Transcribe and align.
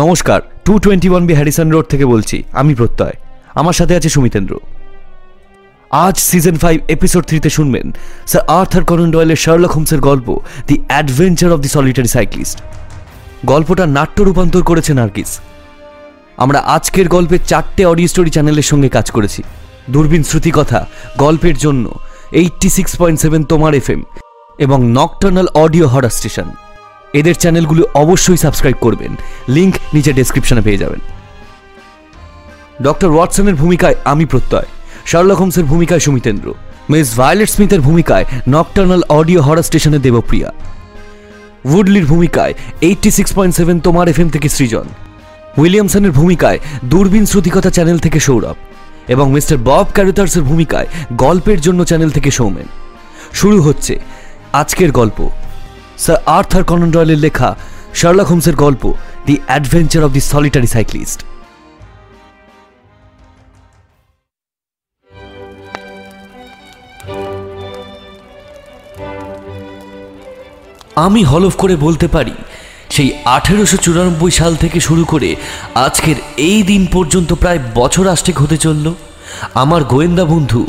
নমস্কার 0.00 0.40
two 0.66 0.72
twenty 0.82 1.08
one 1.10 1.22
B 1.28 1.34
Harrison 1.38 1.68
road 1.74 1.86
থেকে 1.92 2.04
বলছি, 2.12 2.36
আমি 2.60 2.72
প্রত্যয়। 2.74 3.16
আমার 3.60 3.76
সাথে 3.78 3.92
আছে 3.98 4.08
সুমিতেন্দ্র। 4.16 4.52
আজ 5.90 6.16
সিজন 6.28 6.56
ফাইভ 6.62 6.76
এপিসোড 6.94 7.22
থ্রিতে 7.28 7.50
শুনবেন 7.56 7.86
স্যার 8.30 8.42
আর্থার 8.58 8.84
করন 8.90 9.08
ডয়েলের 9.14 9.40
শার্লক 9.44 9.72
হোমসের 9.76 10.00
গল্প 10.08 10.28
the 10.68 10.76
adventure 10.88 11.50
of 11.54 11.58
the 11.64 11.70
solitary 11.76 12.10
cyclist 12.16 12.58
গল্পটা 13.50 13.84
নাট্য 13.96 14.18
রূপান্তর 14.28 14.62
করেছে 14.70 14.92
নার্গিস। 15.00 15.30
আমরা 16.44 16.58
আজকের 16.76 17.06
গল্পে 17.08 17.36
চারটে 17.50 17.82
অডিও 17.92 18.08
স্টোরি 18.12 18.30
চ্যানেলের 18.34 18.66
সঙ্গে 18.70 18.88
কাজ 18.96 19.06
করেছি। 19.16 19.40
দূরবীন 19.92 20.22
শ্রুতিকথা, 20.28 20.80
গল্পের 21.24 21.56
জন্য 21.64 21.84
এইটটি 22.40 22.68
সিক্স 22.76 22.92
পয়েন্ট 23.00 23.18
সেভেন 23.24 23.42
তোমার 23.52 23.72
এফ 23.80 23.88
এম 23.94 24.00
এবং 24.64 24.78
নকটার্নাল 24.98 25.48
অডিও 25.64 25.86
হরার 25.92 26.16
স্টেশন 26.18 26.48
এদের 27.12 27.34
চ্যানেলগুলো 27.34 27.84
অবশ্যই 27.94 28.36
সাবস্ক্রাইব 28.36 28.76
করবেন। 28.80 29.16
লিংক 29.48 29.74
নিচে 29.94 30.12
ডেসক্রিপশনে 30.12 30.60
পেয়ে 30.60 30.78
যাবেন। 30.78 31.00
ডক্টর 32.82 33.10
ওয়াটসনের 33.10 33.54
ভূমিকায় 33.54 33.94
আমি 34.04 34.24
প্রত্যয়। 34.24 34.66
শার্লক 35.06 35.38
হোমসের 35.38 35.64
ভূমিকায় 35.64 36.00
সুমিতেন্দ্র। 36.00 36.54
মিস 36.90 37.16
ভায়োলেট 37.16 37.50
স্মিথের 37.50 37.80
ভূমিকায় 37.80 38.24
নকটার্নাল 38.48 39.02
অডিও 39.08 39.42
হরার 39.42 39.62
স্টেশনে 39.62 39.98
দেবপ্রিয়া। 39.98 40.52
উডলির 41.64 42.06
ভূমিকায় 42.06 42.54
এইটটি 42.80 43.10
সিক্স 43.10 43.34
পয়েন্ট 43.34 43.56
সেভেন 43.56 43.80
তোমার 43.80 44.08
এফ 44.08 44.20
থেকে 44.32 44.48
সৃজন। 44.48 44.84
উইলিয়ামসনের 45.58 46.10
ভূমিকায় 46.10 46.58
দূরবীন 46.84 47.26
শ্রুতিকথা 47.26 47.70
চ্যানেল 47.70 47.98
থেকে 47.98 48.20
সৌরভ। 48.20 48.54
এবং 49.08 49.32
মিস্টার 49.32 49.58
বব 49.58 49.86
ক্যারুতার্সের 49.94 50.42
ভূমিকায় 50.42 50.86
গল্পের 51.12 51.60
জন্য 51.60 51.84
চ্যানেল 51.84 52.10
থেকে 52.10 52.30
সৌমেন। 52.30 52.66
শুরু 53.32 53.62
হচ্ছে 53.62 53.98
আজকের 54.52 54.92
গল্প। 54.92 55.30
স্যার 56.02 56.18
আর্থার 56.26 56.64
কনন 56.64 56.90
ডয়েলের 56.90 57.18
লেখা 57.18 57.48
শার্লক 57.94 58.26
হোমসের 58.26 58.56
গল্প 58.56 58.82
the 59.26 59.34
adventure 59.46 60.02
of 60.04 60.10
the 60.10 60.22
solitary 60.32 60.66
cyclist 60.66 61.20
আমি 70.96 71.24
হলফ 71.24 71.54
করে 71.56 71.74
বলতে 71.76 72.06
পারি, 72.08 72.34
সেই 72.90 73.10
আঠেরোশো 73.24 73.76
চুরানব্বই 73.76 74.30
সাল 74.30 74.56
থেকে 74.56 74.80
শুরু 74.80 75.04
করে 75.04 75.36
আজকের 75.74 76.14
এই 76.36 76.62
দিন 76.62 76.82
পর্যন্ত 76.92 77.30
প্রায় 77.32 77.60
বছর 77.74 78.04
আষ্টেক 78.08 78.36
হতে 78.42 78.56
চলল। 78.56 78.86
আমার 79.54 79.84
গোয়েন্দা 79.84 80.24
বন্ধু 80.24 80.60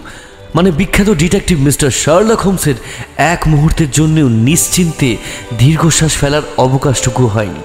মানে 0.55 0.71
বিখ্যাত 0.71 1.09
ডিটেকটিভ 1.09 1.59
মিস্টার 1.59 1.91
শার্লক 1.91 2.39
হোমসের 2.39 2.75
এক 3.17 3.43
মুহূর্তের 3.47 3.91
জন্যও 3.91 4.29
নিশ্চিন্তে 4.29 5.17
দীর্ঘশ্বাস 5.57 6.17
ফেলার 6.17 6.41
অবকাশটুকু 6.57 7.27
হয়নি। 7.27 7.61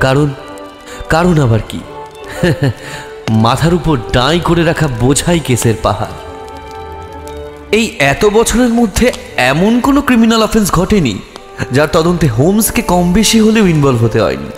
কারণ 0.00 0.30
কারণ 1.08 1.40
আবার 1.40 1.58
কি? 1.68 1.80
মাথার 3.30 3.74
উপর 3.74 3.98
ডাঁই 4.12 4.40
করে 4.40 4.64
রাখা 4.64 4.88
বোঝাই 4.88 5.40
কেসের 5.40 5.74
পাহাড়। 5.82 6.10
এই 7.72 7.96
এত 7.98 8.24
বছরের 8.24 8.68
মধ্যে 8.68 9.12
এমন 9.36 9.80
কোনো 9.80 10.00
ক্রিমিনাল 10.00 10.42
অফেন্স 10.42 10.72
ঘটেনি, 10.72 11.18
যার 11.72 11.88
তদন্তে 11.92 12.28
হোমসকে 12.28 12.82
কম 12.82 13.12
বেশি 13.12 13.40
হলেও 13.40 13.66
ইনভলভ 13.66 14.04
হতে 14.04 14.20
হয়নি। 14.20 14.50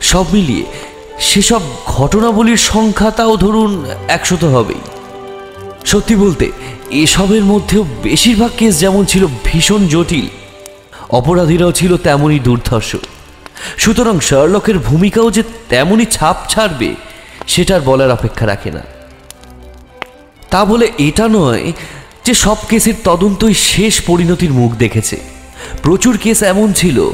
সব 0.00 0.24
মিলিয়ে 0.32 0.64
সেসব 1.18 1.60
ঘটনাবলীর 1.86 2.56
সংখ্যা 2.56 3.10
তাও 3.10 3.36
ধরুন 3.36 3.84
একশো 4.08 4.36
তো 4.40 4.48
হবেই। 4.48 4.89
সত্যি 5.84 6.16
বলতে, 6.16 6.50
এসবের 6.90 7.44
মধ্যেও 7.44 7.86
বেশিরভাগ 8.02 8.50
কেস 8.58 8.80
যেমন 8.80 9.04
ছিল 9.04 9.26
ভীষণ 9.44 9.86
জটিল, 9.86 10.28
অপরাধীরাও 11.10 11.72
ছিল 11.72 11.96
তেমনই 11.96 12.38
দুর্ধর্ষ। 12.38 12.96
সুতরাং 13.78 14.20
শার্লকের 14.20 14.78
ভূমিকাও 14.78 15.30
যে 15.30 15.42
তেমনই 15.68 16.06
ছাপ 16.06 16.36
ছাড়বে 16.48 16.94
সেটার 17.46 17.80
বলার 17.80 18.10
অপেক্ষা 18.10 18.46
রাখে 18.46 18.70
না। 18.70 18.82
তা 20.50 20.64
বলে 20.64 20.86
এটা 20.98 21.28
নয় 21.28 21.72
যে 22.24 22.34
সব 22.34 22.58
কেসের 22.68 22.94
তদন্তই 23.04 23.54
শেষ 23.54 24.00
পরিণতির 24.00 24.52
মুখ 24.52 24.74
দেখেছে। 24.74 25.16
প্রচুর 25.82 26.16
কেস 26.16 26.42
এমন 26.42 26.72
ছিল 26.72 27.10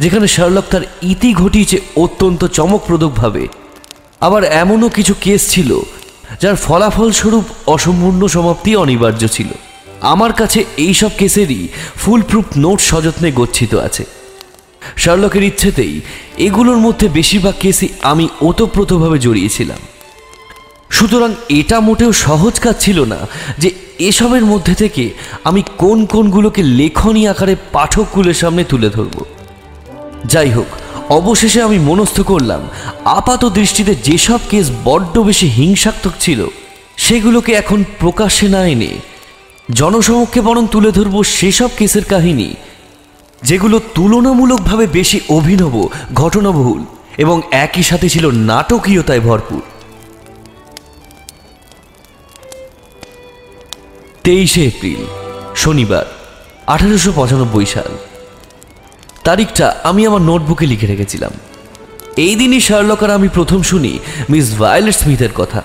যেখানে 0.00 0.26
শার্লক 0.26 0.64
তার 0.70 0.82
ইতি 1.02 1.34
ঘটিয়েছে 1.34 1.80
অত্যন্ত 1.96 2.44
চমকপ্রদকভাবে। 2.44 3.48
আবার 4.20 4.44
এমনও 4.44 4.88
কিছু 4.88 5.14
কেস 5.20 5.48
ছিল 5.50 5.80
যার 6.42 6.56
ফলাফল 6.56 7.10
স্বরূপ 7.12 7.44
অসম্পূর্ণ 7.66 8.26
সমাপ্তি 8.26 8.76
অনিবার্য 8.76 9.28
ছিল। 9.28 9.50
আমার 10.00 10.32
কাছে 10.32 10.64
এইসব 10.76 11.10
কেসেরই 11.18 11.68
ফুল 11.96 12.22
প্রুফ 12.22 12.46
নোট 12.56 12.80
সযত্নে 12.80 13.32
গচ্ছিত 13.32 13.74
আছে। 13.74 14.04
শার্লকের 14.96 15.42
ইচ্ছেতেই 15.42 16.00
এগুলোর 16.38 16.76
মধ্যে 16.76 17.08
বেশিরভাগ 17.08 17.54
কেসই 17.60 17.88
আমি 18.02 18.28
ওতপ্রোতভাবে 18.40 19.18
জড়িয়েছিলাম। 19.18 19.80
সুতরাং 20.90 21.34
এটা 21.48 21.80
মোটেও 21.80 22.12
সহজ 22.12 22.58
কাজ 22.58 22.76
ছিল 22.80 23.04
না 23.04 23.18
যে 23.58 23.70
এসবের 23.98 24.44
মধ্যে 24.44 24.74
থেকে 24.74 25.10
আমি 25.44 25.62
কোন 25.78 26.06
কোনগুলোকে 26.06 26.62
লেখনী 26.62 27.26
আকারে 27.26 27.56
পাঠককুলের 27.72 28.34
সামনে 28.34 28.64
তুলে 28.64 28.88
ধরব। 28.90 29.24
যাই 30.24 30.50
হোক, 30.50 30.66
অবশেষে 31.08 31.62
আমি 31.62 31.78
মনস্থ 31.78 32.20
করলাম, 32.20 32.68
আপাত 33.04 33.44
দৃষ্টিতে 33.44 33.94
যেসব 33.94 34.38
কেস 34.50 34.70
বড্ড 34.84 35.18
বেশি 35.18 35.48
হিংসাত্মক 35.48 36.12
ছিল, 36.20 36.46
সেগুলোকে 36.96 37.52
এখন 37.52 37.84
প্রকাশ্যে 37.98 38.48
না 38.48 38.66
এনে 38.66 38.92
জনসমক্ষে 39.70 40.40
বরং 40.40 40.66
তুলে 40.72 40.92
ধরব 40.92 41.22
সেসব 41.22 41.70
কেসের 41.78 42.04
কাহিনী, 42.04 42.54
যেগুলো 43.42 43.80
তুলনামূলকভাবে 43.94 44.86
বেশি 44.86 45.20
অভিনব, 45.28 45.88
ঘটনাবহুল 46.14 46.84
এবং 47.18 47.42
একই 47.50 47.82
সাথে 47.82 48.08
ছিল 48.08 48.30
নাটকীয়তায় 48.30 49.20
ভরপুর। 49.20 49.60
তেইশে 54.24 54.64
এপ্রিল, 54.64 55.06
শনিবার, 55.56 56.06
আঠারোশো 56.66 57.12
পঁচানব্বই 57.12 57.66
সাল। 57.66 58.07
তারিখটা 59.28 59.66
আমি 59.90 60.02
আমার 60.08 60.22
নোটবুকে 60.28 60.64
লিখে 60.72 60.90
রেখেছিলাম। 60.92 61.32
এই 62.26 62.34
দিনই 62.40 62.60
শার্লক 62.66 63.00
আর 63.04 63.10
আমি 63.18 63.28
প্রথম 63.36 63.60
শুনি 63.70 63.92
মিস 64.30 64.46
ভায়োলেট 64.60 64.96
স্মিথের 65.02 65.32
কথা। 65.40 65.60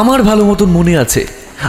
আমার 0.00 0.20
ভালো 0.28 0.42
মতন 0.50 0.68
মনে 0.78 0.94
আছে, 1.04 1.22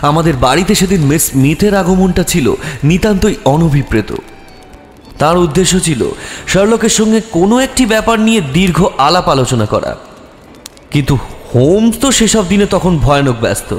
আমাদের 0.09 0.35
বাড়িতে 0.45 0.73
সেদিন 0.75 1.01
মিস 1.11 1.23
স্মিথের 1.29 1.73
আগমনটা 1.81 2.23
ছিল 2.31 2.47
নিতান্তই 2.83 3.35
অনভিপ্রেত। 3.53 4.11
তার 5.21 5.35
উদ্দেশ্য 5.37 5.73
ছিল 5.87 6.01
শার্লকের 6.47 6.93
সঙ্গে 6.99 7.19
কোনো 7.37 7.55
একটি 7.65 7.83
ব্যাপার 7.93 8.17
নিয়ে 8.27 8.41
দীর্ঘ 8.57 8.79
আলাপ 9.07 9.27
আলোচনা 9.35 9.65
করা। 9.73 9.91
কিন্তু 10.93 11.13
হোমস 11.51 11.95
তো 12.01 12.07
সেসব 12.17 12.43
দিনে 12.51 12.65
তখন 12.65 12.93
ভয়ানক 12.97 13.37
ব্যস্ত। 13.41 13.71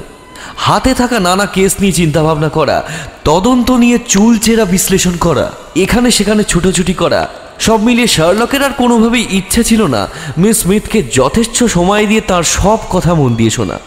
হাতে 0.56 0.94
থাকা 0.94 1.20
নানা 1.20 1.46
কেস 1.46 1.72
নিয়ে 1.80 1.92
চিন্তাভাবনা 1.92 2.48
করা, 2.48 2.82
তদন্ত 3.24 3.70
নিয়ে 3.70 3.98
চুলচেরা 4.08 4.64
বিশ্লেষণ 4.64 5.16
করা, 5.16 5.52
এখানে 5.76 6.10
সেখানে 6.10 6.42
ছুটোছুটি 6.44 6.94
করা, 6.94 7.28
সব 7.58 7.82
মিলিয়ে 7.82 8.06
শার্লকের 8.06 8.62
আর 8.62 8.72
কোনোভাবেই 8.72 9.26
ইচ্ছে 9.30 9.64
ছিল 9.64 9.82
না 9.86 10.08
মিস 10.38 10.56
স্মিথকে 10.58 11.02
যথেষ্ট 11.12 11.64
সময় 11.64 12.06
দিয়ে 12.06 12.20
তার 12.20 12.42
সব 12.42 12.78
কথা 12.90 13.14
মন 13.14 13.34
দিয়ে 13.34 13.50
শোনা। 13.50 13.78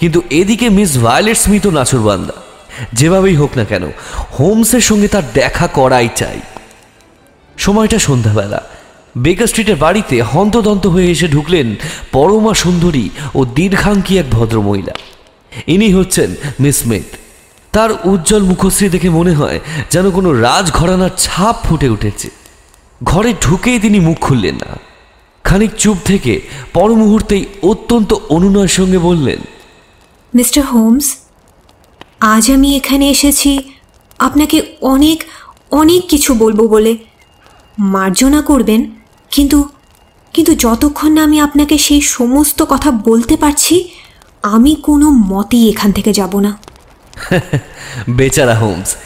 কিন্তু 0.00 0.22
এদিকে 0.30 0.68
মিস 0.68 0.98
ভায়োলেট 0.98 1.36
স্মিথও 1.36 1.70
নাচরবান্দা 1.70 2.36
যেভাবেই 2.92 3.34
হোক 3.34 3.50
না 3.56 3.64
কেন, 3.64 3.84
হোমসের 4.38 4.80
সঙ্গে 4.80 5.08
তার 5.08 5.22
দেখা 5.34 5.66
করাই 5.66 6.08
চাই। 6.16 6.40
সময়টা 7.56 7.98
সন্ধ্যাবেলা। 7.98 8.62
বেকার 9.18 9.46
স্ট্রিটের 9.46 9.76
বাড়িতে 9.76 10.22
হন্তদন্ত 10.22 10.86
হয়ে 10.86 11.10
এসে 11.10 11.28
ঢুকলেন 11.28 11.74
পরমা 12.12 12.54
সুন্দরী 12.54 13.10
ও 13.34 13.44
দীর্ঘাঙ্কী 13.44 14.18
এক 14.18 14.26
ভদ্রমহিলা। 14.30 14.94
ইনি 15.66 15.88
হচ্ছেন 15.92 16.30
মিস 16.60 16.76
স্মিথ 16.76 17.08
তার 17.72 17.90
উজ্জ্বল 18.04 18.42
মুখশ্রী 18.42 18.88
দেখে 18.88 19.10
মনে 19.10 19.32
হয় 19.32 19.58
যেন 19.90 20.10
কোনো 20.10 20.30
রাজঘরানার 20.40 21.10
ছাপ 21.18 21.56
ফুটে 21.64 21.88
উঠেছে। 21.88 22.28
ঘরে 23.04 23.34
ঢুকেই 23.40 23.78
তিনি 23.80 24.00
মুখ 24.00 24.18
খুললেন 24.20 24.54
না। 24.54 24.70
খানিক 25.44 25.72
চুপ 25.78 25.96
থেকে 26.04 26.40
পর 26.72 26.88
মুহূর্তেই 26.94 27.44
অত্যন্ত 27.62 28.10
অনুনয়ের 28.28 28.68
সঙ্গে 28.68 28.98
বললেন, 28.98 29.40
মিস্টার 30.34 30.62
হোমস, 30.64 31.06
আজ 32.20 32.44
আমি 32.50 32.68
এখানে 32.76 33.04
এসেছি। 33.10 33.50
আপনাকে 34.18 34.62
অনেক 34.80 35.18
অনেক 35.70 36.02
কিছু 36.08 36.34
বলব 36.34 36.60
বলে। 36.66 36.92
মার্জনা 37.78 38.40
করবেন, 38.42 38.80
কিন্তু 39.30 39.58
কিন্তু 40.32 40.54
যতক্ষণ 40.54 41.10
না 41.12 41.20
আমি 41.22 41.40
আপনাকে 41.40 41.78
সেই 41.78 42.00
সমস্ত 42.00 42.58
কথা 42.68 42.90
বলতে 42.90 43.36
পারছি 43.36 43.74
আমি 44.44 44.76
কোনো 44.82 45.10
মতেই 45.10 45.68
এখান 45.70 45.92
থেকে 45.92 46.12
যাব 46.12 46.40
না। 46.40 46.58
বেচারা 48.16 48.54
হোমস 48.54 48.96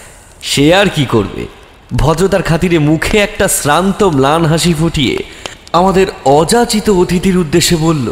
সে 0.42 0.75
আর 0.75 0.88
কি 0.88 1.04
করবে? 1.04 1.46
ভদ্রতার 1.92 2.42
খাতিরে 2.42 2.78
মুখে 2.78 3.19
একটা 3.19 3.48
শ্রান্ত 3.48 4.02
ম্লান 4.02 4.46
হাসি 4.46 4.75
ফুটিয়ে 4.75 5.16
আমাদের 5.72 6.06
অযাচিত 6.25 6.90
অতিথির 6.90 7.36
উদ্দেশ্যে 7.38 7.76
বলল 7.76 8.06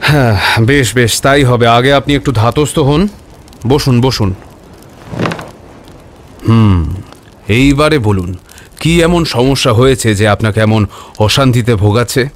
হ্যাঁ 0.00 0.38
বেশ 0.60 0.94
বেশ 0.94 1.20
তাই 1.20 1.44
হবে। 1.44 1.66
আগে 1.66 1.92
আপনি 1.92 2.14
একটু 2.14 2.32
ধাতস্থ 2.32 2.78
হন। 2.78 3.08
বসুন 3.68 4.00
বসুন। 4.00 4.34
হুম 6.48 6.94
এইবারে 7.48 7.98
বলুন 7.98 8.34
কি 8.80 9.02
এমন 9.02 9.24
সমস্যা 9.24 9.72
হয়েছে 9.72 10.14
যে 10.14 10.28
আপনাকে 10.28 10.60
এমন 10.60 10.86
অশান্তিতে 11.18 11.74
ভোগাচ্ছে? 11.74 12.28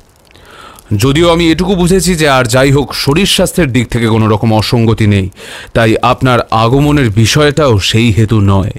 যদিও 0.97 1.33
আমি 1.33 1.51
এটুকু 1.51 1.75
বুঝেছি 1.75 2.15
যে 2.15 2.29
আর 2.29 2.45
যাই 2.45 2.73
হোক, 2.73 2.95
শরীর 2.95 3.27
স্বাস্থ্যের 3.27 3.73
দিক 3.73 3.89
থেকে 3.89 4.09
কোনো 4.09 4.29
রকম 4.29 4.55
অসঙ্গতি 4.55 5.07
নেই। 5.07 5.31
তাই 5.75 5.97
আপনার 6.03 6.39
আগমনের 6.51 7.11
বিষয়টাও 7.11 7.79
সেই 7.79 8.13
হেতু 8.13 8.41
নয়। 8.41 8.71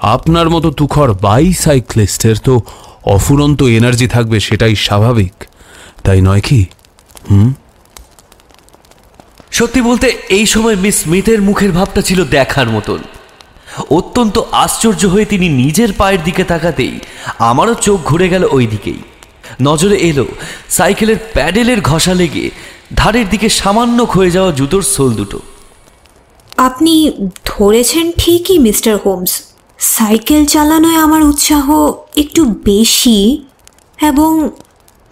আপনার 0.00 0.50
মতো 0.50 0.70
তুখর 0.70 1.12
বাইসাইক্লিস্টের 1.12 2.36
তো 2.36 2.60
অফুরন্ত 3.04 3.62
এনার্জি 3.62 4.08
থাকবে 4.08 4.40
সেটাই 4.40 4.74
স্বাভাবিক। 4.74 5.32
তাই 6.04 6.20
নয় 6.20 6.40
কি? 6.40 6.66
হুম? 7.30 7.54
সত্যি 9.50 9.80
বলতে, 9.80 10.18
এই 10.28 10.46
সময় 10.46 10.76
মিস 10.76 11.02
স্মিথের 11.02 11.42
মুখের 11.42 11.72
ভাবটা 11.72 12.00
ছিল 12.00 12.24
দেখার 12.24 12.68
মতন। 12.68 12.98
অত্যন্ত 13.90 14.38
আশ্চর্য 14.52 15.06
হয়ে 15.06 15.24
তিনি 15.24 15.48
নিজের 15.48 15.88
পায়ের 15.92 16.22
দিকে 16.24 16.44
তাকাতেই 16.44 16.98
আমারও 17.38 17.74
চোখ 17.74 18.00
ঘুরে 18.04 18.28
গেল 18.28 18.48
ওই 18.50 18.66
দিকেই 18.66 18.98
নজরে 19.62 19.96
এলো। 20.10 20.26
সাইকেলের 20.70 21.18
প্যাডেলের 21.34 21.80
ঘষা 21.80 22.14
লেগে 22.14 22.50
ধারের 22.96 23.26
দিকে 23.30 23.48
সামান্য 23.48 23.98
ক্ষয়ে 24.06 24.30
যাওয়া 24.30 24.50
জুতোর 24.52 24.82
সোল 24.94 25.10
দুটো। 25.12 25.38
আপনি 26.56 27.12
ধরেছেন 27.44 28.12
ঠিকই 28.18 28.58
মিস্টার 28.58 28.94
হোমস। 29.04 29.32
সাইকেল 29.78 30.46
চালানোয় 30.46 30.96
আমার 30.96 31.22
উৎসাহ 31.22 31.66
একটু 32.16 32.42
বেশি 32.44 33.46
এবং 34.02 34.50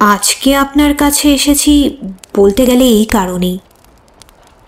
আজকে 0.00 0.56
আপনার 0.56 0.92
কাছে 0.94 1.26
এসেছি 1.32 1.72
বলতে 2.36 2.66
গেলে 2.66 2.84
এই 2.98 3.04
কারণেই। 3.04 3.58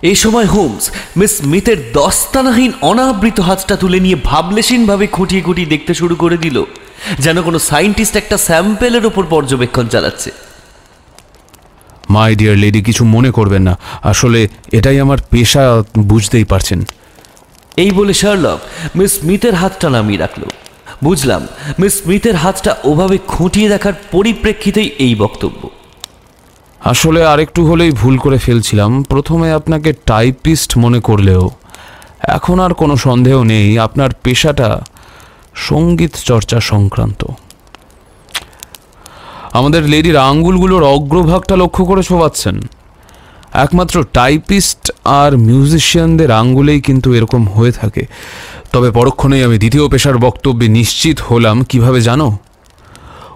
এই 0.02 0.14
সময় 0.14 0.44
হোমস 0.44 0.84
মিস 1.16 1.32
স্মিথের 1.36 1.78
দস্তানাহীন 1.92 2.72
অনাবৃত 2.80 3.40
হাতটা 3.40 3.76
তুলে 3.76 4.00
নিয়ে 4.00 4.16
ভাবলেশীনভাবে 4.24 5.06
খুঁটিয়ে 5.06 5.42
খুঁটিয়ে 5.42 5.68
দেখতে 5.68 5.92
শুরু 5.94 6.14
করে 6.14 6.36
দিল। 6.36 6.64
যেন 7.18 7.42
কোনো 7.42 7.58
সায়েন্টিস্ট 7.58 8.16
একটা 8.16 8.36
স্যাম্পেলের 8.36 9.06
ওপর 9.06 9.24
পর্যবেক্ষণ 9.30 9.86
চালাচ্ছে। 9.86 10.30
মাই 12.10 12.36
ডিয়ার 12.36 12.56
লেডি 12.56 12.82
কিছু 12.82 13.04
মনে 13.04 13.30
করবেন 13.30 13.62
না। 13.62 13.78
আসলে 14.02 14.48
এটাই 14.72 15.00
আমার 15.00 15.18
পেশা 15.30 15.82
বুঝতেই 15.98 16.44
পারছেন। 16.44 16.84
এই 17.76 17.90
বলে 17.90 18.14
শার্লক 18.14 18.58
মিস 18.96 19.12
স্মিথের 19.20 19.54
হাতটা 19.54 19.88
নামিয়ে 19.88 20.18
রাখল। 20.18 20.42
বুঝলাম 21.04 21.46
মিস 21.78 22.02
স্মিথের 22.02 22.36
হাতটা 22.36 22.76
ওভাবে 22.84 23.18
খুঁটিয়ে 23.26 23.68
দেখার 23.68 23.92
পরিপ্রেক্ষিতেই 24.10 24.90
এই 24.98 25.14
বক্তব্য। 25.14 25.70
আসলে 26.84 27.24
আরেকটু 27.24 27.66
হলেই 27.66 27.90
ভুল 27.90 28.18
করে 28.18 28.38
ফেলছিলাম। 28.38 29.02
প্রথমে 29.02 29.52
আপনাকে 29.52 29.92
টাইপিস্ট 30.06 30.78
মনে 30.78 31.00
করলেও। 31.00 31.50
এখন 32.22 32.60
আর 32.60 32.72
কোনো 32.74 32.96
সন্দেহ 32.96 33.42
নেই 33.42 33.78
আপনার 33.78 34.10
পেশাটা 34.22 34.84
সংগীত 35.58 36.14
চর্চা 36.24 36.60
সংক্রান্ত। 36.60 37.24
আমাদের 39.52 39.82
লেডির 39.82 40.16
আঙ্গুলগুলোর 40.16 40.82
অগ্রভাগটা 40.82 41.56
লক্ষ্য 41.56 41.84
করে 41.84 42.02
শোভাচ্ছেন। 42.02 42.60
একমাত্র 43.52 44.04
টাইপিস্ট 44.12 44.92
আর 45.04 45.36
মিউজিশিয়ানদের 45.36 46.30
আঙ্গুলেই 46.30 46.80
কিন্তু 46.80 47.14
এরকম 47.14 47.48
হয়ে 47.48 47.72
থাকে। 47.72 48.06
তবে 48.72 48.90
পরক্ষণেই 48.90 49.44
আমি 49.44 49.58
দ্বিতীয় 49.58 49.88
পেশার 49.88 50.18
বক্তব্যে 50.18 50.68
নিশ্চিত 50.68 51.20
হলাম, 51.20 51.64
কীভাবে 51.64 52.00
জানো? 52.00 52.36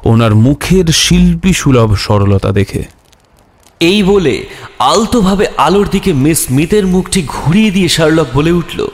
ওনার 0.05 0.35
মুখের 0.35 0.87
শিল্পী 0.93 1.53
সুলভ 1.53 1.97
সরলতা 1.97 2.53
দেখে। 2.53 2.83
এই 3.81 4.03
বলে 4.03 4.45
আলতোভাবে 4.79 5.47
আলোর 5.57 5.89
দিকে 5.89 6.13
মিস 6.13 6.39
স্মিথের 6.45 6.87
মুখটি 6.87 7.23
ঘুরিয়ে 7.29 7.71
দিয়ে 7.71 7.89
শার্লক 7.89 8.27
বলে 8.35 8.53
উঠল। 8.53 8.87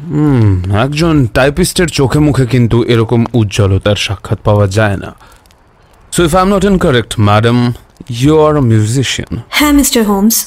হুম 0.00 0.74
একজন 0.74 1.26
টাইপিস্টের 1.26 1.88
চোখে 1.88 2.18
মুখে 2.18 2.46
কিন্তু 2.46 2.84
এরকম 2.84 3.24
উজ্জ্বলতার 3.32 3.96
সাক্ষাৎ 3.96 4.38
পাওয়া 4.44 4.66
যায় 4.66 4.96
না। 4.96 5.14
So 6.12 6.24
if 6.24 6.34
I 6.34 6.42
am 6.42 6.56
not 6.56 6.64
incorrect 6.64 7.14
madam 7.20 7.72
you 8.10 8.40
are 8.46 8.60
musician 8.60 9.40
হ্যাঁ 9.48 9.72
মিস্টার 9.72 10.04
হোমস 10.04 10.46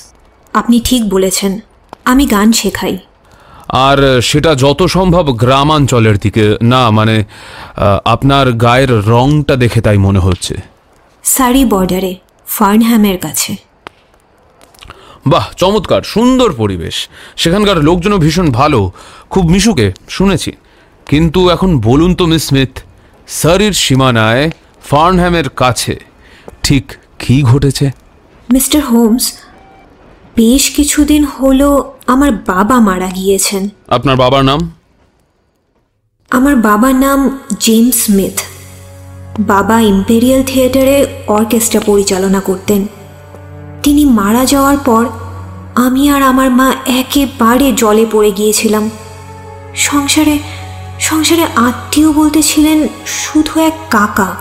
আপনি 0.53 0.81
ঠিক 0.83 1.09
বলেছেন। 1.09 1.59
আমি 2.05 2.25
গান 2.25 2.51
শেখাই। 2.51 2.97
আর 3.69 4.21
সেটা 4.21 4.55
যত 4.55 4.83
সম্ভব 4.83 5.31
গ্রামাঞ্চলের 5.31 6.17
দিকে। 6.17 6.57
না 6.61 6.89
মানে 6.89 7.23
আপনার 8.05 8.51
গায়ের 8.51 9.07
রংটা 9.07 9.55
দেখে 9.55 9.81
তাই 9.81 9.97
মনে 9.97 10.19
হচ্ছে। 10.19 10.55
সারি 11.23 11.65
বর্ডারে 11.65 12.15
ফার্নহ্যামের 12.47 13.17
কাছে। 13.17 13.55
বাহ 15.27 15.45
চমৎকার 15.57 16.01
সুন্দর 16.01 16.53
পরিবেশ। 16.53 17.09
সেখানকার 17.35 17.77
লোকজনও 17.77 18.17
ভীষণ 18.17 18.51
ভালো। 18.51 18.91
খুব 19.29 19.45
মিশুকে 19.45 19.93
শুনেছি। 20.09 20.51
কিন্তু 21.05 21.49
এখন 21.49 21.79
বলুন 21.79 22.15
তো 22.15 22.25
মিস 22.25 22.47
স্মিথ 22.47 22.69
সারির 23.27 23.73
সীমানায় 23.73 24.51
ফার্নহ্যামের 24.83 25.49
কাছে 25.49 25.99
ঠিক 26.63 26.93
কী 27.19 27.43
ঘটেছে? 27.43 27.91
মিস্টার 28.53 28.81
হোমস 28.81 29.33
বেশ 30.35 30.69
কিছুদিন 30.75 31.23
হলো 31.23 31.93
আমার 32.07 32.31
বাবা 32.31 32.79
মারা 32.79 33.07
গিয়েছেন। 33.07 33.69
আপনার 33.87 34.15
বাবার 34.15 34.45
নাম? 34.45 34.71
আমার 36.29 36.55
বাবার 36.55 36.95
নাম 36.95 37.39
জেমস 37.59 37.95
স্মিথ। 37.95 38.41
বাবা 39.39 39.81
ইম্পেরিয়াল 39.81 40.43
থিয়েটারে 40.43 41.07
অর্কেস্ট্রা 41.27 41.79
পরিচালনা 41.79 42.39
করতেন। 42.39 42.87
তিনি 43.85 44.05
মারা 44.05 44.45
যাওয়ার 44.45 44.77
পর 44.77 45.05
আমি 45.75 46.09
আর 46.09 46.21
আমার 46.21 46.49
মা 46.51 46.73
একেবারে 46.87 47.71
জলে 47.71 48.05
পড়ে 48.11 48.31
গিয়েছিলাম। 48.31 48.89
সংসারে 49.75 50.39
সংসারে 50.99 51.45
আত্মীয় 51.55 52.13
বলতে 52.13 52.41
ছিলেন 52.41 52.87
শুধু 53.05 53.59
এক 53.59 53.73
কাকা, 53.89 54.35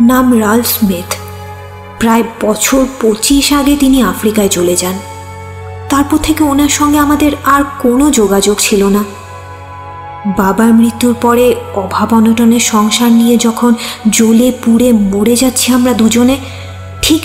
নাম 0.00 0.40
রাল 0.40 0.62
স্মিথ। 0.62 1.14
প্রায় 2.00 2.24
বছর 2.42 2.86
পঁচিশ 3.00 3.52
আগে 3.52 3.76
তিনি 3.76 4.02
আফ্রিকায় 4.02 4.48
চলে 4.48 4.76
যান। 4.76 4.96
তারপর 5.88 6.18
থেকে 6.18 6.44
ওনার 6.44 6.68
সঙ্গে 6.68 6.98
আমাদের 6.98 7.32
আর 7.44 7.62
কোনো 7.78 8.10
যোগাযোগ 8.10 8.56
ছিল 8.58 8.84
না। 8.88 9.04
বাবার 10.36 10.72
মৃত্যুর 10.72 11.14
পরে 11.14 11.54
অভাব 11.74 12.12
অনটনের 12.14 12.60
সংসার 12.60 13.12
নিয়ে 13.12 13.36
যখন 13.36 13.74
জ্বলে 14.10 14.52
পুড়ে 14.64 14.92
মরে 14.92 15.36
যাচ্ছি 15.36 15.72
আমরা 15.72 15.92
দুজনে, 15.92 16.36
ঠিক 17.02 17.22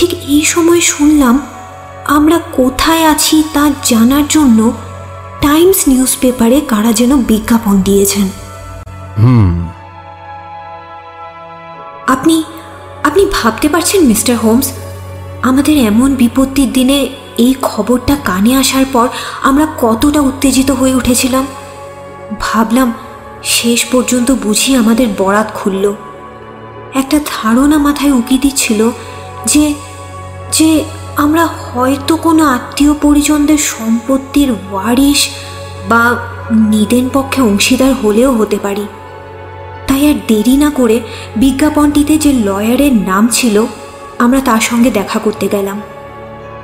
ঠিক 0.00 0.14
এই 0.28 0.44
সময় 0.44 0.80
শুনলাম 0.80 1.34
আমরা 2.06 2.38
কোথায় 2.38 3.04
আছি 3.08 3.44
তা 3.54 3.64
জানার 3.84 4.24
জন্য 4.28 4.72
টাইমস 5.40 5.88
নিউজ 5.88 6.16
পেপারে 6.20 6.60
কারা 6.60 6.92
যেন 6.92 7.16
বিজ্ঞাপন 7.22 7.82
দিয়েছেন। 7.82 8.26
আপনি 12.06 12.44
আপনি 13.04 13.26
ভাবতে 13.32 13.68
পারছেন 13.68 14.00
মিস্টার 14.06 14.36
হোমস 14.36 14.68
আমাদের 15.42 15.76
এমন 15.78 16.14
বিপত্তির 16.14 16.72
দিনে 16.72 16.98
এই 17.38 17.54
খবরটা 17.62 18.16
কানে 18.24 18.56
আসার 18.56 18.84
পর 18.92 19.08
আমরা 19.42 19.66
কতটা 19.80 20.20
উত্তেজিত 20.20 20.70
হয়ে 20.70 20.94
উঠেছিলাম। 20.94 21.46
ভাবলাম 22.40 22.92
শেষ 23.44 23.84
পর্যন্ত 23.84 24.32
বুঝি 24.32 24.76
আমাদের 24.76 25.08
বরাত 25.18 25.48
খুলল। 25.54 25.94
একটা 26.94 27.20
ধারণা 27.26 27.78
মাথায় 27.78 28.12
উকি 28.12 28.38
দিচ্ছিল 28.38 28.90
যে 29.46 29.74
যে 30.52 30.84
আমরা 31.16 31.46
হয়তো 31.46 32.16
কোনো 32.16 32.44
আত্মীয় 32.44 32.94
পরিজনদের 33.02 33.58
সম্পত্তির 33.58 34.50
ওয়ারিশ 34.50 35.28
বা 35.88 36.16
নিদেন 36.50 37.08
পক্ষে 37.12 37.42
অংশীদার 37.42 37.94
হলেও 37.94 38.32
হতে 38.32 38.58
পারি। 38.58 38.86
তাই 39.86 40.08
আর 40.08 40.14
দেরি 40.28 40.56
না 40.56 40.70
করে 40.70 41.00
বিজ্ঞাপনটিতে 41.36 42.18
যে 42.18 42.32
লয়ারের 42.32 42.92
নাম 42.92 43.28
ছিল, 43.32 43.66
আমরা 44.18 44.40
তার 44.40 44.60
সঙ্গে 44.60 44.90
দেখা 44.90 45.18
করতে 45.18 45.48
গেলাম। 45.48 45.80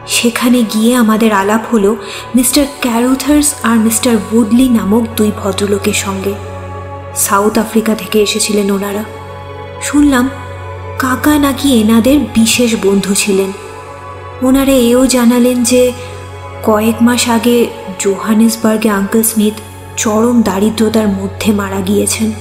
সেখানে 0.06 0.64
গিয়ে 0.74 0.96
আমাদের 0.96 1.32
আলাপ 1.32 1.60
হলো 1.72 1.96
মিস্টার 2.36 2.66
ক্যারুথার্স 2.80 3.54
আর 3.62 3.76
মিস্টার 3.76 4.16
উডলি 4.32 4.68
নামক 4.68 5.02
দুই 5.16 5.32
ভদ্রলোকের 5.36 5.92
সঙ্গে। 5.92 6.34
সাউথ 7.16 7.58
আফ্রিকা 7.58 7.94
থেকে 7.94 8.22
এসেছিলেন 8.22 8.70
ওনারা। 8.70 9.04
শুনলাম 9.82 10.30
কাকা 10.98 11.38
নাকি 11.38 11.80
এনাদের 11.80 12.20
বিশেষ 12.20 12.76
বন্ধু 12.82 13.14
ছিলেন। 13.14 13.52
ওনারা 14.42 14.72
এও 14.72 15.06
জানালেন 15.06 15.64
যে 15.64 15.92
কয়েক 16.62 17.02
মাস 17.02 17.28
আগে 17.28 17.66
জোহানেসবার্গে 17.98 18.88
আঙ্কেল 18.88 19.22
স্মিথ 19.22 19.54
চরম 19.96 20.42
দারিদ্রতার 20.42 21.08
মধ্যে 21.08 21.52
মারা 21.52 21.80
গিয়েছেন। 21.80 22.32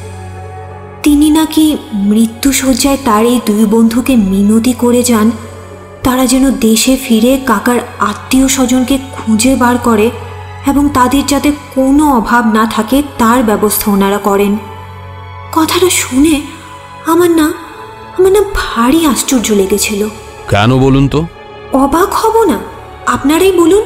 তিনি 1.04 1.30
নাকি 1.30 1.78
মৃত্যুসজ্জায় 1.94 2.98
তার 3.06 3.26
এই 3.26 3.40
দুই 3.46 3.66
বন্ধুকে 3.66 4.16
মিনতি 4.16 4.74
করে 4.74 5.04
যান, 5.04 5.32
তারা 6.04 6.26
যেন 6.26 6.52
দেশে 6.52 6.98
ফিরে 6.98 7.40
কাকার 7.46 7.80
আত্মীয় 8.00 8.48
স্বজনকে 8.48 8.98
খুঁজে 9.14 9.56
বার 9.56 9.78
করে 9.78 10.12
এবং 10.68 10.90
তাদের 10.94 11.26
যাতে 11.26 11.52
কোনো 11.76 12.18
অভাব 12.18 12.54
না 12.54 12.68
থাকে 12.72 13.04
তার 13.18 13.44
ব্যবস্থা 13.44 13.92
ওনারা 13.92 14.18
করেন। 14.18 14.58
কথাটা 15.54 15.90
শুনে 15.90 16.42
আমার 17.06 17.32
না 17.32 17.54
আমার 18.18 18.32
না 18.32 18.42
ভারী 18.56 19.06
আশ্চর্য 19.06 19.52
লেগেছিল। 19.52 20.10
কেন 20.50 20.78
বলুন 20.78 21.08
তো? 21.08 21.26
অবাক 21.84 22.14
হব 22.14 22.36
না? 22.44 22.58
আপনারাই 23.06 23.52
বলুন। 23.52 23.84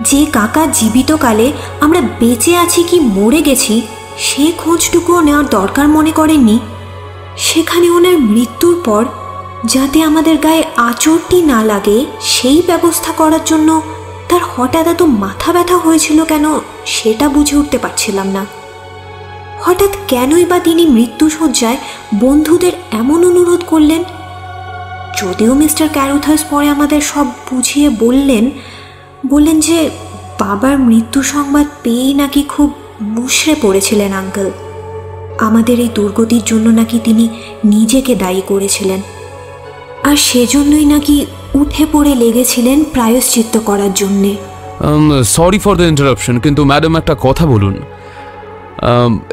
যে 0.00 0.26
কাকা 0.32 0.66
জীবিতকালে 0.66 1.52
আমরা 1.80 2.00
বেঁচে 2.20 2.56
আছি 2.56 2.82
কি 2.82 3.00
মরে 3.00 3.42
গেছি, 3.42 3.74
সে 4.18 4.52
খোঁজটুকুও 4.58 5.20
নেওয়ার 5.20 5.46
দরকার 5.48 5.88
মনে 5.88 6.10
করেননি। 6.10 6.58
সেখানে 7.36 7.90
ওনার 7.90 8.16
মৃত্যুর 8.18 8.76
পর 8.84 9.04
যাতে 9.64 10.02
আমাদের 10.02 10.36
গায়ে 10.36 10.64
আচরটি 10.76 11.42
না 11.42 11.64
লাগে, 11.64 12.06
সেই 12.20 12.62
ব্যবস্থা 12.66 13.12
করার 13.12 13.44
জন্য 13.44 13.82
তার 14.28 14.40
হঠাৎ 14.56 14.86
এত 14.86 15.02
মাথা 15.02 15.52
ব্যথা 15.52 15.76
হয়েছিল 15.76 16.24
কেন 16.24 16.44
সেটা 16.86 17.28
বুঝে 17.28 17.56
উঠতে 17.56 17.78
পারছিলাম 17.78 18.28
না। 18.28 18.46
হঠাৎ 19.60 19.92
কেনই 20.08 20.44
বা 20.44 20.58
তিনি 20.58 20.86
মৃত্যুসজ্জায় 20.86 21.78
বন্ধুদের 22.14 22.72
এমন 22.92 23.18
অনুরোধ 23.26 23.62
করলেন 23.66 24.04
যদিও 25.18 25.54
মিস্টার 25.54 25.88
ক্যারোথাস 25.88 26.44
পরে 26.44 26.68
আমাদের 26.68 27.00
সব 27.00 27.26
বুঝিয়ে 27.50 27.90
বললেন 27.90 28.50
বললেন 29.26 29.60
যে 29.60 29.90
বাবার 30.40 30.78
মৃত্যু 30.78 31.22
সংবাদ 31.22 31.66
পেয়েই 31.82 32.14
নাকি 32.14 32.42
খুব 32.42 32.72
মুশড়ে 33.00 33.54
পড়েছিলেন 33.62 34.12
আঙ্কেল। 34.12 34.50
আমাদের 35.38 35.80
এই 35.80 35.90
দুর্গতির 35.94 36.44
জন্য 36.44 36.68
নাকি 36.68 36.98
তিনি 37.04 37.28
নিজেকে 37.64 38.14
দায়ী 38.14 38.42
করেছিলেন। 38.46 39.00
আর 40.04 40.16
সেজন্যই 40.16 40.84
নাকি 40.84 41.26
উঠে 41.54 41.86
পড়ে 41.92 42.14
লেগেছিলেন 42.14 42.84
প্রায়শ্চিত্ত 42.84 43.58
করার 43.58 43.94
জন্যে। 43.94 44.36
সরি 45.24 45.58
ফর 45.58 45.76
দ্য 45.76 45.82
ইন্টারাপশন 45.82 46.38
কিন্তু 46.38 46.64
ম্যাডাম 46.64 46.96
একটা 46.96 47.16
কথা 47.20 47.46
বলুন। 47.46 47.76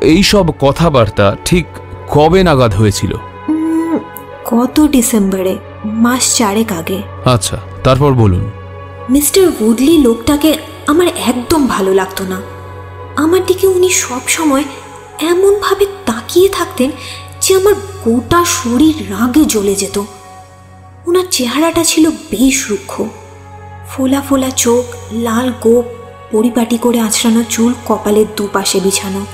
এই 0.01 0.23
সব 0.23 0.45
কথাবার্তা 0.59 1.35
ঠিক 1.45 1.65
কবে 2.09 2.43
নাগাদ 2.43 2.73
হয়েছিল? 2.73 3.11
গত 4.51 4.79
ডিসেম্বরে। 4.79 5.57
মাস 5.85 6.37
চারেক 6.37 6.71
আগে। 6.71 7.01
আচ্ছা 7.25 7.57
তারপর 7.83 8.13
বলুন। 8.13 8.51
মিস্টার 9.09 9.51
উডলি 9.59 9.97
লোকটাকে 9.97 10.57
আমার 10.87 11.07
একদম 11.07 11.67
ভালো 11.67 11.93
লাগতো 11.93 12.23
না। 12.23 12.41
আমার 13.15 13.45
দিকে 13.45 13.67
উনি 13.67 13.89
সব 13.89 14.21
সময় 14.27 14.63
এমনভাবে 15.19 15.85
তাকিয়ে 16.05 16.49
থাকতেন 16.49 16.91
যে 17.41 17.55
আমার 17.55 17.73
গোটা 18.05 18.45
শরীর 18.45 19.11
রাগে 19.11 19.45
জ্বলে 19.45 19.75
যেত। 19.75 20.03
ওনার 21.07 21.23
চেহারাটা 21.31 21.83
ছিল 21.83 22.09
বেশ 22.09 22.71
রুক্ষ। 22.71 23.01
ফোলা 23.89 24.21
ফোলা 24.21 24.49
চোখ 24.49 24.83
লাল 25.11 25.51
গোপ 25.61 25.85
পরিপাটি 26.31 26.77
করে 26.77 26.99
আঁচড়ানো 26.99 27.43
চুল 27.49 27.73
কপালের 27.85 28.25
দুপাশে 28.37 28.79
বিছানো। 28.79 29.25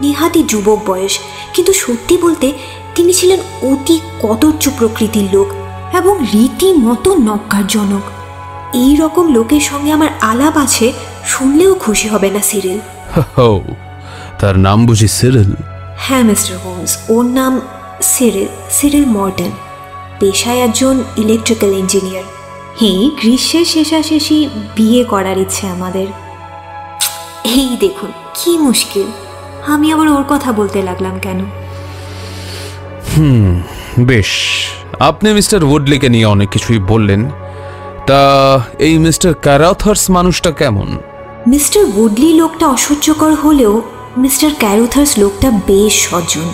নেহাতি 0.00 0.42
যুবক 0.42 0.78
বয়স 0.86 1.18
কিন্তু 1.54 1.72
সত্যি 1.72 2.16
বলতে 2.16 2.52
তিনি 2.94 3.12
ছিলেন 3.14 3.40
অতি 3.62 3.96
কদর্য 4.22 4.70
প্রকৃতির 4.78 5.28
লোক 5.32 5.48
এবং 5.96 6.14
রীতিমতো 6.34 7.10
নক্কারজনক 7.14 8.04
এই 8.74 8.92
রকম 8.96 9.24
লোকের 9.32 9.60
সঙ্গে 9.60 9.90
আমার 9.92 10.08
আলাপ 10.20 10.56
আছে 10.56 10.86
শুনলেও 11.26 11.74
খুশি 11.74 12.08
হবে 12.08 12.30
না 12.30 12.42
সিরিল। 12.42 12.78
তার 14.38 14.54
নাম 14.58 14.86
বুঝি 14.86 15.08
সিরিল? 15.08 15.50
হ্যাঁ 15.98 16.22
মিস্টার 16.22 16.56
হোমস 16.58 16.92
ওর 17.08 17.24
নাম 17.24 17.52
সিরিল 18.02 18.48
সিরিল 18.70 19.06
মর্টন। 19.06 19.50
পেশায় 20.20 20.60
একজন 20.60 21.04
ইলেকট্রিক্যাল 21.16 21.72
ইঞ্জিনিয়ার। 21.72 22.26
এই 22.80 23.10
গ্রীষ্মের 23.20 23.64
শেষাশেষি 23.64 24.38
বিয়ে 24.76 25.02
করার 25.04 25.38
ইচ্ছে 25.38 25.64
আমাদের। 25.68 26.06
এই 27.44 27.76
দেখুন 27.80 28.10
কি 28.34 28.58
মুশকিল। 28.58 29.06
আমি 29.66 29.86
আবার 29.92 30.08
ওর 30.08 30.24
কথা 30.28 30.52
বলতে 30.52 30.78
লাগলাম 30.82 31.18
কেন? 31.18 31.40
বেশ। 34.00 34.26
আপনি 35.00 35.32
মিস্টার 35.32 35.64
উডলিকে 35.64 36.08
নিয়ে 36.08 36.24
অনেক 36.24 36.48
কিছুই 36.48 36.78
বললেন। 36.78 37.30
তা 38.06 38.22
এই 38.78 38.98
মিস্টার 38.98 39.34
ক্যারাথার্স 39.34 40.10
মানুষটা 40.10 40.50
কেমন? 40.50 40.98
মিস্টার 41.46 41.84
উডলি 41.94 42.32
লোকটা 42.32 42.66
অসহ্যকর 42.68 43.34
হলেও 43.34 43.82
মিস্টার 44.16 44.50
ক্যারোথার্স 44.58 45.18
লোকটা 45.18 45.50
বেশ 45.50 46.08
সজ্জন। 46.08 46.52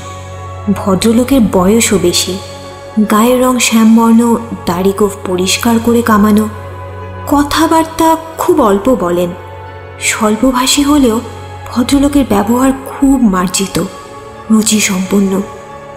ভদ্রলোকের 0.72 1.40
বয়সও 1.52 1.98
বেশি। 1.98 2.38
গায়ের 3.10 3.42
রং 3.42 3.58
শ্যামবর্ণ, 3.58 4.36
দাড়ি 4.66 4.92
গোফ 4.98 5.16
পরিষ্কার 5.26 5.78
করে 5.78 6.02
কামানো। 6.02 6.48
কথাবার্তা 7.26 8.16
খুব 8.38 8.62
অল্প 8.62 8.96
বলেন। 9.00 9.30
স্বল্পভাষী 10.00 10.82
হলেও 10.82 11.20
ভদ্রলোকের 11.70 12.24
ব্যবহার 12.28 12.72
খুব 12.86 13.22
মার্জিত 13.22 13.84
রুচি 14.50 14.80
সম্পন্ন 14.80 15.42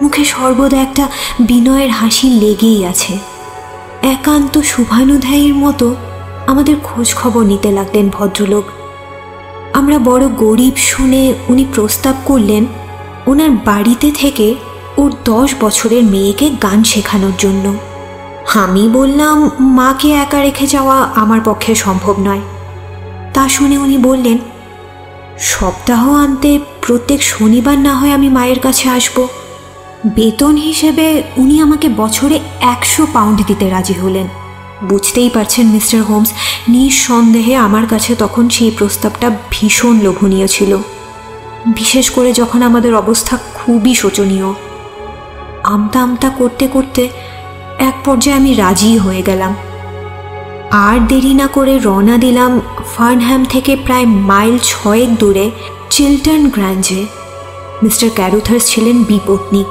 মুখে 0.04 0.24
সর্বদা 0.24 0.78
একটা 0.82 1.08
বিনয়ের 1.40 1.90
হাসি 1.90 2.28
লেগেই 2.42 2.80
আছে। 2.86 3.14
একান্ত 4.14 4.54
শুভানুধ্যায়ীর 4.60 5.54
মতো 5.54 5.86
আমাদের 6.46 6.76
খোঁজ 6.84 7.08
খবর 7.14 7.42
নিতে 7.44 7.70
লাগলেন 7.72 8.06
ভদ্রলোক। 8.08 8.64
আমরা 9.72 9.98
বড় 9.98 10.24
গরিব 10.28 10.74
শুনে 10.76 11.22
উনি 11.48 11.64
প্রস্তাব 11.74 12.14
করলেন, 12.24 12.66
ওনার 13.26 13.50
বাড়িতে 13.64 14.08
থেকে 14.12 14.54
ওর 14.96 15.10
দশ 15.24 15.48
বছরের 15.60 16.04
মেয়েকে 16.04 16.46
গান 16.62 16.78
শেখানোর 16.84 17.34
জন্য। 17.38 17.64
আমি 18.54 18.88
বললাম, 18.88 19.36
মাকে 19.78 20.08
একা 20.24 20.40
রেখে 20.42 20.66
যাওয়া 20.66 20.96
আমার 21.14 21.40
পক্ষে 21.44 21.72
সম্ভব 21.74 22.14
নয়। 22.18 22.44
তা 23.34 23.42
শুনে 23.48 23.76
উনি 23.78 23.98
বললেন, 23.98 24.38
সপ্তাহ 25.38 26.02
আনতে 26.14 26.50
প্রত্যেক 26.86 27.20
শনিবার 27.22 27.78
না 27.78 27.92
হয় 27.94 28.12
আমি 28.12 28.28
মায়ের 28.28 28.60
কাছে 28.60 28.88
আসব। 28.88 29.16
বেতন 30.06 30.56
হিসেবে 30.56 31.22
উনি 31.36 31.60
আমাকে 31.60 31.88
বছরে 31.88 32.40
একশো 32.60 33.06
পাউন্ড 33.12 33.46
দিতে 33.46 33.70
রাজি 33.70 33.92
হলেন। 33.92 34.28
বুঝতেই 34.84 35.30
পারছেন, 35.30 35.66
মিস্টার 35.66 36.02
হোমস, 36.02 36.32
নিঃসন্দেহে 36.68 37.56
আমার 37.56 37.86
কাছে 37.86 38.14
তখন 38.14 38.48
সেই 38.48 38.70
প্রস্তাবটা 38.70 39.30
ভীষণ 39.50 40.00
লোভনীয় 40.00 40.46
ছিল। 40.46 40.76
বিশেষ 41.66 42.10
করে 42.10 42.32
যখন 42.32 42.62
আমাদের 42.62 42.94
অবস্থা 42.94 43.38
খুবই 43.54 43.94
শোচনীয়। 43.94 44.52
আমতা 45.62 46.00
আমতা 46.00 46.30
করতে 46.30 46.68
করতে 46.68 47.08
এক 47.78 47.94
পর্যায়ে 48.04 48.36
আমি 48.36 48.54
রাজি 48.54 48.98
হয়ে 48.98 49.22
গেলাম। 49.22 49.54
আর 50.70 51.06
দেরি 51.06 51.34
না 51.34 51.46
করে 51.46 51.78
রওনা 51.78 52.18
দিলাম 52.18 52.60
ফার্নহ্যাম 52.96 53.44
থেকে 53.44 53.76
প্রায় 53.76 54.06
মাইল 54.06 54.58
ছয়েক 54.62 55.14
দূরে 55.14 55.50
চিল্টন 55.90 56.50
গ্র্যাঞ্জে। 56.50 57.06
মিস্টার 57.82 58.10
ক্যারুথার্স 58.14 58.66
ছিলেন 58.66 59.04
বিপত্নিক। 59.04 59.66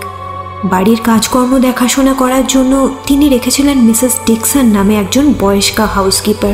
বাড়ির 0.64 0.98
কাজকর্ম 1.04 1.60
দেখাশোনা 1.60 2.14
করার 2.14 2.48
জন্য 2.48 2.90
তিনি 3.08 3.30
রেখেছিলেন 3.30 3.78
মিসেস 3.78 4.20
ডিকসন 4.26 4.66
নামে 4.66 4.96
একজন 4.96 5.34
বয়স্কা 5.40 5.86
হাউসকিপার। 5.86 6.54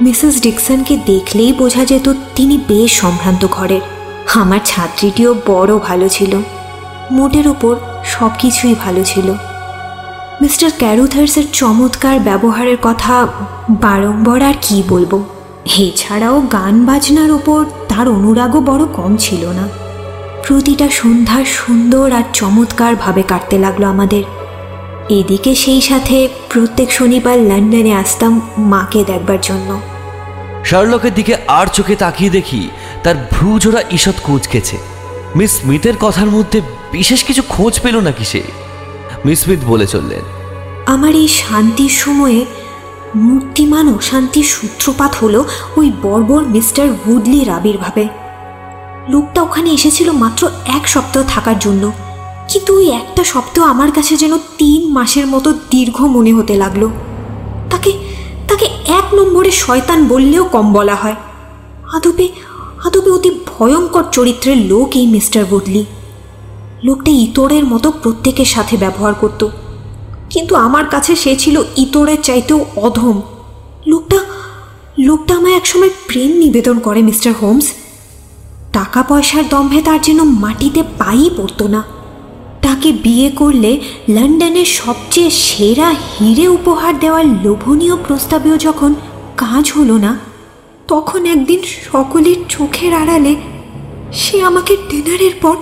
মিসেস 0.00 0.42
ডিকসনকে 0.42 0.96
দেখলেই 1.06 1.52
বোঝা 1.52 1.84
যেত 1.84 2.12
তিনি 2.36 2.58
বেশ 2.68 3.00
সম্ভ্রান্ত 3.00 3.46
ঘরের। 3.50 3.80
আমার 4.34 4.58
ছাত্রীটিও 4.64 5.34
বড় 5.46 5.78
ভালো 5.78 6.08
ছিল। 6.08 6.36
মোটের 7.10 7.48
ওপর 7.48 7.76
সব 8.04 8.30
কিছুই 8.38 8.74
ভালো 8.84 9.04
ছিল। 9.04 9.32
মিস্টার 10.40 10.70
ক্যারুথার্সের 10.78 11.44
চমৎকার 11.52 12.20
ব্যবহারের 12.20 12.76
কথা 12.82 13.26
বারংবার 13.70 14.42
আর 14.42 14.54
কি 14.62 14.82
বলব? 14.88 15.24
এছাড়াও 15.78 16.40
গান 16.40 16.84
বাজনার 16.86 17.30
ওপর 17.30 17.64
তার 17.88 18.08
অনুরাগও 18.08 18.60
বড় 18.60 18.84
কম 18.92 19.16
ছিল 19.16 19.48
না। 19.48 19.81
প্রতিটা 20.46 20.88
সন্ধ্যা 20.90 21.44
সুন্দর 21.44 22.12
আর 22.12 22.22
চমৎকারভাবে 22.34 23.22
কাটতে 23.22 23.58
লাগল 23.58 23.84
আমাদের। 23.84 24.22
এদিকে 25.08 25.54
সেই 25.54 25.80
সাথে 25.80 26.28
প্রত্যেক 26.50 26.92
শনিবার 26.92 27.38
লন্ডনে 27.38 27.94
আসতাম 27.94 28.40
মাকে 28.58 29.04
দেখবার 29.04 29.40
জন্য। 29.42 29.80
শার্লকের 30.64 31.14
দিকে 31.14 31.34
আর 31.48 31.66
চোখে 31.66 31.96
তাকিয়ে 31.96 32.30
দেখি 32.30 32.68
তার 33.02 33.16
ভ্রুজোড়া 33.32 33.82
ঈষৎ 33.90 34.14
কুঁচকেছে 34.22 34.76
মিস 35.36 35.50
স্মিথের 35.50 35.96
কথার 36.00 36.26
মধ্যে 36.26 36.60
বিশেষ 36.92 37.24
কিছু 37.24 37.42
খোঁজ 37.48 37.80
পেল 37.80 38.00
নাকি 38.00 38.24
সে? 38.24 38.42
মিস 39.24 39.40
স্মিথ 39.42 39.60
বলে 39.66 39.86
চললেন 39.86 40.24
আমার 40.86 41.14
এই 41.14 41.28
শান্তির 41.28 41.88
সময়ে 41.88 42.44
মূর্তিমান 43.14 43.94
অশান্তির 43.94 44.44
সূত্রপাত 44.44 45.14
হলো 45.14 45.44
ওই 45.76 45.92
বর্বর 46.02 46.42
মিস্টার 46.44 46.88
উডলির 47.06 47.50
আবির্ভাবে 47.50 48.21
লোকটা 49.08 49.42
ওখানে 49.42 49.70
এসেছিল 49.70 50.10
মাত্র 50.10 50.48
এক 50.66 50.88
সপ্তাহ 50.88 51.24
থাকার 51.28 51.58
জন্য। 51.58 51.92
কিন্তু 52.48 52.76
ওই 52.76 52.90
একটা 52.90 53.24
সপ্তাহ 53.24 53.64
আমার 53.64 53.92
কাছে 53.92 54.16
যেন 54.16 54.38
তিন 54.58 54.92
মাসের 54.92 55.26
মতো 55.26 55.52
দীর্ঘ 55.52 56.00
মনে 56.00 56.32
হতে 56.32 56.54
লাগল। 56.54 56.88
তাকে 57.70 57.92
তাকে 58.48 58.66
এক 58.86 59.14
নম্বরে 59.14 59.50
শয়তান 59.50 60.08
বললেও 60.08 60.44
কম 60.44 60.72
বলা 60.72 60.94
হয়। 60.94 61.14
আদবে 61.92 62.28
আদবে 62.84 63.10
অতি 63.10 63.30
ভয়ঙ্কর 63.30 64.04
চরিত্রের 64.12 64.56
লোক 64.56 64.96
এই 64.96 65.06
মিস্টার 65.06 65.44
উডলি 65.50 65.84
লোকটা 66.84 67.10
ইতরের 67.10 67.64
মতো 67.64 67.90
প্রত্যেকের 67.90 68.44
সাথে 68.44 68.76
ব্যবহার 68.76 69.14
করত। 69.14 69.48
কিন্তু 70.30 70.54
আমার 70.54 70.86
কাছে 70.86 71.16
সে 71.16 71.36
ছিল 71.36 71.62
ইতরের 71.76 72.22
চাইতেও 72.22 72.64
অধম। 72.76 73.20
লোকটা 73.86 74.20
লোকটা 74.98 75.36
আমায় 75.36 75.56
একসময় 75.56 75.90
প্রেম 76.06 76.30
নিবেদন 76.30 76.78
করে, 76.78 77.02
মিস্টার 77.02 77.32
হোমস। 77.42 77.72
টাকা 78.72 79.00
পয়সার 79.02 79.44
দম্ভে 79.48 79.80
তার 79.82 80.00
যেন 80.02 80.20
মাটিতে 80.44 80.82
পাই 80.98 81.30
পড়তো 81.36 81.64
না। 81.68 81.80
তাকে 82.62 82.88
বিয়ে 83.04 83.28
করলে 83.30 83.70
লন্ডনের 84.08 84.68
সবচেয়ে 84.80 85.30
সেরা 85.30 85.88
হিরে 86.12 86.46
উপহার 86.48 86.92
দেওয়ার 86.98 87.24
লোভনীয় 87.44 87.96
প্রস্তাবেও 87.96 88.56
যখন 88.56 88.90
কাজ 89.36 89.64
হলো 89.72 89.96
না, 89.98 90.12
তখন 90.88 91.20
একদিন 91.26 91.60
সকলের 91.92 92.38
চোখের 92.48 92.92
আড়ালে 92.94 93.32
সে 94.12 94.36
আমাকে 94.42 94.76
ডিনারের 94.90 95.34
পর 95.42 95.56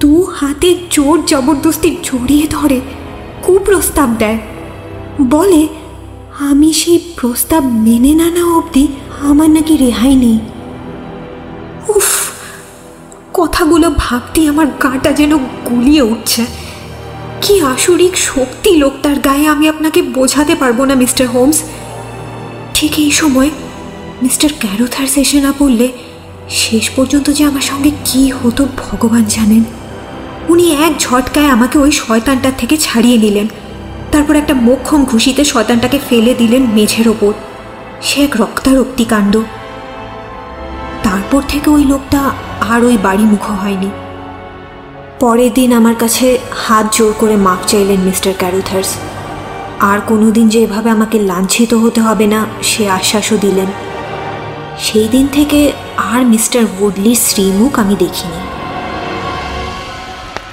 দু 0.00 0.14
হাতে 0.22 0.68
জোর 0.90 1.16
জবরদস্তি 1.26 1.90
জড়িয়ে 2.02 2.46
ধরে, 2.50 2.78
কুপ্রস্তাব 3.42 4.08
দেয়। 4.18 4.38
বলে, 5.30 5.62
আমি 6.50 6.70
সেই 6.72 6.98
প্রস্তাব 7.16 7.62
মেনে 7.86 8.12
না 8.14 8.28
না 8.30 8.42
অবধি 8.58 8.84
আমার 9.20 9.50
নাকি 9.50 9.74
রেহাই 9.76 10.16
নেই। 10.16 10.38
কথাগুলো 13.42 13.90
ভাবতেই 13.96 14.48
আমার 14.48 14.66
গাটা 14.66 15.12
যেন 15.12 15.36
গুলিয়ে 15.38 16.02
উঠছে। 16.02 16.44
কি 17.42 17.60
আসরিক 17.60 18.16
শক্তি 18.16 18.76
লোকটার 18.76 19.18
গায়ে 19.18 19.46
আমি 19.46 19.68
আপনাকে 19.68 20.02
বোঝাতে 20.02 20.54
পারব 20.54 20.84
না, 20.84 20.94
মিস্টার 20.94 21.26
হোমস। 21.28 21.62
ঠিক 22.74 22.98
এই 22.98 23.10
সময় 23.10 23.50
মিস্টার 24.22 24.50
ক্যারোথার 24.60 25.06
শেষে 25.06 25.40
না 25.40 25.52
পড়লে 25.58 25.88
শেষ 26.50 26.90
পর্যন্ত 26.90 27.30
যে 27.30 27.44
আমার 27.44 27.60
সঙ্গে 27.60 27.90
কি 28.04 28.30
হতো 28.30 28.68
ভগবান 28.76 29.24
জানেন। 29.24 29.64
উনি 30.48 30.70
এক 30.72 30.92
ঝটকায় 30.98 31.46
আমাকে 31.46 31.78
ওই 31.78 31.92
শয়তানটার 31.92 32.52
থেকে 32.58 32.76
ছাড়িয়ে 32.76 33.18
নিলেন। 33.18 33.46
তারপর 34.12 34.36
একটা 34.36 34.54
মোক্ষম 34.54 35.04
ঘুষিতে 35.04 35.44
শয়তানটাকে 35.44 35.98
ফেলে 36.08 36.34
দিলেন 36.34 36.62
মেঝের 36.62 37.08
ওপর। 37.08 37.32
সে 38.02 38.22
এক 38.22 38.40
রক্তারক্তি 38.40 39.04
কাণ্ড। 39.04 39.38
তারপর 41.02 41.42
থেকে 41.48 41.70
ওই 41.70 41.84
লোকটা 41.84 42.30
ওই 42.80 42.98
বাড়ি 42.98 43.22
মুখ 43.22 43.50
হয়নি। 43.50 43.90
পরের 45.20 45.52
দিন 45.54 45.72
আমার 45.72 45.94
কাছে 45.94 46.38
হাত 46.52 46.94
জোর 46.96 47.12
করে 47.18 47.36
মাপ 47.36 47.58
চাইলেন 47.66 48.00
মিস্টার 48.00 48.34
ক্যারুথার্স। 48.38 48.94
আর 49.80 50.00
কোনোদিন 50.00 50.48
যে 50.48 50.60
এভাবে 50.60 50.90
আমাকে 50.90 51.18
লাঞ্ছিত 51.18 51.74
হতে 51.74 52.00
হবে 52.00 52.26
না, 52.26 52.46
সে 52.62 52.90
আশ্বাসও 52.90 53.36
দিলেন। 53.36 53.66
সেই 54.78 55.08
দিন 55.08 55.26
থেকে 55.26 55.72
আর 55.96 56.24
মিস্টার 56.24 56.64
উডলির 56.80 57.16
শ্রীমুখ 57.16 57.78
আমি 57.78 57.96
দেখিনি। 57.96 58.40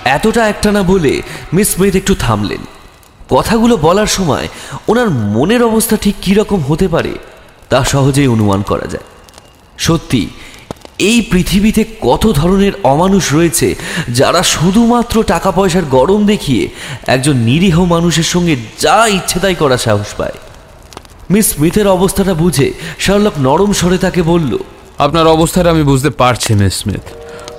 এতটা 0.05 0.47
একটা 0.47 0.71
না 0.71 0.83
বলে 0.83 1.21
মিস 1.53 1.69
স্মিথ 1.69 1.95
একটু 1.95 2.15
থামলেন। 2.15 2.59
কথাগুলো 3.29 3.77
বলার 3.77 4.07
সময় 4.07 4.47
ওনার 4.87 5.09
মনের 5.09 5.63
অবস্থা 5.63 5.97
ঠিক 5.97 6.15
কীরকম 6.21 6.59
হতে 6.59 6.87
পারে, 6.87 7.13
তা 7.69 7.83
সহজেই 7.83 8.27
অনুমান 8.27 8.61
করা 8.61 8.87
যায়। 8.87 9.03
সত্যি 9.77 10.29
এই 10.99 11.21
পৃথিবীতে 11.31 11.81
কত 12.01 12.23
ধরনের 12.31 12.73
অমানুষ 12.83 13.33
রয়েছে 13.33 13.75
যারা 14.19 14.43
শুধুমাত্র 14.43 15.23
টাকা 15.23 15.51
পয়সার 15.51 15.85
গরম 15.97 16.25
দেখিয়ে 16.25 16.63
একজন 17.07 17.35
নিরীহ 17.49 17.77
মানুষের 17.85 18.23
সঙ্গে 18.23 18.55
যা 18.79 19.07
ইচ্ছে 19.07 19.37
তাই 19.39 19.55
করার 19.55 19.77
সাহস 19.77 20.09
পায়। 20.19 20.37
মিস 21.31 21.45
স্মিথের 21.53 21.87
অবস্থাটা 21.87 22.33
বুঝে 22.33 22.67
শার্লক 22.99 23.35
নরম 23.47 23.71
স্বরে 23.73 23.97
তাকে 23.97 24.21
বলল, 24.21 24.51
আপনার 24.97 25.25
অবস্থাটা 25.27 25.69
আমি 25.69 25.83
বুঝতে 25.83 26.09
পারছি, 26.09 26.53
মিস 26.53 26.73
স্মিথ। 26.81 27.03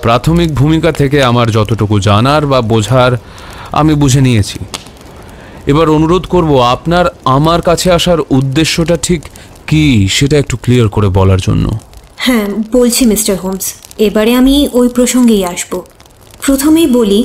প্রাথমিক 0.01 0.49
ভূমিকা 0.53 0.91
থেকে 0.91 1.17
আমার 1.23 1.47
যতটুকু 1.51 1.99
জানার 1.99 2.45
বা 2.45 2.61
বোঝার 2.61 3.11
আমি 3.71 3.93
বুঝে 3.93 4.21
নিয়েছি। 4.21 4.59
এবার 5.71 5.87
অনুরোধ 5.89 6.23
করব, 6.25 6.51
আপনার 6.75 7.05
আমার 7.37 7.61
কাছে 7.61 7.91
আসার 7.91 8.19
উদ্দেশ্যটা 8.29 8.95
ঠিক 9.07 9.21
কি, 9.69 9.83
সেটা 10.17 10.35
একটু 10.37 10.55
ক্লিয়ার 10.63 10.87
করে 10.89 11.09
বলার 11.09 11.41
জন্য। 11.47 11.65
হ্যাঁ 12.25 12.47
বলছি 12.71 13.03
মিস্টার 13.11 13.35
হোমস, 13.43 13.65
এবারে 14.07 14.31
আমি 14.41 14.55
ওই 14.79 14.87
প্রসঙ্গেই 14.95 15.43
আসব। 15.53 15.71
প্রথমেই 16.45 16.87
বলি, 16.97 17.21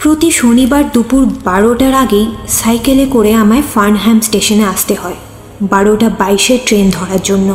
প্রতি 0.00 0.28
শনিবার 0.40 0.84
দুপুর 0.94 1.22
বারোটার 1.48 1.94
আগেই 1.94 2.26
সাইকেলে 2.58 3.04
করে 3.06 3.30
আমায় 3.42 3.64
ফার্নহ্যাম 3.72 4.18
স্টেশনে 4.20 4.64
আসতে 4.64 4.94
হয়, 4.94 5.18
বারোটা 5.72 6.08
বাইশে 6.20 6.54
ট্রেন 6.66 6.86
ধরার 6.90 7.22
জন্য। 7.22 7.48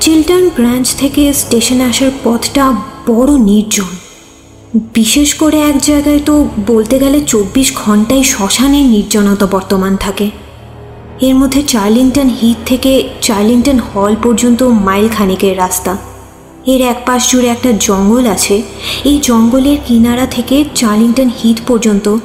চিলটন 0.00 0.44
ব্রাঞ্চ 0.56 0.86
থেকে 1.00 1.22
স্টেশনে 1.32 1.84
আসার 1.90 2.12
পথটা 2.24 2.64
বড় 3.06 3.32
নির্জন। 3.48 3.90
বিশেষ 4.98 5.28
করে 5.34 5.58
এক 5.70 5.76
জায়গায় 5.80 6.20
তো 6.28 6.34
বলতে 6.66 6.96
গেলে 6.98 7.18
চব্বিশ 7.32 7.68
ঘন্টায় 7.84 8.24
শ্মশানের 8.32 8.86
নির্জনতা 8.94 9.46
বর্তমান 9.46 9.92
থাকে। 9.96 10.26
এর 11.20 11.34
মধ্যে 11.34 11.62
চার্লিংটন 11.62 12.28
হিট 12.28 12.56
থেকে 12.66 13.08
চার্লিংটন 13.22 13.78
হল 13.78 14.16
পর্যন্ত 14.22 14.62
মাইল 14.62 15.08
খানেকের 15.08 15.58
রাস্তা। 15.58 15.96
এর 16.66 16.80
এক 16.80 17.02
পাশ 17.06 17.30
জুড়ে 17.30 17.48
একটা 17.48 17.72
জঙ্গল 17.80 18.26
আছে। 18.26 18.62
এই 19.04 19.18
জঙ্গলের 19.22 19.78
কিনারা 19.86 20.26
থেকে 20.26 20.64
চার্লিংটন 20.74 21.28
হিট 21.28 21.60
পর্যন্ত 21.66 22.16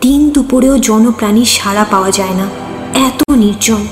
দিন 0.00 0.30
দুপুরেও 0.30 0.78
জনপ্রাণীর 0.78 1.44
সাড়া 1.44 1.84
পাওয়া 1.84 2.10
যায় 2.10 2.34
না। 2.34 2.46
এত 2.94 3.30
নির্জন। 3.30 3.86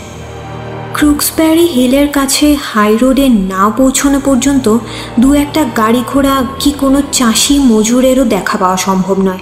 ক্রুক্সব্যারি 0.95 1.67
হিলের 1.67 2.09
কাছে 2.09 2.57
হাই 2.63 2.97
রোডে 2.97 3.29
না 3.29 3.71
পৌঁছানো 3.77 4.21
পর্যন্ত 4.25 4.79
দু 5.21 5.35
একটা 5.35 5.65
গাড়ি 5.77 6.03
ঘোড়া 6.07 6.43
কি 6.61 6.71
কোনো 6.73 7.03
চাষি 7.13 7.59
মজুরেরও 7.59 8.25
দেখা 8.25 8.59
পাওয়া 8.59 8.77
সম্ভব 8.77 9.23
নয়। 9.23 9.39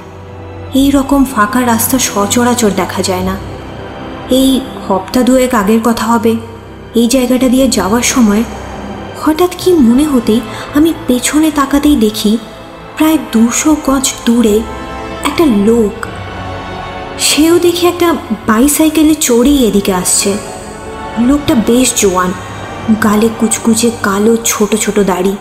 এই 0.74 0.90
রকম 0.90 1.24
ফাঁকা 1.24 1.66
রাস্তা 1.66 1.98
সচরাচর 1.98 2.70
দেখা 2.77 3.03
যায় 3.03 3.20
না। 3.20 3.37
এই 4.31 4.61
হপ্তা 4.88 5.23
দুয়েক 5.23 5.55
আগের 5.55 5.81
কথা 5.85 6.05
হবে। 6.05 6.37
এই 6.94 7.09
জায়গাটা 7.09 7.49
দিয়ে 7.49 7.68
যাওয়ার 7.68 8.03
সময় 8.03 8.42
হঠাৎ 9.23 9.53
কি 9.59 9.73
মনে 9.73 10.05
হতেই 10.05 10.40
আমি 10.75 10.94
পেছনে 11.07 11.51
তাকাতেই 11.51 11.97
দেখি 11.97 12.38
প্রায় 12.97 13.18
দুশো 13.33 13.77
গজ 13.87 14.12
দূরে 14.27 14.61
একটা 15.25 15.44
লোক। 15.47 15.94
সেও 17.18 17.59
দেখি 17.59 17.87
একটা 17.87 18.14
বাইসাইকেলে 18.47 19.14
চড়েই 19.14 19.59
এদিকে 19.68 19.92
আসছে। 19.92 20.31
লোকটা 21.18 21.55
বেশ 21.66 21.88
জোয়ান, 21.97 22.33
গালে 23.03 23.29
কুচকুচে 23.40 23.90
কালো 24.03 24.37
ছোট 24.44 24.75
ছোট 24.75 24.99
দাড়ি। 24.99 25.37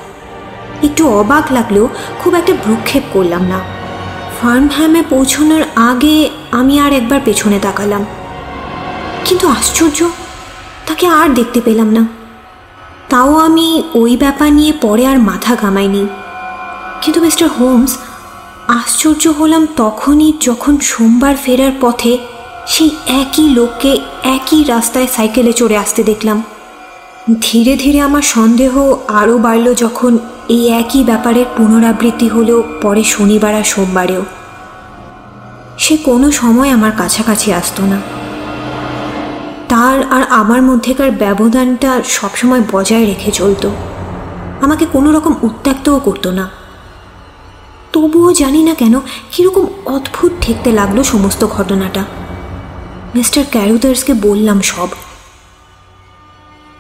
একটু 0.84 1.08
অবাক 1.20 1.52
লাগলেও 1.52 1.90
খুব 2.20 2.36
একটা 2.36 2.54
ভ্রুক্ষেপ 2.64 3.04
করলাম 3.14 3.44
না। 3.44 3.60
ফার্মহ্যামে 4.42 5.02
পৌঁছানোর 5.10 5.64
আগে 5.76 6.30
আমি 6.52 6.80
আর 6.80 6.94
একবার 6.94 7.20
পেছনে 7.26 7.60
তাকালাম। 7.60 8.06
কিন্তু 9.26 9.48
আশ্চর্য, 9.48 10.10
তাকে 10.88 11.08
আর 11.08 11.34
দেখতে 11.34 11.62
পেলাম 11.62 11.90
না। 11.92 12.08
তাও 13.10 13.40
আমি 13.40 13.84
ওই 13.96 14.18
ব্যাপার 14.18 14.54
নিয়ে 14.54 14.74
পরে 14.82 15.08
আর 15.08 15.20
মাথা 15.20 15.56
ঘামাইনি। 15.56 16.08
কিন্তু 17.02 17.22
মিস্টার 17.22 17.48
হোমস, 17.48 17.98
আশ্চর্য 18.68 19.28
হলাম 19.28 19.68
তখনই 19.78 20.34
যখন 20.42 20.80
সোমবার 20.80 21.36
ফেরার 21.36 21.72
পথে 21.82 22.18
সেই 22.68 22.90
একই 23.08 23.50
লোককে 23.50 23.98
একই 24.24 24.64
রাস্তায় 24.64 25.08
সাইকেলে 25.08 25.54
চড়ে 25.54 25.78
আসতে 25.78 26.04
দেখলাম। 26.04 26.42
ধীরে 27.42 27.78
ধীরে 27.78 28.00
আমার 28.00 28.22
সন্দেহ 28.22 28.94
আরও 29.08 29.38
বাড়ল 29.38 29.74
যখন 29.74 30.18
এই 30.50 30.68
একই 30.68 31.04
ব্যাপারের 31.04 31.46
পুনরাবৃত্তি 31.58 32.28
হলো 32.28 32.64
পরে 32.82 33.04
শনিবার 33.04 33.56
আর 33.56 33.64
সোমবারেও। 33.64 34.24
সে 35.78 35.98
কোনো 35.98 36.32
সময় 36.32 36.70
আমার 36.70 36.92
কাছাকাছি 36.92 37.54
আসতো 37.54 37.86
না। 37.86 38.00
তার 39.74 40.04
আর 40.12 40.24
আমার 40.30 40.62
মধ্যেকার 40.62 41.12
ব্যবধানটা 41.12 42.02
সবসময় 42.04 42.64
বজায় 42.72 43.06
রেখে 43.06 43.32
চলতো। 43.32 43.72
আমাকে 44.62 44.86
কোনো 44.86 45.12
রকম 45.12 45.34
উত্ত্যক্তও 45.42 46.00
করতো 46.00 46.32
না। 46.32 46.50
তবুও 47.94 48.34
জানি 48.34 48.64
না 48.64 48.74
কেন 48.74 49.00
কীরকম 49.32 49.66
অদ্ভুত 49.86 50.32
ঠেকতে 50.42 50.72
লাগল 50.72 51.04
সমস্ত 51.04 51.48
ঘটনাটা। 51.48 52.06
মিস্টার 53.16 53.44
ক্যারুদার্সকে 53.52 54.14
বললাম 54.14 54.62
সব। 54.62 54.88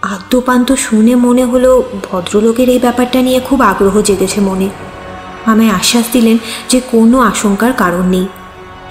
আদ্যপান্ত 0.01 0.73
শুনে 0.73 1.15
মনে 1.15 1.45
হলো 1.45 1.83
ভদ্রলোকের 2.11 2.69
এই 2.69 2.79
ব্যাপারটা 2.79 3.21
নিয়ে 3.21 3.39
খুব 3.39 3.61
আগ্রহ 3.61 4.01
জেগেছে 4.01 4.41
মনে। 4.41 4.69
আমায় 5.45 5.69
আশ্বাস 5.69 6.05
দিলেন 6.11 6.37
যে 6.69 6.81
কোনো 6.91 7.19
আশঙ্কার 7.19 7.73
কারণ 7.73 8.07
নেই। 8.09 8.27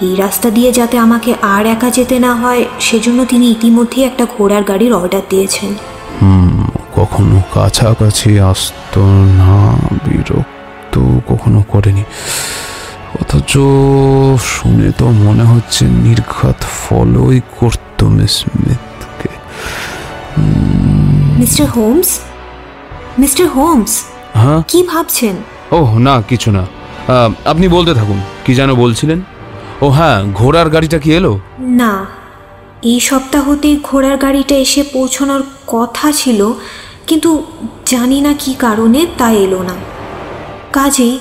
এই 0.03 0.15
রাস্তা 0.17 0.51
দিয়ে 0.51 0.71
যাতে 0.73 0.99
আমাকে 0.99 1.35
আর 1.43 1.65
একা 1.67 1.91
যেতে 1.91 2.19
না 2.19 2.35
হয় 2.35 2.65
সেজন্য 2.81 3.25
তিনি 3.25 3.47
ইতিমধ্যেই 3.51 4.05
একটা 4.05 4.25
ঘোড়ার 4.39 4.63
গাড়ির 4.63 4.93
অর্ডার 4.93 5.25
দিয়েছেন। 5.29 5.71
কখনো 6.97 7.43
কাছাকাছি 7.55 8.31
আসতো 8.41 9.03
না 9.41 9.55
বিরক্ত 10.05 10.95
কখনো 11.29 11.61
করেনি। 11.69 12.05
অথচ 13.21 13.53
শুনে 14.45 14.93
তো 14.99 15.07
মনে 15.11 15.45
হচ্ছে 15.45 15.83
নির্ঘাত 15.87 16.61
ফলোই 16.81 17.41
করতো 17.61 18.09
Miss 18.09 18.31
স্মিথকে। 18.31 19.31
Mister 21.39 21.67
Holmes? 21.67 22.11
Mister 23.19 23.47
Holmes? 23.49 23.93
হ্যাঁ? 24.35 24.63
কি 24.69 24.83
ভাবছেন? 24.83 25.37
ও 25.71 25.99
না 25.99 26.15
কিছু 26.23 26.51
না। 26.51 26.65
আপনি 27.45 27.67
বলতে 27.69 27.95
থাকুন 27.95 28.19
কি 28.45 28.55
যেন 28.55 28.75
বলছিলেন? 28.75 29.21
ও 29.85 29.89
হ্যাঁ 29.91 30.19
ঘোড়ার 30.39 30.69
গাড়িটা 30.75 30.99
কি 30.99 31.11
এলো? 31.19 31.33
না, 31.81 31.93
এই 32.91 33.01
সপ্তাহতেই 33.09 33.77
ঘোড়ার 33.83 34.17
গাড়িটা 34.17 34.57
এসে 34.57 34.83
পৌঁছানোর 34.95 35.43
কথা 35.67 36.07
ছিল, 36.13 36.41
কিন্তু 37.09 37.31
জানি 37.87 38.19
না 38.21 38.33
কি 38.43 38.53
কারণে 38.59 39.01
তা 39.19 39.29
এলো 39.45 39.61
না। 39.63 39.77
কাজেই 40.73 41.15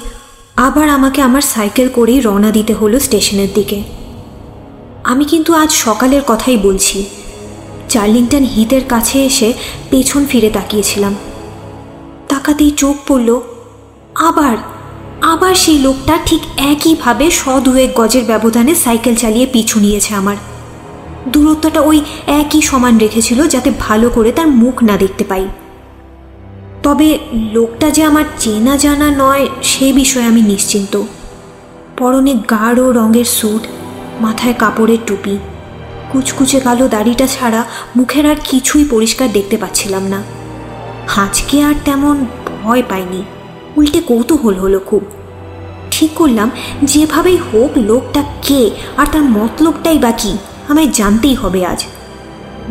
আবার 0.68 0.88
আমাকে 0.90 1.20
আমার 1.22 1.44
সাইকেল 1.54 1.88
করেই 1.90 2.20
রওনা 2.22 2.52
দিতে 2.52 2.74
হলো 2.74 2.98
স্টেশনের 3.00 3.52
দিকে। 3.54 3.80
আমি 5.04 5.26
কিন্তু 5.26 5.52
আজ 5.54 5.70
সকালের 5.86 6.24
কথাই 6.28 6.58
বলছি। 6.58 6.98
চার্লিংটন 7.90 8.44
হিতের 8.54 8.84
কাছে 8.84 9.18
এসে 9.30 9.50
পেছন 9.92 10.22
ফিরে 10.26 10.50
তাকিয়েছিলাম। 10.50 11.14
তাকাতেই 12.30 12.72
চোখ 12.82 12.96
পড়ল, 13.08 13.30
আবার 14.30 14.56
আবার 15.22 15.56
সেই 15.56 15.80
লোকটা 15.80 16.20
ঠিক 16.26 16.42
একইভাবে 16.58 17.32
শ 17.32 17.50
দুয়েক 17.60 17.92
গজের 17.96 18.26
ব্যবধানে 18.26 18.76
সাইকেল 18.76 19.16
চালিয়ে 19.16 19.48
পিছু 19.48 19.80
নিয়েছে 19.80 20.16
আমার। 20.16 20.36
দূরত্বটা 21.28 21.82
ওই 21.82 22.02
একই 22.28 22.62
সমান 22.62 22.98
রেখেছিল 22.98 23.48
যাতে 23.48 23.72
ভালো 23.80 24.10
করে 24.10 24.32
তার 24.32 24.48
মুখ 24.48 24.84
না 24.84 24.98
দেখতে 24.98 25.24
পাই। 25.24 25.48
তবে 26.84 27.20
লোকটা 27.54 27.90
যে 27.90 28.04
আমার 28.04 28.24
চেনা 28.40 28.78
জানা 28.78 29.12
নয়, 29.12 29.48
সে 29.64 29.94
বিষয়ে 29.94 30.26
আমি 30.26 30.42
নিশ্চিন্ত। 30.42 31.02
পরনে 31.98 32.34
গাঢ় 32.34 32.94
রঙের 32.94 33.26
স্যুট, 33.26 33.68
মাথায় 34.22 34.54
কাপড়ের 34.54 35.00
টুপি, 35.08 35.38
কুচকুচে 36.12 36.60
কালো 36.60 36.88
দাড়িটা 36.88 37.28
ছাড়া 37.28 37.64
মুখের 37.96 38.26
আর 38.26 38.36
কিছুই 38.44 38.86
পরিষ্কার 38.86 39.32
দেখতে 39.32 39.58
পাচ্ছিলাম 39.58 40.04
না। 40.08 40.24
হাঁচকে 41.08 41.64
আর 41.64 41.76
তেমন 41.86 42.26
ভয় 42.64 42.84
পাইনি। 42.90 43.24
উল্টে 43.78 44.02
কৌতূহল 44.02 44.56
হলো 44.56 44.80
খুব। 44.80 45.06
ঠিক 45.92 46.12
করলাম, 46.16 46.52
যেভাবেই 46.84 47.38
হোক 47.38 47.72
লোকটা 47.78 48.24
কে 48.42 48.72
আর 48.98 49.06
তার 49.12 49.22
মতলবটাই 49.22 50.00
বা 50.00 50.12
কি, 50.12 50.38
আমায় 50.68 50.88
জানতেই 50.88 51.36
হবে 51.36 51.66
আজ। 51.66 51.86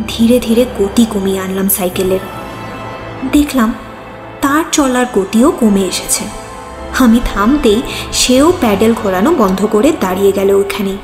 ধীরে 0.07 0.39
ধীরে 0.39 0.65
গতি 0.79 1.05
কমিয়ে 1.05 1.39
আনলাম 1.39 1.69
সাইকেলের। 1.69 2.19
দেখলাম, 3.31 3.73
তার 4.41 4.63
চলার 4.71 5.05
গতিও 5.15 5.51
কমে 5.51 5.81
এসেছে। 5.81 6.23
আমি 6.99 7.19
থামতেই 7.25 7.81
সেও 8.11 8.53
প্যাডেল 8.59 8.93
ঘোরানো 8.93 9.31
বন্ধ 9.31 9.65
করে 9.65 9.93
দাঁড়িয়ে 9.99 10.31
গেল 10.31 10.51
ওখানে 10.51 10.97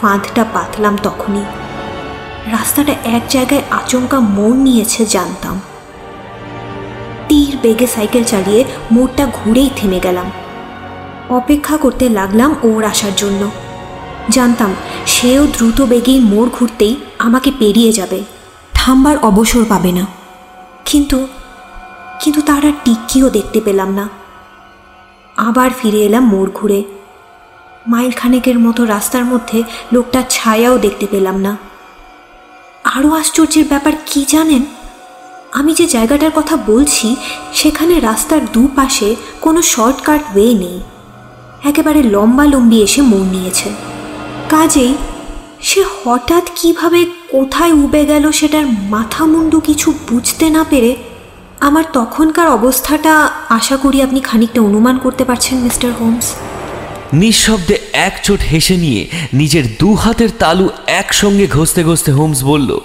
ফাঁদটা 0.00 0.44
পাতলাম 0.52 0.98
তখনই। 1.02 1.44
রাস্তাটা 2.50 2.92
এক 3.04 3.22
জায়গায় 3.28 3.62
আচমকা 3.70 4.20
মোড় 4.20 4.56
নিয়েছে, 4.56 5.06
জানতাম। 5.06 5.60
তীর 7.30 7.56
বেগে 7.62 7.86
সাইকেল 7.86 8.24
চালিয়ে 8.24 8.64
মোড়টা 8.92 9.26
ঘুরেই 9.32 9.70
থেমে 9.76 10.00
গেলাম। 10.00 10.30
অপেক্ষা 11.28 11.76
করতে 11.76 12.08
লাগলাম 12.08 12.54
ওর 12.62 12.84
আসার 12.84 13.10
জন্য। 13.16 13.50
জানতাম 14.28 14.74
সেও 15.06 15.46
দ্রুত 15.46 15.82
বেগেই 15.82 16.20
মোড় 16.20 16.50
ঘুরতেই 16.52 16.96
আমাকে 17.18 17.52
পেরিয়ে 17.58 17.92
যাবে, 17.92 18.24
থামবার 18.74 19.18
অবসর 19.18 19.64
পাবে 19.68 19.92
না। 19.92 20.06
কিন্তু 20.84 21.26
কিন্তু 22.20 22.40
তার 22.42 22.66
আর 22.66 22.72
টিক্কিও 22.84 23.30
দেখতে 23.30 23.60
পেলাম 23.60 23.94
না। 23.94 24.08
আবার 25.36 25.70
ফিরে 25.82 25.98
এলাম 25.98 26.24
মোড় 26.26 26.50
ঘুরে। 26.54 26.84
মাইল 27.86 28.10
খানেকের 28.10 28.58
মতো 28.58 28.84
রাস্তার 28.84 29.24
মধ্যে 29.24 29.62
লোকটার 29.92 30.22
ছায়াও 30.30 30.78
দেখতে 30.78 31.06
পেলাম 31.10 31.36
না। 31.36 31.56
আরও 32.84 33.12
আশ্চর্যের 33.12 33.64
ব্যাপার 33.68 33.92
কি 34.06 34.24
জানেন? 34.28 34.64
আমি 35.52 35.74
যে 35.74 35.86
জায়গাটার 35.86 36.30
কথা 36.34 36.56
বলছি 36.56 37.16
সেখানে 37.54 38.00
রাস্তার 38.00 38.40
দুপাশে 38.52 39.16
কোনো 39.40 39.62
শর্টকাট 39.62 40.20
ওয়ে 40.34 40.54
নেই। 40.54 40.80
একেবারে 41.64 42.02
লম্বা 42.02 42.44
লম্বি 42.44 42.82
এসে 42.82 43.02
মোড় 43.02 43.28
নিয়েছে। 43.30 43.70
কাজেই 44.48 44.94
সে 45.60 45.84
হঠাৎ 46.04 46.42
কীভাবে 46.56 47.04
কোথায় 47.04 47.72
উবে 47.72 48.06
গেল 48.06 48.30
সেটার 48.30 48.66
মাথা 48.66 49.26
মুন্ডু 49.26 49.60
কিছু 49.60 49.94
বুঝতে 50.10 50.50
না 50.50 50.64
পেরে 50.70 50.96
আমার 51.60 51.84
তখনকার 51.92 52.48
অবস্থাটা 52.48 53.30
আশা 53.48 53.76
করি 53.76 54.02
আপনি 54.02 54.20
খানিকটা 54.20 54.60
অনুমান 54.60 54.98
করতে 54.98 55.24
পারছেন 55.24 55.58
মিস্টার 55.58 55.92
হোমস। 55.92 56.32
নিঃশব্দে 57.12 57.78
এক 57.92 58.24
চোট 58.24 58.40
হেসে 58.40 58.76
নিয়ে 58.76 59.08
নিজের 59.32 59.64
দু 59.78 59.94
হাতের 59.94 60.28
তালু 60.38 60.68
একসঙ্গে 60.86 61.46
ঘষতে 61.46 61.84
ঘষতে 61.84 62.12
হোমস 62.12 62.44
বলল 62.44 62.80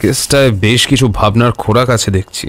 কেসটায় 0.00 0.50
বেশ 0.64 0.80
কিছু 0.90 1.06
ভাবনার 1.18 1.52
খোরাক 1.62 1.88
আছে 1.96 2.10
দেখছি। 2.10 2.46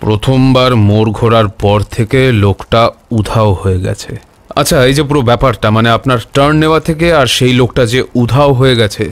প্রথমবার 0.00 0.70
মোড় 0.88 1.10
ঘোরার 1.18 1.48
পর 1.62 1.78
থেকে 1.96 2.20
লোকটা 2.44 2.82
উধাও 3.18 3.50
হয়ে 3.62 3.80
গেছে। 3.86 4.12
আচ্ছা 4.60 4.76
এই 4.88 4.94
যে 4.98 5.02
পুরো 5.08 5.20
ব্যাপারটা 5.30 5.68
মানে 5.76 5.88
আপনার 5.90 6.18
টার্ন 6.34 6.54
নেওয়া 6.62 6.80
থেকে 6.88 7.06
আর 7.20 7.26
সেই 7.36 7.52
লোকটা 7.60 7.82
যে 7.92 8.00
উধাও 8.22 8.50
হয়ে 8.52 8.74
গেছে, 8.80 9.04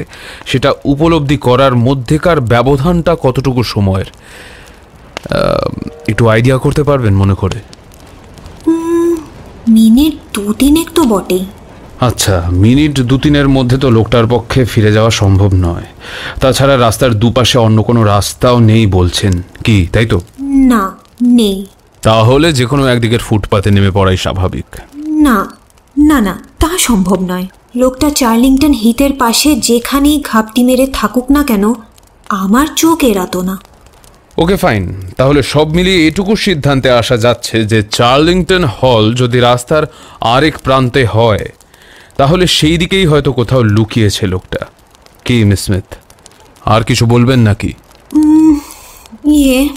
সেটা 0.50 0.70
উপলব্ধি 0.92 1.38
করার 1.46 1.74
মধ্যেকার 1.86 2.38
ব্যবধানটা 2.52 3.12
কতটুকু 3.24 3.62
সময়ের? 3.74 4.08
একটু 6.10 6.24
আইডিয়া 6.34 6.56
করতে 6.64 6.82
পারবেন 6.88 7.14
মনে 7.22 7.34
করে? 7.42 7.58
মিনিট 9.76 10.14
দু 10.34 10.44
তিনেক 10.60 10.88
তো 10.96 11.02
বটেই। 11.12 11.44
আচ্ছা 12.00 12.48
মিনিট 12.52 13.00
দু 13.00 13.18
তিনের 13.18 13.48
মধ্যে 13.48 13.78
তো 13.78 13.90
লোকটার 13.90 14.26
পক্ষে 14.26 14.64
ফিরে 14.64 14.92
যাওয়া 14.92 15.10
সম্ভব 15.10 15.50
নয়। 15.54 15.82
তাছাড়া 16.40 16.78
রাস্তার 16.78 17.14
দুপাশে 17.14 17.58
অন্য 17.58 17.82
কোনো 17.82 18.04
রাস্তাও 18.04 18.58
নেই 18.58 18.86
বলছেন। 18.86 19.42
কি 19.64 19.86
তাই 19.92 20.06
তো? 20.06 20.20
না 20.40 20.96
নেই। 21.22 21.66
তাহলে 22.02 22.52
যে 22.52 22.66
কোনো 22.66 22.86
একদিকের 22.86 23.18
ফুটপাতে 23.18 23.70
নেমে 23.70 23.90
পড়াই 23.90 24.16
স্বাভাবিক। 24.16 24.64
না 24.96 25.46
না 25.98 26.20
না 26.20 26.42
তা 26.58 26.78
সম্ভব 26.78 27.20
নয়। 27.20 27.46
লোকটা 27.76 28.10
চার্লিংটন 28.10 28.72
হিতের 28.72 29.12
পাশে 29.12 29.56
যেখানেই 29.56 30.22
ঘাপটি 30.32 30.64
মেরে 30.64 30.86
থাকুক 30.92 31.30
না 31.30 31.42
কেন 31.42 31.72
আমার 32.28 32.66
চোখ 32.76 33.04
এড়াতো 33.04 33.42
না। 33.42 33.58
Okay 34.38 34.56
fine. 34.56 35.02
তাহলে 35.16 35.42
সব 35.42 35.68
মিলিয়ে 35.68 36.06
এটুকু 36.06 36.36
সিদ্ধান্তে 36.36 36.90
আসা 36.90 37.16
যাচ্ছে 37.16 37.64
যে 37.64 37.82
চার্লিংটন 37.90 38.64
হল 38.64 39.14
যদি 39.14 39.40
রাস্তার 39.40 39.86
আরেক 40.20 40.58
প্রান্তে 40.58 41.06
হয় 41.06 41.44
তাহলে 42.16 42.46
সেই 42.46 42.78
দিকেই 42.78 43.06
হয়তো 43.06 43.32
কোথাও 43.32 43.62
লুকিয়েছে 43.62 44.26
লোকটা। 44.26 44.58
কি 45.24 45.44
মিস 45.44 45.60
স্মিথ? 45.60 45.94
আর 46.64 46.82
কিছু 46.82 47.06
বলবেন 47.06 47.38
নাকি? 47.40 47.72
ইয়ে 49.24 49.68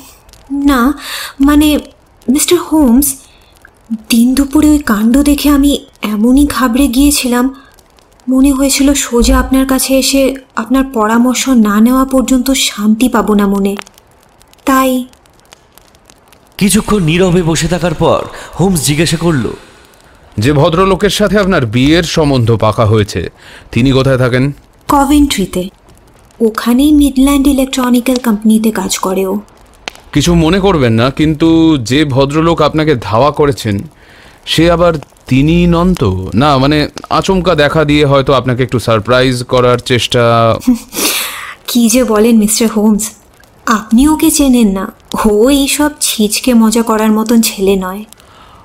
না 0.52 0.94
মানে 1.40 1.80
মিস্টার 2.30 2.60
হোমস 2.60 3.14
দিন 4.10 4.36
দুপুরে 4.36 4.70
ওই 4.70 4.80
কাণ্ড 4.80 5.18
দেখে 5.18 5.50
আমি 5.50 5.86
এমনই 6.02 6.48
ঘাবড়ে 6.48 6.88
গিয়েছিলাম 6.88 7.62
মনে 8.30 8.52
হয়েছিল 8.52 8.94
সোজা 8.94 9.40
আপনার 9.40 9.68
কাছে 9.68 9.98
এসে 9.98 10.36
আপনার 10.56 10.84
পরামর্শ 10.94 11.50
না 11.50 11.82
নেওয়া 11.82 12.06
পর্যন্ত 12.06 12.52
শান্তি 12.52 13.10
পাবো 13.10 13.34
না 13.34 13.48
মনে। 13.48 13.76
তাই 14.66 15.06
কিছুক্ষণ 16.58 17.04
নীরবে 17.04 17.44
বসে 17.44 17.68
থাকার 17.68 17.94
পর 17.94 18.26
হোমস 18.60 18.86
জিজ্ঞাসা 18.86 19.18
করল 19.18 19.50
যে 20.38 20.54
ভদ্রলোকের 20.54 21.10
সাথে 21.10 21.40
আপনার 21.40 21.66
বিয়ের 21.66 22.04
সম্বন্ধ 22.04 22.52
পাকা 22.56 22.86
হয়েছে 22.86 23.30
তিনি 23.72 23.92
কোথায় 23.92 24.18
থাকেন? 24.18 24.52
কভেন্ট্রিতে। 24.88 25.70
ওখানেই 26.40 26.92
মিডল্যান্ড 26.92 27.48
ইলেকট্রনিক্যাল 27.48 28.18
কোম্পানিতে 28.18 28.72
কাজ 28.72 28.98
করে 28.98 29.26
ও। 29.28 29.40
কিছু 30.14 30.34
মনে 30.36 30.60
করবেন 30.60 30.94
না 30.94 31.10
কিন্তু 31.12 31.78
যে 31.84 32.06
ভদ্রলোক 32.06 32.62
আপনাকে 32.62 32.96
ধাওয়া 32.96 33.32
করেছেন 33.32 33.76
সে 34.46 34.72
আবার 34.72 34.94
তিনি 35.28 35.68
নন 35.68 35.94
তো? 35.94 36.30
না 36.34 36.58
মানে 36.58 36.88
আচমকা 37.10 37.56
দেখা 37.56 37.84
দিয়ে 37.84 38.06
হয়তো 38.06 38.34
আপনাকে 38.34 38.64
একটু 38.64 38.80
সারপ্রাইজ 38.80 39.44
করার 39.44 39.80
চেষ্টা 39.80 40.24
কি 41.68 41.90
যে 41.90 42.04
বলেন 42.04 42.38
মিস্টার 42.38 42.68
হোমস 42.68 43.04
আপনি 43.66 44.08
ওকে 44.08 44.32
চেনেন 44.32 44.68
না। 44.68 44.92
ও 45.26 45.50
এইসব 45.50 45.92
ছিচকে 46.02 46.54
মজা 46.54 46.82
করার 46.82 47.12
মতন 47.12 47.42
ছেলে 47.42 47.76
নয়। 47.76 48.04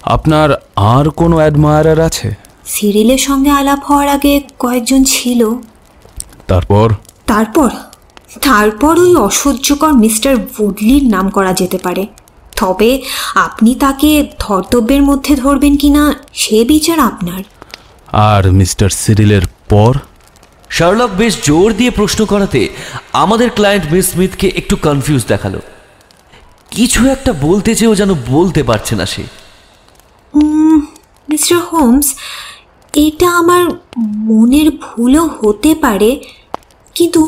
আপনার 0.03 0.51
আর 0.77 1.11
কোনো 1.11 1.37
অ্যাডমায়ারার 1.37 2.01
আছে? 2.01 2.35
সিরিলের 2.67 3.19
সঙ্গে 3.19 3.51
আলাপ 3.51 3.85
হওয়ার 3.85 4.09
আগে 4.09 4.41
কয়েকজন 4.59 5.05
ছিল। 5.05 5.51
তারপর? 6.47 6.93
তারপর? 7.27 7.71
তারপর 8.43 8.99
ওই 8.99 9.17
অসহ্যকর 9.17 9.93
মিস্টার 9.93 10.37
উডলির 10.59 11.05
নাম 11.05 11.29
করা 11.29 11.53
যেতে 11.53 11.79
পারে। 11.79 12.07
তবে 12.57 13.03
আপনি 13.35 13.75
তাকে 13.75 14.29
ধর্তব্যের 14.39 15.03
মধ্যে 15.03 15.37
ধরবেন 15.37 15.77
কিনা 15.77 16.15
সে 16.35 16.65
বিচার 16.65 17.01
আপনার। 17.01 17.43
আর 18.13 18.53
মিস্টার 18.53 18.91
সিরিলের 18.91 19.43
পর? 19.69 19.95
শার্লক 20.71 21.11
বেশ 21.11 21.37
জোর 21.45 21.73
দিয়ে 21.73 21.91
প্রশ্ন 21.91 22.25
করাতে 22.25 22.69
আমাদের 23.13 23.51
ক্লায়েন্ট 23.51 23.93
মিস 23.93 24.11
স্মিথকে 24.11 24.53
একটু 24.57 24.77
কনফিউজ 24.77 25.27
দেখাল। 25.27 25.61
কিছু 26.71 27.07
একটা 27.07 27.33
বলতে 27.33 27.75
চেয়েও 27.75 27.95
যেন 27.95 28.15
বলতে 28.29 28.63
পারছে 28.63 28.97
না 28.97 29.07
সে। 29.07 29.42
মিস্টার 30.35 31.59
হোমস 31.69 32.09
এটা 32.95 33.29
আমার 33.41 33.63
মনের 34.29 34.69
ভুলও 34.85 35.25
হতে 35.39 35.71
পারে, 35.75 36.11
কিন্তু 36.95 37.21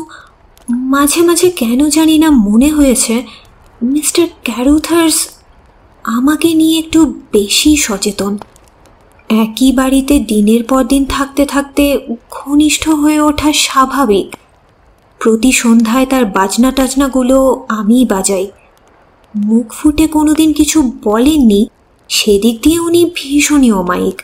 মাঝে 0.93 1.21
মাঝে 1.21 1.47
কেন 1.61 1.79
জানি 1.89 2.15
না 2.23 2.29
মনে 2.47 2.69
হয়েছে 2.69 3.15
মিস্টার 3.81 4.25
ক্যারুথার্স 4.43 5.17
আমাকে 6.05 6.49
নিয়ে 6.53 6.75
একটু 6.79 6.99
বেশি 7.31 7.71
সচেতন। 7.77 8.33
একই 9.29 9.69
বাড়িতে 9.71 10.15
দিনের 10.31 10.63
পর 10.63 10.81
দিন 10.83 11.03
থাকতে 11.05 11.43
থাকতে 11.45 11.83
ঘনিষ্ঠ 12.31 12.83
হয়ে 13.01 13.19
ওঠা 13.19 13.49
স্বাভাবিক। 13.65 14.27
প্রতি 15.21 15.51
সন্ধ্যায় 15.51 16.05
তার 16.05 16.25
বাজনা 16.37 16.69
টাজনাগুলো 16.71 17.37
আমিই 17.79 18.05
বাজাই। 18.05 18.45
মুখ 19.33 19.67
ফুটে 19.73 20.05
কোনোদিন 20.07 20.49
কিছু 20.53 20.77
বলেননি 21.03 21.61
সেদিক 22.09 22.59
দিয়ে 22.61 22.79
উনি 22.79 23.11
ভীষণই 23.15 23.71
অমায়িক 23.71 24.21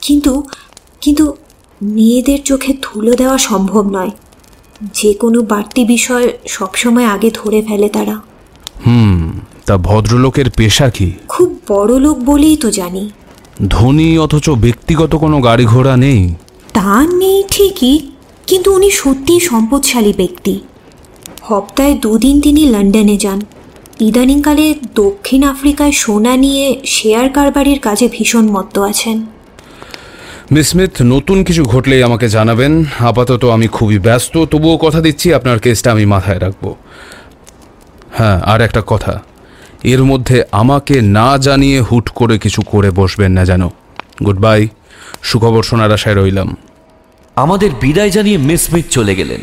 কিন্তু 0.00 0.42
কিন্তু 1.00 1.36
মেয়েদের 1.82 2.42
চোখে 2.42 2.74
ধুলো 2.82 3.14
দেওয়া 3.14 3.38
সম্ভব 3.38 3.90
নয়। 3.90 4.10
যে 4.94 5.14
কোনো 5.14 5.42
বাড়তি 5.42 5.84
বিষয় 5.84 6.32
সবসময় 6.48 7.06
আগে 7.06 7.30
ধরে 7.34 7.62
ফেলে 7.62 7.88
তারা। 7.88 8.20
হুম 8.86 9.32
তা 9.66 9.76
ভদ্রলোকের 9.76 10.50
পেশা 10.50 10.90
কি? 10.90 11.12
খুব 11.28 11.60
বড় 11.68 11.98
লোক 11.98 12.18
বলেই 12.18 12.56
তো 12.56 12.70
জানি। 12.70 13.10
ধনী 13.68 14.18
অথচ 14.18 14.50
ব্যক্তিগত 14.50 15.14
কোনো 15.14 15.40
গাড়ি 15.40 15.64
ঘোড়া 15.64 15.96
নেই। 15.96 16.34
তা 16.72 17.06
নেই 17.06 17.44
ঠিকই 17.50 17.98
কিন্তু 18.46 18.74
উনি 18.74 18.90
সত্যিই 18.90 19.40
সম্পদশালী 19.40 20.12
ব্যক্তি। 20.12 20.60
হপ্তায় 21.42 21.94
দুদিন 21.94 22.40
তিনি 22.40 22.66
লন্ডনে 22.66 23.16
যান। 23.16 23.40
ইদানিংকালে 24.00 24.74
দক্ষিণ 24.94 25.42
আফ্রিকায় 25.42 25.92
সোনা 25.92 26.36
নিয়ে 26.36 26.80
শেয়ার 26.86 27.28
কারবারির 27.28 27.78
কাজে 27.78 28.08
ভীষণ 28.12 28.48
মত্ত 28.48 28.78
আছেন। 28.78 29.26
মিস 30.50 30.68
স্মিথ 30.68 30.90
নতুন 31.02 31.44
কিছু 31.44 31.64
ঘটলেই 31.64 32.02
আমাকে 32.02 32.28
জানাবেন। 32.28 32.84
আপাতত 33.00 33.44
আমি 33.44 33.68
খুবই 33.68 33.98
ব্যস্ত 33.98 34.44
তবুও 34.44 34.76
কথা 34.76 35.00
দিচ্ছি 35.00 35.34
আপনার 35.34 35.58
কেসটা 35.58 35.92
আমি 35.92 36.06
মাথায় 36.06 36.40
রাখব। 36.40 36.74
হ্যাঁ 38.12 38.40
আর 38.40 38.60
একটা 38.60 38.82
কথা। 38.86 39.22
এর 39.82 40.04
মধ্যে 40.04 40.44
আমাকে 40.52 41.00
না 41.00 41.38
জানিয়ে 41.38 41.80
হুট 41.80 42.08
করে 42.08 42.38
কিছু 42.38 42.62
করে 42.62 42.90
বসবেন 42.90 43.32
না 43.32 43.44
যেন। 43.44 43.68
গুড 44.24 44.38
বাই 44.38 44.68
সুখবর 45.22 45.62
শোনার 45.62 45.92
আশায় 45.92 46.14
রইলাম। 46.14 46.56
আমাদের 47.36 47.70
বিদায় 47.80 48.10
জানিয়ে 48.10 48.38
মিস 48.38 48.62
স্মিথ 48.62 48.86
চলে 48.90 49.14
গেলেন। 49.14 49.42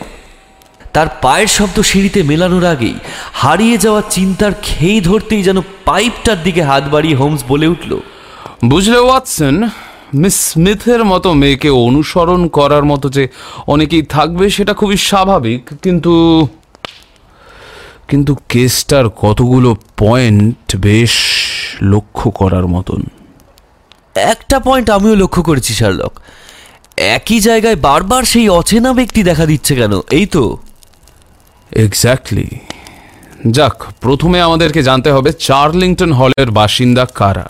তার 0.93 1.08
পায়ের 1.21 1.47
শব্দ 1.47 1.79
সিঁড়িতে 1.79 2.23
মেলানোর 2.23 2.65
আগেই 2.65 2.93
হারিয়ে 3.34 3.77
যাওয়া 3.77 4.01
চিন্তার 4.10 4.51
খেই 4.63 5.01
ধরতেই 5.01 5.43
যেন 5.43 5.62
পাইপটার 5.86 6.43
দিকে 6.43 6.62
হাত 6.63 6.84
বাড়িয়ে 6.91 7.15
হোমস 7.15 7.43
বলে 7.47 7.67
উঠল 7.67 7.99
বুঝলে 8.65 8.97
ওয়াটসন 8.97 9.69
মিস 10.13 10.36
স্মিথের 10.39 11.06
মতো 11.06 11.34
মেয়েকে 11.34 11.69
অনুসরণ 11.69 12.47
করার 12.47 12.84
মতো 12.84 13.10
যে 13.10 13.27
অনেকেই 13.67 14.03
থাকবে 14.03 14.49
সেটা 14.49 14.73
খুবই 14.73 14.97
স্বাভাবিক 14.97 15.69
কিন্তু 15.82 16.47
কিন্তু 18.08 18.36
কেসটার 18.49 19.10
কতগুলো 19.10 19.75
পয়েন্ট 19.97 20.75
বেশ 20.75 21.12
লক্ষ্য 21.82 22.32
করার 22.32 22.67
মতন। 22.67 23.03
একটা 24.15 24.60
পয়েন্ট 24.60 24.89
আমিও 24.89 25.15
লক্ষ্য 25.15 25.43
করেছি 25.43 25.73
শার্লক। 25.73 26.13
একই 26.97 27.39
জায়গায় 27.39 27.75
বারবার 27.75 28.23
সেই 28.23 28.49
অচেনা 28.49 28.93
ব্যক্তি 28.93 29.23
দেখা 29.23 29.45
দিচ্ছে 29.45 29.75
কেন 29.75 30.01
এই 30.12 30.25
তো? 30.25 30.58
এক্স্যাক্টলি 31.75 32.47
যাক, 33.47 33.83
প্রথমে 34.01 34.41
আমাদেরকে 34.41 34.83
জানতে 34.83 35.12
হবে 35.12 35.31
চার্লিংটন 35.39 36.12
হলের 36.12 36.51
বাসিন্দা 36.51 37.05
কারা। 37.15 37.49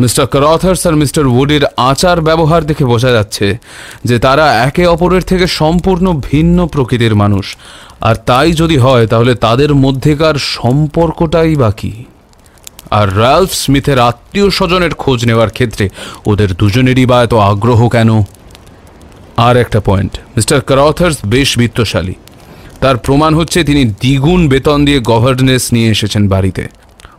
মিস্টার 0.00 0.26
করথার্স 0.26 0.86
আর 0.86 0.94
মিস্টার 0.94 1.26
উডের 1.26 1.60
আচার 1.76 2.20
ব্যবহার 2.20 2.64
দেখে 2.64 2.84
বোঝা 2.84 3.10
যাচ্ছে 3.10 3.58
যে 4.04 4.18
তারা 4.18 4.64
একে 4.64 4.86
অপরের 4.86 5.20
থেকে 5.20 5.46
সম্পূর্ণ 5.46 6.20
ভিন্ন 6.30 6.66
প্রকৃতির 6.66 7.14
মানুষ। 7.14 7.56
আর 8.00 8.14
তাই 8.14 8.52
যদি 8.52 8.76
হয়, 8.76 9.06
তাহলে 9.06 9.34
তাদের 9.34 9.74
মধ্যেকার 9.74 10.34
সম্পর্কটাই 10.34 11.56
বাকি 11.56 12.04
আর 12.90 13.18
রালফ 13.18 13.52
স্মিথের 13.52 13.98
আত্মীয় 13.98 14.50
স্বজনের 14.50 14.94
খোঁজ 14.94 15.26
নেওয়ার 15.26 15.50
ক্ষেত্রে 15.50 15.88
ওদের 16.26 16.54
দুজনেরই 16.54 17.06
বা 17.06 17.22
এত 17.22 17.34
আগ্রহ 17.34 17.88
কেন? 17.88 18.22
আর 19.36 19.56
একটা 19.56 19.80
পয়েন্ট 19.80 20.16
মিস্টার 20.16 20.60
করথার্স 20.60 21.16
বেশ 21.26 21.58
বিত্তশালী। 21.58 22.14
তার 22.82 22.96
প্রমাণ 22.96 23.34
হচ্ছে 23.34 23.64
তিনি 23.64 23.84
দ্বিগুণ 23.84 24.48
বেতন 24.48 24.84
দিয়ে 24.84 25.00
গভর্নেন্স 25.00 25.72
নিয়ে 25.72 25.90
এসেছেন 25.90 26.28
বাড়িতে। 26.28 26.68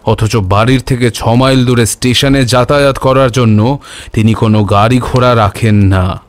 অথচ 0.06 0.36
বাড়ির 0.36 0.82
থেকে 0.82 1.12
ছ 1.12 1.28
মাইল 1.28 1.66
দূরে 1.66 1.86
স্টেশনে 1.86 2.46
যাতায়াত 2.46 2.98
করার 2.98 3.32
জন্য 3.32 3.80
তিনি 4.14 4.34
কোনো 4.34 4.64
গাড়ি 4.64 5.00
ঘোড়া 5.00 5.36
রাখেন 5.36 5.76
না। 5.76 6.22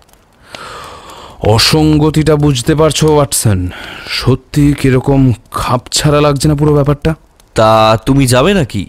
অসঙ্গতিটা 1.42 2.36
বুঝতে 2.36 2.74
পারছ 2.74 3.04
ওয়াটসন? 3.04 3.68
সত্যি 4.08 4.74
কীরকম 4.80 5.32
খাপছাড়া 5.52 6.20
লাগছে 6.20 6.48
না 6.48 6.54
পুরো 6.54 6.74
ব্যাপারটা? 6.74 7.14
তা 7.54 7.98
তুমি 8.06 8.26
যাবে 8.26 8.54
নাকি? 8.54 8.88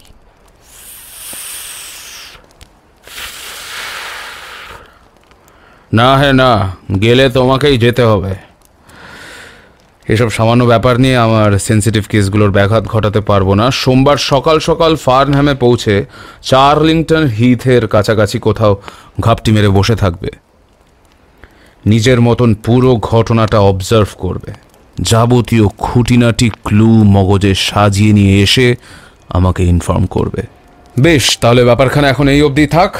না 5.92 6.16
হ্যাঁ 6.16 6.32
না 6.32 6.76
গেলে 7.02 7.30
তোমাকেই 7.30 7.78
যেতে 7.78 8.02
হবে। 8.02 8.34
এসব 10.08 10.30
সামান্য 10.30 10.64
ব্যাপার 10.64 11.00
নিয়ে 11.00 11.16
আমার 11.16 11.58
সেন্সিটিভ 11.58 12.04
কেসগুলোর 12.08 12.50
ব্যাঘাত 12.50 12.84
ঘটাতে 12.84 13.20
পারব 13.20 13.54
না। 13.54 13.70
সোমবার 13.70 14.16
সকাল 14.16 14.58
সকাল 14.58 14.96
ফার্নহ্যামে 14.96 15.54
পৌঁছে 15.54 16.04
চার্লিংটন 16.42 17.26
হিথের 17.26 17.88
কাছাকাছি 17.88 18.38
কোথাও 18.38 18.82
ঘাপটি 19.20 19.52
মেরে 19.52 19.68
বসে 19.68 19.96
থাকবে। 19.96 20.30
নিজের 21.86 22.20
মতন 22.20 22.54
পুরো 22.54 22.96
ঘটনাটা 22.96 23.58
অবজার্ভ 23.58 24.08
করবে। 24.18 24.52
যাবতীয় 25.00 25.68
খুঁটিনাটি 25.78 26.50
ক্লু 26.64 26.90
মগজে 27.04 27.54
সাজিয়ে 27.54 28.12
নিয়ে 28.12 28.42
এসে 28.42 28.76
আমাকে 29.28 29.62
ইনফর্ম 29.62 30.06
করবে। 30.06 30.42
বেশ, 31.00 31.38
তাহলে 31.38 31.64
ব্যাপারখানা 31.64 32.08
এখন 32.08 32.28
এই 32.28 32.42
অবধি 32.42 32.66
থাক। 32.66 32.96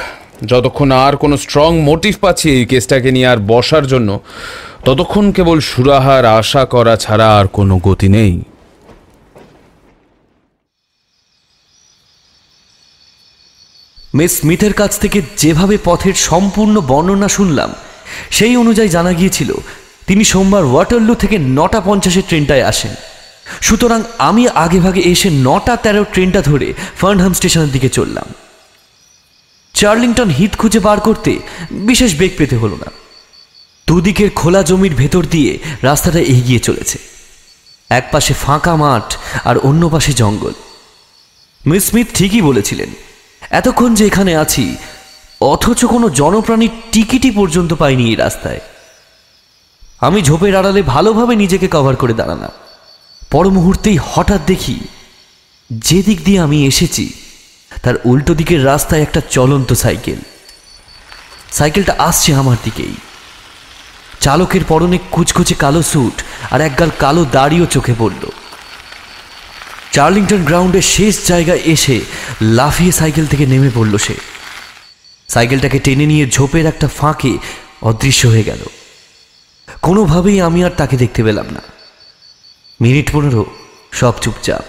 যতক্ষণ 0.46 0.92
আর 0.92 1.16
কোনো 1.16 1.36
স্ট্রং 1.36 1.78
মোটিভ 1.78 2.14
পাচ্ছি 2.20 2.50
এই 2.50 2.64
কেসটাকে 2.64 3.10
নিয়ে 3.10 3.26
আর 3.26 3.36
বসার 3.36 3.86
জন্য 3.86 4.20
ততক্ষণ 4.86 5.32
কেবল 5.32 5.60
সুরাহার 5.60 6.24
আশা 6.24 6.64
করা 6.64 6.96
ছাড়া 6.96 7.38
আর 7.38 7.46
কোনো 7.46 7.78
গতি 7.78 8.08
নেই। 8.08 8.40
মিস 14.14 14.40
স্মিথের 14.40 14.72
কাছ 14.72 14.98
থেকে 14.98 15.22
যেভাবে 15.36 15.78
পথের 15.84 16.14
সম্পূর্ণ 16.14 16.80
বর্ণনা 16.80 17.28
শুনলাম, 17.28 17.70
সেই 18.30 18.56
অনুযায়ী 18.56 18.88
জানা 18.88 19.12
গিয়েছিল, 19.12 19.50
তিনি 20.06 20.24
সোমবার 20.24 20.64
ওয়াটারলু 20.64 21.14
থেকে 21.14 21.38
নটা 21.38 21.80
পঞ্চাশের 21.80 22.22
ট্রেনটায় 22.28 22.64
আসেন। 22.64 22.94
সুতরাং 23.60 24.02
আমি 24.18 24.48
আগেভাগে 24.48 25.00
এসে 25.00 25.30
নটা 25.30 25.76
তেরো 25.76 26.04
ট্রেনটা 26.04 26.40
ধরে 26.42 26.72
ফার্নহাম 27.00 27.32
স্টেশনের 27.32 27.70
দিকে 27.72 27.88
চললাম। 27.88 28.28
চার্লিংটন 29.74 30.28
হিত 30.28 30.52
খুঁজে 30.56 30.80
বার 30.80 31.00
করতে 31.00 31.38
বিশেষ 31.70 32.18
বেগ 32.18 32.30
পেতে 32.38 32.56
হলো 32.56 32.76
না। 32.76 32.90
দুদিকের 33.86 34.30
খোলা 34.30 34.62
জমির 34.62 34.94
ভেতর 34.94 35.24
দিয়ে 35.24 35.58
রাস্তাটা 35.82 36.18
এগিয়ে 36.18 36.58
চলেছে। 36.58 36.98
এক 37.90 38.08
পাশে 38.12 38.34
ফাঁকা 38.34 38.76
মাঠ 38.76 39.16
আর 39.44 39.58
অন্য 39.58 39.88
পাশে 39.88 40.12
জঙ্গল। 40.12 40.52
মিস 41.66 41.84
স্মিথ 41.84 42.06
ঠিকই 42.14 42.40
বলেছিলেন, 42.40 42.90
এতক্ষণ 43.50 43.94
যে 43.94 44.06
এখানে 44.06 44.36
আছি, 44.36 44.76
অথচ 45.40 45.84
কোনো 45.84 46.08
জনপ্রাণীর 46.10 46.70
টিকিটই 46.92 47.30
পর্যন্ত 47.30 47.74
পাইনি 47.74 48.04
এই 48.08 48.14
রাস্তায়। 48.14 48.60
আমি 50.00 50.22
ঝোপের 50.22 50.56
আড়ালে 50.56 50.82
ভালোভাবে 50.82 51.36
নিজেকে 51.36 51.68
কভার 51.70 51.96
করে 51.96 52.14
দাঁড়ালাম। 52.14 52.50
পর 53.30 53.50
মুহূর্তেই 53.50 53.98
হঠাৎ 54.12 54.40
দেখি 54.46 54.78
যে 55.70 56.02
দিক 56.02 56.24
দিয়ে 56.24 56.40
আমি 56.40 56.66
এসেছি, 56.66 57.12
তার 57.82 57.94
উল্টো 58.04 58.34
দিকের 58.34 58.66
রাস্তায় 58.66 59.02
একটা 59.02 59.20
চলন্ত 59.30 59.72
সাইকেল। 59.72 60.18
সাইকেলটা 61.52 61.94
আসছে 61.98 62.34
আমার 62.34 62.56
দিকেই। 62.64 62.94
চালকের 64.26 64.64
পরনে 64.64 64.98
কুচকুচে 65.10 65.54
কালো 65.54 65.82
স্যুট 65.82 66.22
আর 66.50 66.60
একগাল 66.60 66.90
কালো 66.98 67.24
দাড়িও 67.32 67.66
চোখে 67.66 67.94
পড়ল। 67.98 68.28
চার্লিংটন 69.92 70.44
গ্রাউন্ডের 70.44 70.82
শেষ 70.82 71.28
জায়গায় 71.28 71.58
এসে 71.64 72.00
লাফিয়ে 72.42 72.92
সাইকেল 72.92 73.26
থেকে 73.26 73.46
নেমে 73.46 73.70
পড়ল 73.74 73.96
সে। 73.96 74.14
সাইকেলটাকে 75.28 75.78
টেনে 75.78 76.06
নিয়ে 76.06 76.30
ঝোপের 76.30 76.66
একটা 76.66 76.88
ফাঁকে 76.88 77.38
অদৃশ্য 77.82 78.28
হয়ে 78.28 78.42
গেল। 78.42 78.58
কোনোভাবেই 79.82 80.40
আমি 80.40 80.64
আর 80.64 80.70
তাকে 80.70 80.96
দেখতে 80.96 81.22
পেলাম 81.22 81.46
না। 81.50 81.60
মিনিট 82.80 83.12
পনেরো, 83.12 83.46
সব 83.92 84.12
চুপচাপ। 84.20 84.64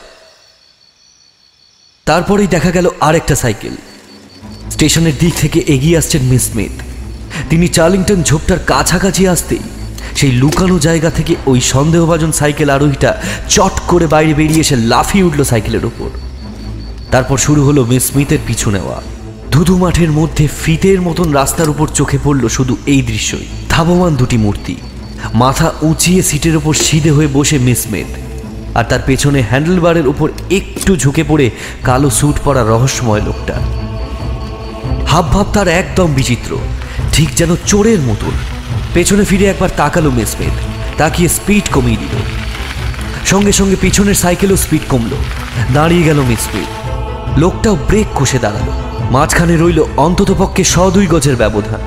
তারপরেই 2.06 2.48
দেখা 2.48 2.72
গেল 2.72 2.90
আরেকটা 3.00 3.36
সাইকেল। 3.36 3.76
স্টেশনের 4.72 5.18
দিক 5.20 5.34
থেকে 5.34 5.60
এগিয়ে 5.60 5.98
আসছেন 5.98 6.22
মিস 6.22 6.52
স্মিথ। 6.52 6.97
তিনি 7.50 7.68
চার্লিংটন 7.68 8.24
ঝোপটার 8.24 8.60
কাছাকাছি 8.60 9.28
আসতেই 9.28 9.60
সেই 10.16 10.32
লুকানো 10.32 10.80
জায়গা 10.80 11.10
থেকে 11.10 11.36
ওই 11.46 11.62
সন্দেহভাজন 11.62 12.32
সাইকেল 12.32 12.70
আরোহীটা 12.70 13.22
চট 13.50 13.80
করে 13.88 14.08
বাইরে 14.08 14.34
বেরিয়ে 14.34 14.60
এসে 14.60 14.76
লাফিয়ে 14.76 15.24
উঠল 15.24 15.44
সাইকেলের 15.44 15.86
উপর 15.86 16.10
তারপর 17.12 17.38
শুরু 17.38 17.66
হলো 17.66 17.86
মিস 17.86 18.04
স্মিথের 18.04 18.38
পিছু 18.48 18.72
নেওয়া। 18.72 19.02
ধুধু 19.52 19.78
মাঠের 19.78 20.12
মধ্যে 20.12 20.48
ফিতের 20.64 21.02
মতন 21.02 21.32
রাস্তার 21.32 21.70
উপর 21.70 21.88
চোখে 21.88 22.18
পড়ল 22.24 22.48
শুধু 22.48 22.78
এই 22.86 23.02
দৃশ্যই। 23.02 23.46
ধাবমান 23.70 24.16
দুটি 24.16 24.38
মূর্তি। 24.38 24.76
মাথা 25.34 25.72
উঁচিয়ে 25.82 26.22
সিটের 26.22 26.56
ওপর 26.56 26.74
সিধে 26.74 27.12
হয়ে 27.12 27.28
বসে 27.28 27.58
মিস 27.58 27.84
স্মিথ। 27.84 28.08
আর 28.78 28.84
তার 28.84 29.00
পেছনে 29.06 29.44
হ্যান্ডেলবারের 29.50 30.08
উপর 30.08 30.30
একটু 30.52 30.96
ঝুঁকে 30.96 31.24
পড়ে 31.24 31.50
কালো 31.84 32.10
স্যুট 32.10 32.36
পরা 32.44 32.64
রহস্যময় 32.64 33.22
লোকটা। 33.22 33.56
হাবভাব 35.08 35.46
তার 35.54 35.68
একদম 35.68 36.14
বিচিত্র। 36.14 36.58
ঠিক 37.14 37.30
যেন 37.36 37.56
চোরের 37.66 38.00
মতন। 38.00 38.32
পেছনে 38.94 39.26
ফিরে 39.26 39.46
একবার 39.46 39.70
তাকালো 39.78 40.12
মিস 40.12 40.30
স্মিথ 40.30 40.56
তাকিয়ে 40.98 41.30
স্পিড 41.30 41.64
কমিয়ে 41.74 41.98
দিল। 41.98 42.16
সঙ্গে 43.26 43.52
সঙ্গে 43.52 43.76
পিছনের 43.82 44.14
সাইকেলও 44.14 44.56
স্পিড 44.56 44.82
কমলো। 44.90 45.16
দাঁড়িয়ে 45.74 46.04
গেল 46.04 46.22
মিস 46.22 46.40
স্মিথ 46.40 46.70
লোকটাও 47.40 47.76
ব্রেক 47.76 48.08
কষে 48.16 48.40
দাঁড়াল। 48.40 48.68
মাঝখানে 49.12 49.58
রইল 49.58 49.84
অন্ততপক্ষে 49.98 50.64
শ 50.64 50.80
দুই 50.80 51.08
গজের 51.08 51.36
ব্যবধান। 51.36 51.80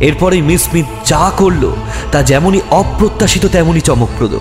এরপরে 0.00 0.40
মিস 0.40 0.62
স্মিথ 0.62 0.84
যা 1.06 1.30
করল, 1.36 1.74
তা 2.12 2.22
যেমনই 2.22 2.60
অপ্রত্যাশিত 2.70 3.46
তেমনই 3.46 3.80
চমকপ্রদ। 3.80 4.34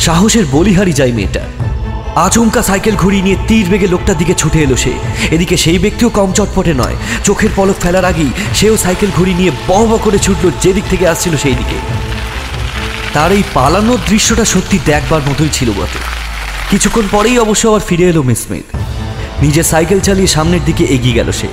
সাহসের 0.00 0.44
বলিহারি 0.52 0.92
যায় 0.92 1.12
মেয়েটা 1.12 1.40
আচমকা 2.16 2.62
সাইকেল 2.62 2.94
ঘুরিয়ে 2.96 3.22
নিয়ে 3.22 3.36
তীর 3.48 3.66
বেগে 3.70 3.86
লোকটার 3.86 4.18
দিকে 4.18 4.34
ছুটে 4.34 4.58
এলো 4.58 4.76
সে। 4.76 4.92
এদিকে 5.30 5.56
সেই 5.56 5.78
ব্যক্তিও 5.78 6.08
কম 6.08 6.32
চটপটে 6.32 6.74
নয়। 6.74 6.96
চোখের 7.24 7.48
পলক 7.56 7.74
ফেলার 7.80 8.04
আগেই 8.04 8.30
সেও 8.54 8.76
সাইকেল 8.76 9.10
ঘুরিয়ে 9.16 9.36
নিয়ে 9.36 9.50
বহ 9.68 9.98
করে 10.04 10.18
ছুটলো 10.18 10.50
যেদিক 10.60 10.84
থেকে 10.90 11.08
আসছিল 11.08 11.36
সেই 11.36 11.54
দিকে 11.54 11.74
তার 13.14 13.32
এই 13.32 13.42
পালানোর 13.54 13.98
দৃশ্যটা 14.08 14.44
সত্যি 14.44 14.78
দেখবার 14.86 15.20
মতোই 15.30 15.48
ছিল 15.52 15.70
বটে। 15.70 15.98
কিছুক্ষণ 16.70 17.02
পরেই 17.10 17.38
অবশ্য 17.38 17.68
আবার 17.68 17.80
ফিরে 17.88 18.04
এলো 18.04 18.22
মিস 18.22 18.38
স্মিথ। 18.38 18.76
নিজে 19.42 19.62
সাইকেল 19.62 20.00
চালিয়ে 20.00 20.26
সামনের 20.26 20.60
দিকে 20.64 20.84
এগিয়ে 20.84 21.14
গেল 21.14 21.32
সে। 21.32 21.48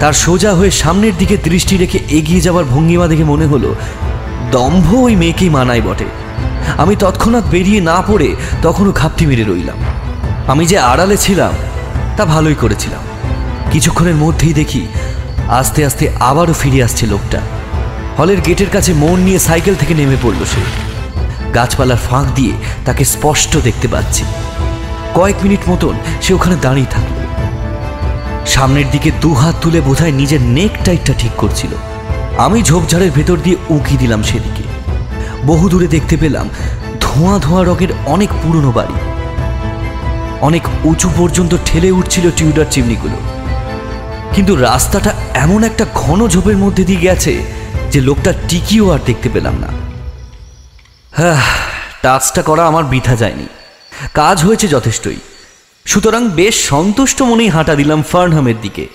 তার 0.00 0.12
সোজা 0.12 0.54
হয়ে 0.54 0.70
সামনের 0.70 1.12
দিকে 1.18 1.36
দৃষ্টি 1.36 1.76
রেখে 1.76 1.98
এগিয়ে 2.10 2.40
যাওয়ার 2.40 2.64
ভঙ্গিমা 2.64 3.08
দেখে 3.08 3.24
মনে 3.24 3.46
হলো 3.46 3.74
দম্ভ 4.50 4.94
ওই 4.94 5.16
মেয়েকেই 5.16 5.50
মানায় 5.50 5.80
বটে। 5.80 6.04
আমি 6.78 6.96
তৎক্ষণাৎ 6.96 7.44
বেরিয়ে 7.44 7.80
না 7.80 8.02
পড়ে 8.08 8.36
তখনও 8.62 8.92
ঘাপটি 8.92 9.26
মেরে 9.26 9.44
রইলাম। 9.44 9.76
আমি 10.48 10.66
যে 10.66 10.78
আড়ালে 10.78 11.16
ছিলাম, 11.16 11.52
তা 12.16 12.24
ভালোই 12.24 12.54
করেছিলাম। 12.54 13.00
কিছুক্ষণের 13.70 14.14
মধ্যেই 14.14 14.52
দেখি 14.52 14.86
আস্তে 15.48 15.84
আস্তে 15.84 16.08
আবারও 16.20 16.52
ফিরে 16.52 16.84
আসছে 16.84 17.06
লোকটা। 17.06 17.40
হলের 18.18 18.40
গেটের 18.40 18.70
কাছে 18.70 18.92
মন 18.92 19.18
নিয়ে 19.18 19.38
সাইকেল 19.38 19.74
থেকে 19.74 19.94
নেমে 19.94 20.16
পড়ল 20.22 20.44
সে। 20.44 20.60
গাছপালার 21.54 21.96
ফাঁক 21.96 22.26
দিয়ে 22.34 22.52
তাকে 22.84 23.04
স্পষ্ট 23.04 23.56
দেখতে 23.56 23.88
পাচ্ছি। 23.88 24.24
কয়েক 25.14 25.36
মিনিট 25.42 25.60
মতন 25.68 25.94
সে 26.22 26.34
ওখানে 26.34 26.56
দাঁড়িয়ে 26.62 26.86
থাকল। 26.90 27.18
সামনের 28.46 28.84
দিকে 28.90 29.10
দু 29.20 29.34
হাত 29.34 29.54
তুলে 29.60 29.80
বোধহয় 29.80 30.12
নিজের 30.12 30.42
নেক 30.42 30.70
টাইটটা 30.84 31.12
ঠিক 31.18 31.30
করছিল। 31.36 31.70
আমি 32.38 32.62
ঝোপঝাড়ের 32.62 33.10
ভেতর 33.10 33.36
দিয়ে 33.36 33.56
উঁকি 33.68 33.96
দিলাম 33.96 34.22
সেদিকে। 34.22 34.62
বহু 35.46 35.68
দূরে 35.68 35.86
দেখতে 35.86 36.16
পেলাম 36.16 36.48
ধোঁয়া 37.00 37.38
ধোঁয়া 37.38 37.64
রঙের 37.64 37.88
অনেক 38.06 38.28
পুরনো 38.42 38.72
বাড়ি। 38.72 38.94
অনেক 40.40 40.62
উঁচু 40.84 41.10
পর্যন্ত 41.18 41.56
ঠেলে 41.66 41.90
উঠছিল 41.90 42.30
টিউডার 42.36 42.64
চিমনিগুলো। 42.70 43.16
কিন্তু 44.34 44.56
রাস্তাটা 44.56 45.14
এমন 45.34 45.64
একটা 45.64 45.86
ঘন 45.94 46.28
ঝোপের 46.28 46.56
মধ্যে 46.56 46.84
দিয়ে 46.84 47.00
গেছে 47.00 47.42
যে 47.92 48.00
লোকটা 48.00 48.34
টিকিও 48.48 48.90
আর 48.90 48.98
দেখতে 49.06 49.28
পেলাম 49.32 49.54
না। 49.58 49.66
হ্যাঁ 51.16 51.42
টাচটা 52.02 52.42
করা 52.42 52.66
আমার 52.66 52.84
বৃথা 52.84 53.16
যায়নি। 53.16 53.46
কাজ 54.14 54.44
হয়েছে 54.44 54.68
যথেষ্টই। 54.68 55.16
সুতরাং 55.86 56.28
বেশ 56.28 56.68
সন্তুষ্ট 56.68 57.22
মনেই 57.22 57.48
হাঁটা 57.48 57.74
দিলাম 57.74 58.02
ফার্নহামের 58.02 58.54
দিকে। 58.62 58.88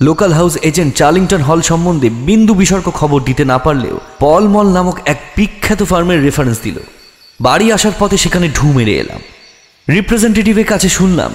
লোকাল 0.00 0.32
হাউস 0.32 0.54
এজেন্ট 0.62 0.92
চার্লিংটন 1.00 1.42
হল 1.48 1.60
সম্বন্ধে 1.70 2.08
বিন্দু 2.28 2.52
বিসর্ক 2.54 2.86
খবর 3.00 3.18
দিতে 3.28 3.44
না 3.44 3.58
পারলেও 3.58 3.96
পলমল 4.20 4.68
নামক 4.76 4.96
এক 5.12 5.18
বিখ্যাত 5.36 5.80
ফার্মের 5.82 6.20
রেফারেন্স 6.26 6.58
দিল। 6.62 6.78
বাড়ি 7.40 7.66
আসার 7.72 7.94
পথে 7.98 8.16
সেখানে 8.16 8.46
ঢু 8.56 8.66
মেরে 8.72 8.94
এলাম। 9.02 9.20
রিপ্রেজেন্টেটিভের 9.88 10.64
কাছে 10.64 10.88
শুনলাম, 10.88 11.30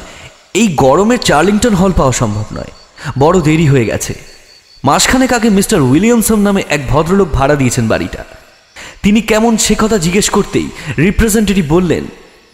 এই 0.54 0.67
গরমে 0.84 1.15
চার্লিংটন 1.17 1.73
হল 1.73 1.91
পাওয়া 1.91 2.12
সম্ভব 2.12 2.45
নয়। 2.58 2.71
বড় 3.19 3.38
দেরি 3.41 3.67
হয়ে 3.67 3.86
গেছে। 3.86 4.13
মাসখানেক 4.84 5.32
আগে 5.34 5.49
মিস্টার 5.49 5.80
উইলিয়ামসন 5.82 6.39
নামে 6.39 6.62
এক 6.69 6.82
ভদ্রলোক 6.89 7.30
ভাড়া 7.34 7.56
দিয়েছেন 7.56 7.86
বাড়িটা। 7.88 8.21
তিনি 9.04 9.19
কেমন 9.21 9.54
সে 9.58 9.73
কথা 9.82 9.97
জিজ্ঞেস 9.97 10.28
করতেই 10.30 10.67
রিপ্রেজেন্টেটিভ 10.97 11.65
বললেন, 11.69 12.04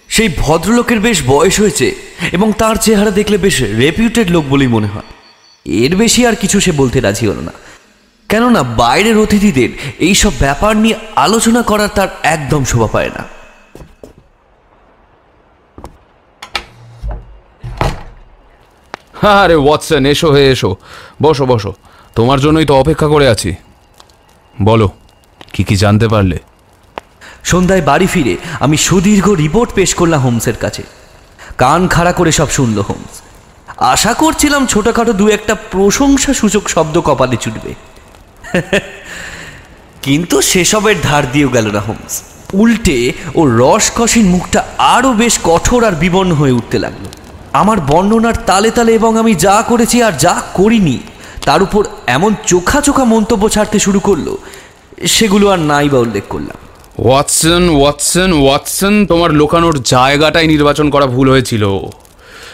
সেই 0.10 0.30
ভদ্রলোকের 0.38 1.00
বেশ 1.00 1.18
বয়স 1.28 1.56
হয়েছে 1.60 1.88
এবং 2.32 2.48
তার 2.58 2.76
চেহারা 2.76 3.12
দেখলে 3.20 3.38
বেশ 3.38 3.58
রেপিউটেড 3.84 4.28
লোক 4.32 4.44
বলেই 4.50 4.74
মনে 4.78 4.92
হয়। 4.96 5.10
এর 5.66 5.96
বেশি 5.96 6.28
আর 6.28 6.36
কিছু 6.36 6.60
সে 6.60 6.72
বলতে 6.72 7.00
রাজি 7.00 7.28
হলো 7.28 7.42
না। 7.42 7.52
কেননা 8.30 8.64
বাইরের 8.64 9.18
অতিথিদের 9.18 9.70
এইসব 10.00 10.32
ব্যাপার 10.40 10.78
নিয়ে 10.78 10.96
আলোচনা 11.16 11.62
করার 11.62 11.88
তার 11.88 12.08
একদম 12.24 12.64
শোভা 12.64 12.88
পায় 12.88 13.10
না। 13.10 13.42
আরে 19.28 19.56
ওয়াটসন 19.56 20.06
এসো 20.06 20.32
হে 20.32 20.52
এসো। 20.52 20.76
বসো 21.24 21.46
বসো। 21.46 21.74
তোমার 22.16 22.40
জন্যই 22.40 22.66
তো 22.66 22.76
অপেক্ষা 22.76 23.08
করে 23.08 23.28
আছি। 23.28 23.56
বলো 24.64 24.90
কি 25.54 25.64
কি 25.64 25.76
জানতে 25.76 26.08
পারলে? 26.08 26.40
সন্ধ্যায় 27.44 27.82
বাড়ি 27.82 28.08
ফিরে 28.08 28.38
আমি 28.60 28.78
সুদীর্ঘ 28.78 29.30
রিপোর্ট 29.30 29.72
পেশ 29.74 29.94
করলাম 29.94 30.22
হোমসের 30.22 30.56
কাছে। 30.56 30.84
কান 31.58 31.88
খাড়া 31.88 32.14
করে 32.14 32.32
সব 32.32 32.50
শুনল 32.50 32.82
হোমস। 32.82 33.22
আশা 33.78 34.14
করছিলাম 34.14 34.66
ছোটখাটো 34.66 35.14
দু 35.14 35.28
একটা 35.28 35.56
প্রশংসা 35.56 36.34
সূচক 36.34 36.70
শব্দ 36.70 37.02
কপালে 37.02 37.36
চুটবে 37.36 37.74
কিন্তু 40.02 40.42
সেসবের 40.42 40.96
ধার 41.04 41.32
দিয়েও 41.32 41.50
গেল 41.50 41.72
না 41.72 41.80
হোমস। 41.80 42.22
উল্টে 42.54 43.14
ও 43.36 43.46
রসকসীন 43.46 44.26
মুখটা 44.26 44.64
আরও 44.78 45.14
বেশ 45.14 45.40
কঠোর 45.44 45.86
আর 45.86 45.96
বিবর্ণ 45.96 46.32
হয়ে 46.32 46.52
উঠতে 46.52 46.80
লাগল। 46.80 47.06
আমার 47.54 47.80
বর্ণনার 47.80 48.34
তালে 48.46 48.72
তালে 48.72 48.94
এবং 48.94 49.18
আমি 49.18 49.36
যা 49.36 49.64
করেছি 49.68 50.04
আর 50.04 50.12
যা 50.18 50.42
করিনি, 50.54 51.00
তার 51.46 51.64
উপর 51.64 51.84
এমন 52.08 52.36
চোখা 52.48 52.82
চোখা 52.82 53.04
মন্তব্য 53.04 53.50
ছাড়তে 53.50 53.80
শুরু 53.80 54.00
করল, 54.00 54.36
সেগুলো 55.08 55.50
আর 55.50 55.60
নাই 55.60 55.90
বা 55.90 56.00
উল্লেখ 56.00 56.24
করলাম। 56.30 56.58
ওয়াটসন 57.06 57.70
ওয়াটসন 57.70 58.34
ওয়াটসন, 58.34 59.06
তোমার 59.06 59.32
লোকানোর 59.32 59.84
জায়গাটাই 59.84 60.48
নির্বাচন 60.48 60.90
করা 60.90 61.06
ভুল 61.06 61.30
হয়েছিল। 61.30 61.80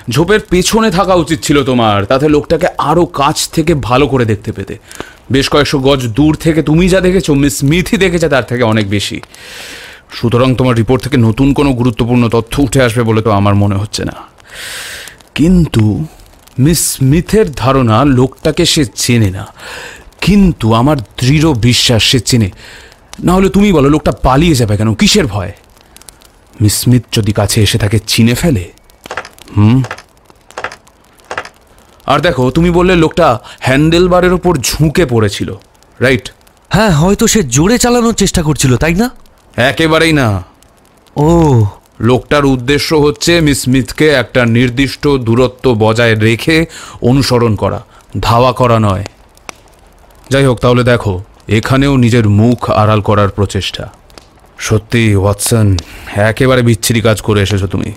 ঝোপের 0.09 0.39
পেছনে 0.39 0.91
থাকা 0.91 1.13
উচিত 1.13 1.39
ছিল 1.39 1.63
তোমার। 1.63 2.05
তাতে 2.05 2.29
লোকটাকে 2.29 2.67
আরও 2.77 3.05
কাছ 3.05 3.49
থেকে 3.49 3.73
ভালো 3.73 4.07
করে 4.07 4.25
দেখতে 4.25 4.51
পেতে। 4.51 4.77
বেশ 5.31 5.49
কয়েকশো 5.49 5.79
গজ 5.79 6.07
দূর 6.07 6.35
থেকে 6.35 6.61
তুমি 6.61 6.89
যা 6.89 7.01
দেখেছ, 7.01 7.29
মিস 7.29 7.57
স্মিথই 7.57 7.97
দেখেছে 7.97 8.29
তার 8.29 8.43
থেকে 8.43 8.63
অনেক 8.63 8.89
বেশি। 8.89 9.21
সুতরাং 10.11 10.55
তোমার 10.55 10.75
রিপোর্ট 10.75 11.03
থেকে 11.03 11.17
নতুন 11.17 11.53
কোনো 11.53 11.73
গুরুত্বপূর্ণ 11.73 12.29
তথ্য 12.29 12.61
উঠে 12.61 12.81
আসবে 12.81 13.03
বলে 13.03 13.21
তো 13.21 13.31
আমার 13.31 13.55
মনে 13.55 13.75
হচ্ছে 13.75 14.05
না। 14.05 14.13
কিন্তু 15.35 16.05
মিস 16.59 16.91
স্মিথের 16.91 17.51
ধারণা 17.51 18.05
লোকটাকে 18.05 18.65
সে 18.65 18.85
চেনে 18.95 19.29
না। 19.29 19.47
কিন্তু 20.21 20.73
আমার 20.73 20.97
দৃঢ় 20.97 21.53
বিশ্বাস, 21.53 22.03
সে 22.03 22.19
চেনে। 22.19 22.51
না 23.23 23.33
হলে 23.33 23.49
তুমি 23.49 23.73
বলো, 23.73 23.89
লোকটা 23.89 24.11
পালিয়ে 24.11 24.55
যাবে 24.55 24.77
কেন? 24.77 24.95
কিসের 24.95 25.27
ভয়? 25.27 25.51
মিস 26.61 26.73
স্মিথ 26.73 27.03
যদি 27.13 27.31
কাছে 27.31 27.63
এসে 27.63 27.77
তাকে 27.77 27.99
চিনে 28.07 28.33
ফেলে 28.33 28.76
হুম? 29.57 29.83
আর 32.05 32.19
দেখো 32.19 32.51
তুমি 32.51 32.71
বললে 32.71 32.95
লোকটা 32.95 33.39
হ্যান্ডেলবারের 33.59 34.33
ওপর 34.33 34.57
ঝুঁকে 34.57 35.05
পড়েছিল 35.05 35.59
রাইট? 35.99 36.31
হ্যাঁ 36.69 36.91
হয়তো 36.91 37.27
সে 37.27 37.43
জোরে 37.43 37.77
চালানোর 37.77 38.13
চেষ্টা 38.13 38.43
করছিল 38.43 38.77
তাই 38.77 38.95
না? 38.95 39.09
একেবারেই 39.57 40.13
না। 40.13 40.43
ও। 41.15 41.65
লোকটার 41.99 42.45
উদ্দেশ্য 42.45 42.95
হচ্ছে 42.95 43.41
মিস 43.41 43.61
স্মিথকে 43.61 44.09
একটা 44.09 44.45
নির্দিষ্ট 44.45 45.07
দূরত্ব 45.07 45.75
বজায় 45.79 46.15
রেখে 46.15 46.65
অনুসরণ 47.01 47.55
করা 47.55 47.85
ধাওয়া 48.19 48.51
করা 48.51 48.79
নয়। 48.79 49.03
যাই 50.29 50.45
হোক 50.45 50.59
তাহলে 50.59 50.83
দেখো 50.83 51.23
এখানেও 51.47 51.97
নিজের 51.97 52.29
মুখ 52.29 52.69
আড়াল 52.69 53.01
করার 53.01 53.29
প্রচেষ্টা। 53.29 53.89
সত্যি 54.59 55.15
ওয়াটসন 55.15 55.77
একেবারে 56.15 56.61
বিচ্ছিরি 56.61 57.01
কাজ 57.01 57.21
করে 57.21 57.41
এসেছ 57.41 57.63
তুমি। 57.63 57.91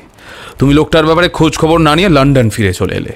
তুমি 0.59 0.73
লোকটার 0.75 1.05
ব্যাপারে 1.05 1.29
খোঁজ 1.29 1.53
খবর 1.59 1.79
না 1.79 1.93
নিয়ে 1.97 2.09
লন্ডন 2.09 2.51
ফিরে 2.51 2.73
চলে 2.75 2.95
এলে। 2.95 3.13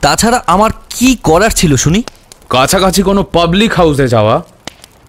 তাছাড়া 0.00 0.38
আমার 0.46 0.70
কি 0.90 1.16
করার 1.22 1.50
ছিল 1.50 1.76
শুনি? 1.76 2.02
কাছাকাছি 2.48 3.02
কোনো 3.02 3.22
পাবলিক 3.22 3.72
হাউসে 3.72 4.06
যাওয়া। 4.08 4.36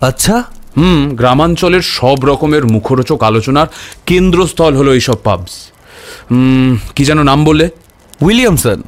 আচ্ছা। 0.01 0.43
হুম 0.77 1.01
গ্রামাঞ্চলের 1.15 1.83
সব 1.97 2.17
রকমের 2.25 2.63
মুখরোচক 2.65 3.23
আলোচনার 3.23 3.67
কেন্দ্রস্থল 4.05 4.73
হলো 4.75 4.93
এইসব 4.93 5.17
পাবস 5.23 5.53
কি 6.95 7.03
যেন 7.05 7.19
নাম 7.23 7.39
বললে? 7.45 7.69
উইলিয়ামসন। 8.21 8.79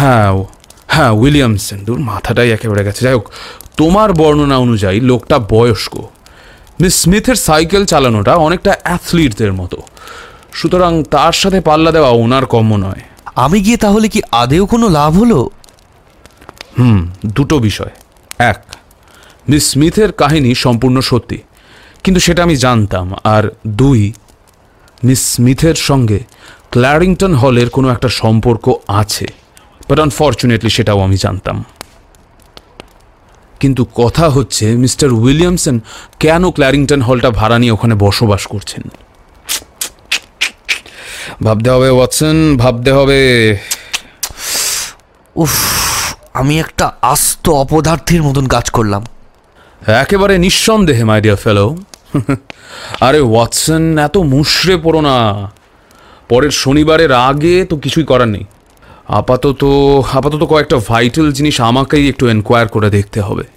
হ্যাঁ 0.00 0.28
হ্যাঁ 0.86 1.10
উইলিয়ামসন। 1.10 1.78
দূর 1.84 1.98
মাথাটাই 2.10 2.50
একেবারে 2.50 2.82
গেছে। 2.84 3.00
যাই 3.04 3.14
হোক 3.14 3.26
তোমার 3.76 4.12
বর্ণনা 4.12 4.56
অনুযায়ী 4.56 4.98
লোকটা 5.00 5.38
বয়স্ক। 5.38 5.94
মিস 6.80 6.94
স্মিথের 7.02 7.34
সাইকেল 7.34 7.82
চালানোটা 7.84 8.32
অনেকটা 8.46 8.72
অ্যাথলিটদের 8.82 9.52
মতো। 9.52 9.78
সুতরাং 10.58 10.92
তার 11.14 11.32
সাথে 11.32 11.58
পাল্লা 11.60 11.90
দেওয়া 11.92 12.10
ওনার 12.24 12.44
কম্য 12.46 12.70
নয়। 12.86 13.02
আমি 13.44 13.58
গিয়ে 13.60 13.76
তাহলে 13.76 14.06
কি 14.08 14.20
আদেও 14.32 14.66
কোনো 14.66 14.88
লাভ 14.88 15.12
হলো? 15.20 15.40
হুম 16.78 16.98
দুটো 17.26 17.56
বিষয়। 17.58 17.92
এক 18.38 18.60
মিস 19.48 19.62
স্মিথের 19.70 20.10
কাহিনী 20.12 20.50
সম্পূর্ণ 20.54 20.96
সত্যি 21.00 21.38
কিন্তু 22.04 22.20
সেটা 22.20 22.40
আমি 22.42 22.56
জানতাম। 22.56 23.06
আর 23.24 23.44
দুই 23.66 24.00
মিস 25.04 25.20
স্মিথের 25.34 25.74
সঙ্গে 25.88 26.18
ক্ল্যারিংটন 26.70 27.34
হলের 27.34 27.68
কোনো 27.70 27.88
একটা 27.88 28.08
সম্পর্ক 28.08 28.64
আছে 29.00 29.26
বাট 29.88 29.98
আনফর্চুনেটলি 30.00 30.70
সেটাও 30.70 31.00
আমি 31.00 31.16
জানতাম। 31.16 31.56
কিন্তু 33.60 33.82
কথা 33.94 34.26
হচ্ছে 34.28 34.66
মিস্টার 34.76 35.08
উইলিয়ামসন 35.12 35.76
কেন 36.20 36.42
ক্ল্যারিংটন 36.50 37.00
হলটা 37.02 37.30
ভাড়া 37.30 37.56
নিয়ে 37.58 37.72
ওখানে 37.72 37.94
বসবাস 37.94 38.42
করছেন? 38.46 38.82
ভাবতে 41.44 41.70
হবে 41.70 41.88
ওয়াটসন 41.90 42.56
ভাবতে 42.56 42.92
হবে। 42.92 43.20
উফ 45.36 45.54
আমি 46.34 46.60
একটা 46.60 46.92
আস্ত 47.02 47.48
অপদার্থের 47.48 48.22
মতন 48.22 48.46
কাজ 48.46 48.70
করলাম। 48.70 49.04
একেবারে 49.86 50.38
নিঃসন্দেহে 50.38 51.04
মাই 51.04 51.20
ডিয়ার 51.20 51.36
ফেলো 51.36 51.76
আরে 53.00 53.20
ওয়াটসন 53.20 53.98
এত 53.98 54.16
মুশড়ে 54.16 54.76
পড়ো 54.76 55.00
না। 55.00 55.16
পরের 56.28 56.50
শনিবারের 56.50 57.12
আগে 57.12 57.64
তো 57.70 57.76
কিছুই 57.76 58.04
করার 58.04 58.28
নেই। 58.28 58.44
আপাতত 59.08 59.64
আপাতত 60.12 60.42
কয়েকটা 60.44 60.76
ভাইটাল 60.76 61.32
জিনিস 61.32 61.60
আমাকেই 61.60 62.08
একটু 62.08 62.28
এনকোয়ার 62.28 62.68
করে 62.68 62.90
দেখতে 62.90 63.20
হবে। 63.20 63.55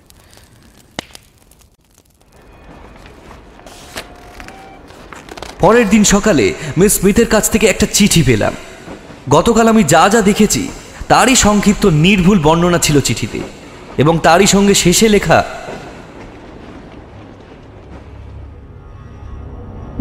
পরের 5.64 5.88
দিন 5.94 6.04
সকালে 6.14 6.46
মিস 6.80 6.92
স্মিথের 6.98 7.28
কাছ 7.34 7.44
থেকে 7.54 7.66
একটা 7.70 7.86
চিঠি 7.98 8.22
পেলাম। 8.30 8.54
গতকাল 9.36 9.66
আমি 9.74 9.84
যা 9.94 10.04
যা 10.14 10.22
দেখেছি, 10.30 10.62
তারই 11.12 11.36
সংক্ষিপ্ত 11.46 11.84
নির্ভুল 12.06 12.38
বর্ণনা 12.46 12.80
ছিল 12.86 12.98
চিঠিতে 13.08 13.40
এবং 14.02 14.14
তারই 14.26 14.48
সঙ্গে 14.56 14.76
শেষে 14.84 15.08
লেখা, 15.16 15.40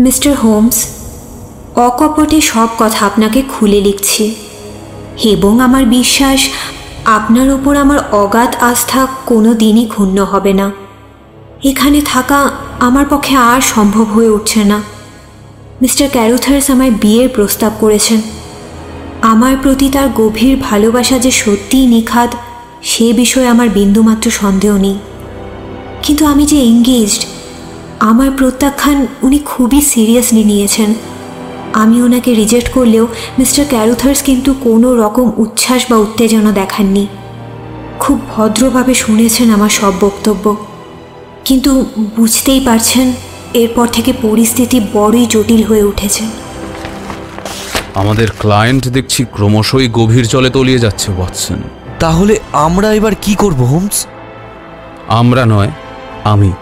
মিস্টার 0.05 0.33
হোমস, 0.43 0.79
অকপটে 1.87 2.39
সব 2.53 2.69
কথা 2.79 3.01
আপনাকে 3.11 3.41
খুলে 3.53 3.81
লিখছি 3.87 4.25
এবং 5.33 5.53
আমার 5.67 5.85
বিশ্বাস 5.99 6.41
আপনার 7.19 7.49
ওপর 7.57 7.73
আমার 7.85 8.01
অগাধ 8.23 8.53
আস্থা 8.71 9.01
কোনো 9.27 9.51
দিনই 9.55 9.87
ক্ষুণ্ণ 9.93 10.19
হবে 10.33 10.53
না। 10.61 10.67
এখানে 11.71 11.99
থাকা 12.13 12.39
আমার 12.89 13.07
পক্ষে 13.11 13.35
আর 13.51 13.61
সম্ভব 13.75 14.07
হয়ে 14.15 14.31
উঠছে 14.37 14.63
না। 14.73 14.79
মিস্টার 15.83 16.09
ক্যারোথার্স 16.13 16.71
আমায় 16.71 16.91
বিয়ের 16.91 17.29
প্রস্তাব 17.29 17.73
করেছেন। 17.81 18.21
আমার 19.23 19.57
প্রতি 19.63 19.89
তার 19.89 20.09
গভীর 20.17 20.57
ভালোবাসা 20.57 21.19
যে 21.19 21.31
সত্যিই 21.31 21.87
নিখাদ 21.87 22.31
সে 22.83 23.13
বিষয়ে 23.13 23.49
আমার 23.49 23.69
বিন্দুমাত্র 23.69 24.31
সন্দেহ 24.31 24.77
নেই। 24.77 24.99
কিন্তু 26.03 26.27
আমি 26.27 26.47
যে 26.47 26.57
এঙ্গেজড 26.63 27.25
আমার 28.01 28.31
প্রত্যাখ্যান 28.31 29.07
উনি 29.23 29.39
খুবই 29.39 29.81
সিরিয়াসলি 29.81 30.45
নিয়েছেন। 30.45 30.95
আমি 31.73 32.03
ওনাকে 32.03 32.35
রিজেক্ট 32.35 32.69
করলেও 32.69 33.07
মিস্টার 33.39 33.65
ক্যারুথার্স 33.69 34.23
কিন্তু 34.23 34.55
কোনো 34.55 34.97
রকম 34.97 35.33
উচ্ছ্বাস 35.37 35.83
বা 35.91 35.97
উত্তেজনা 35.97 36.53
দেখাননি। 36.53 37.07
খুব 37.99 38.21
ভদ্রভাবে 38.37 38.95
শুনেছেন 38.95 39.51
আমার 39.51 39.69
সব 39.69 39.93
বক্তব্য। 40.01 40.57
কিন্তু 41.45 41.85
বুঝতেই 42.17 42.61
পারছেন 42.65 43.13
এরপর 43.55 43.87
থেকে 43.87 44.13
পরিস্থিতি 44.23 44.81
বড়ই 44.93 45.27
জটিল 45.27 45.65
হয়ে 45.65 45.83
উঠেছে। 45.83 46.25
আমাদের 47.95 48.29
ক্লায়েন্ট 48.39 48.89
দেখছি 48.89 49.25
ক্রমশই 49.25 49.89
গভীর 49.89 50.27
জলে 50.27 50.51
তলিয়ে 50.51 50.79
যাচ্ছে 50.79 51.13
ওয়াটসন 51.13 51.57
তাহলে 52.01 52.39
আমরা 52.53 52.93
এবার 52.93 53.13
কি 53.23 53.35
করব 53.35 53.63
হোমস 53.63 54.07
আমরা 55.09 55.47
নয় 55.47 55.71
আমি। 56.25 56.53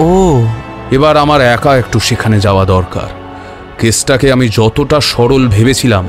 ও। 0.00 0.42
এবার 0.90 1.16
আমার 1.16 1.40
একা 1.40 1.76
একটু 1.76 2.00
সেখানে 2.00 2.40
যাওয়া 2.40 2.64
দরকার। 2.64 3.08
কেসটাকে 3.78 4.32
আমি 4.32 4.48
যতটা 4.48 5.00
সরল 5.00 5.48
ভেবেছিলাম 5.48 6.06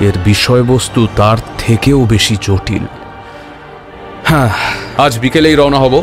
এর 0.00 0.12
বিষয়বস্তু 0.24 1.08
তার 1.16 1.36
থেকেও 1.58 2.04
বেশি 2.04 2.36
জটিল। 2.40 2.82
হ্যাঁ 4.24 4.48
আজ 4.98 5.18
বিকেলেই 5.18 5.54
রওনা 5.54 5.78
হব। 5.78 6.02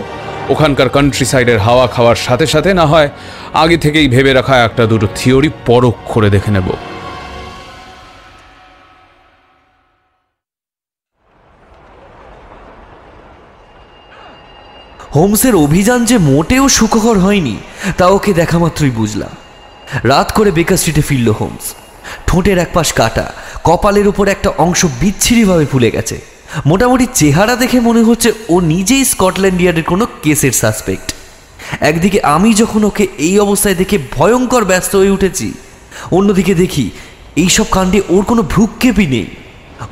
ওখানকার 0.49 0.89
কান্ট্রি 0.89 1.25
সাইডের 1.25 1.59
হাওয়া 1.59 1.87
খাওয়ার 1.87 2.15
সাথে 2.15 2.45
সাথে, 2.47 2.73
না 2.73 2.85
হয় 2.85 3.09
আগে 3.53 3.77
থেকেই 3.77 4.07
ভেবে 4.07 4.31
রাখা 4.33 4.55
একটা 4.63 4.83
দুটো 4.85 5.07
থিওরি 5.15 5.49
পরখ 5.65 5.95
করে 6.13 6.29
দেখে 6.29 6.51
নেব। 6.51 6.69
হোমসের 15.15 15.55
অভিযান 15.55 16.05
যে 16.05 16.17
মোটেও 16.17 16.65
সুখকর 16.69 17.17
হয়নি, 17.19 17.55
তা 17.97 18.05
ওকে 18.07 18.31
দেখা 18.33 18.57
মাত্রই 18.59 18.89
বুঝলাম। 18.89 19.33
রাত 20.03 20.31
করে 20.31 20.51
বেকার 20.51 20.77
স্ট্রিটে 20.77 21.01
ফিরল 21.01 21.29
হোমস। 21.31 21.65
ঠোঁটের 22.27 22.57
এক 22.57 22.69
পাশ 22.73 22.93
কাটা, 22.93 23.25
কপালের 23.63 24.07
উপর 24.07 24.25
একটা 24.27 24.49
অংশ 24.57 24.85
বিচ্ছিরিভাবে 25.01 25.65
ফুলে 25.65 25.91
গেছে। 25.91 26.17
মোটামুটি 26.69 27.05
চেহারা 27.13 27.55
দেখে 27.55 27.79
মনে 27.79 28.01
হচ্ছে 28.01 28.29
ও 28.49 28.59
নিজেই 28.59 29.03
স্কটল্যান্ড 29.05 29.61
ইয়ার্ডের 29.61 29.83
কোনো 29.83 30.05
কেসের 30.23 30.51
সাসপেক্ট। 30.51 31.07
একদিকে 31.81 32.21
আমি 32.35 32.53
যখন 32.53 32.83
ওকে 32.83 33.07
এই 33.17 33.39
অবস্থায় 33.39 33.75
দেখে 33.75 33.97
ভয়ঙ্কর 34.11 34.63
ব্যস্ত 34.65 34.95
হয়ে 34.95 35.09
উঠেছি, 35.09 35.53
অন্যদিকে 36.11 36.53
দেখি 36.55 36.91
এইসব 37.35 37.65
কাণ্ডে 37.71 38.01
ওর 38.09 38.23
কোনো 38.25 38.41
ভ্রুক্ষেপই 38.43 39.07
নেই, 39.07 39.27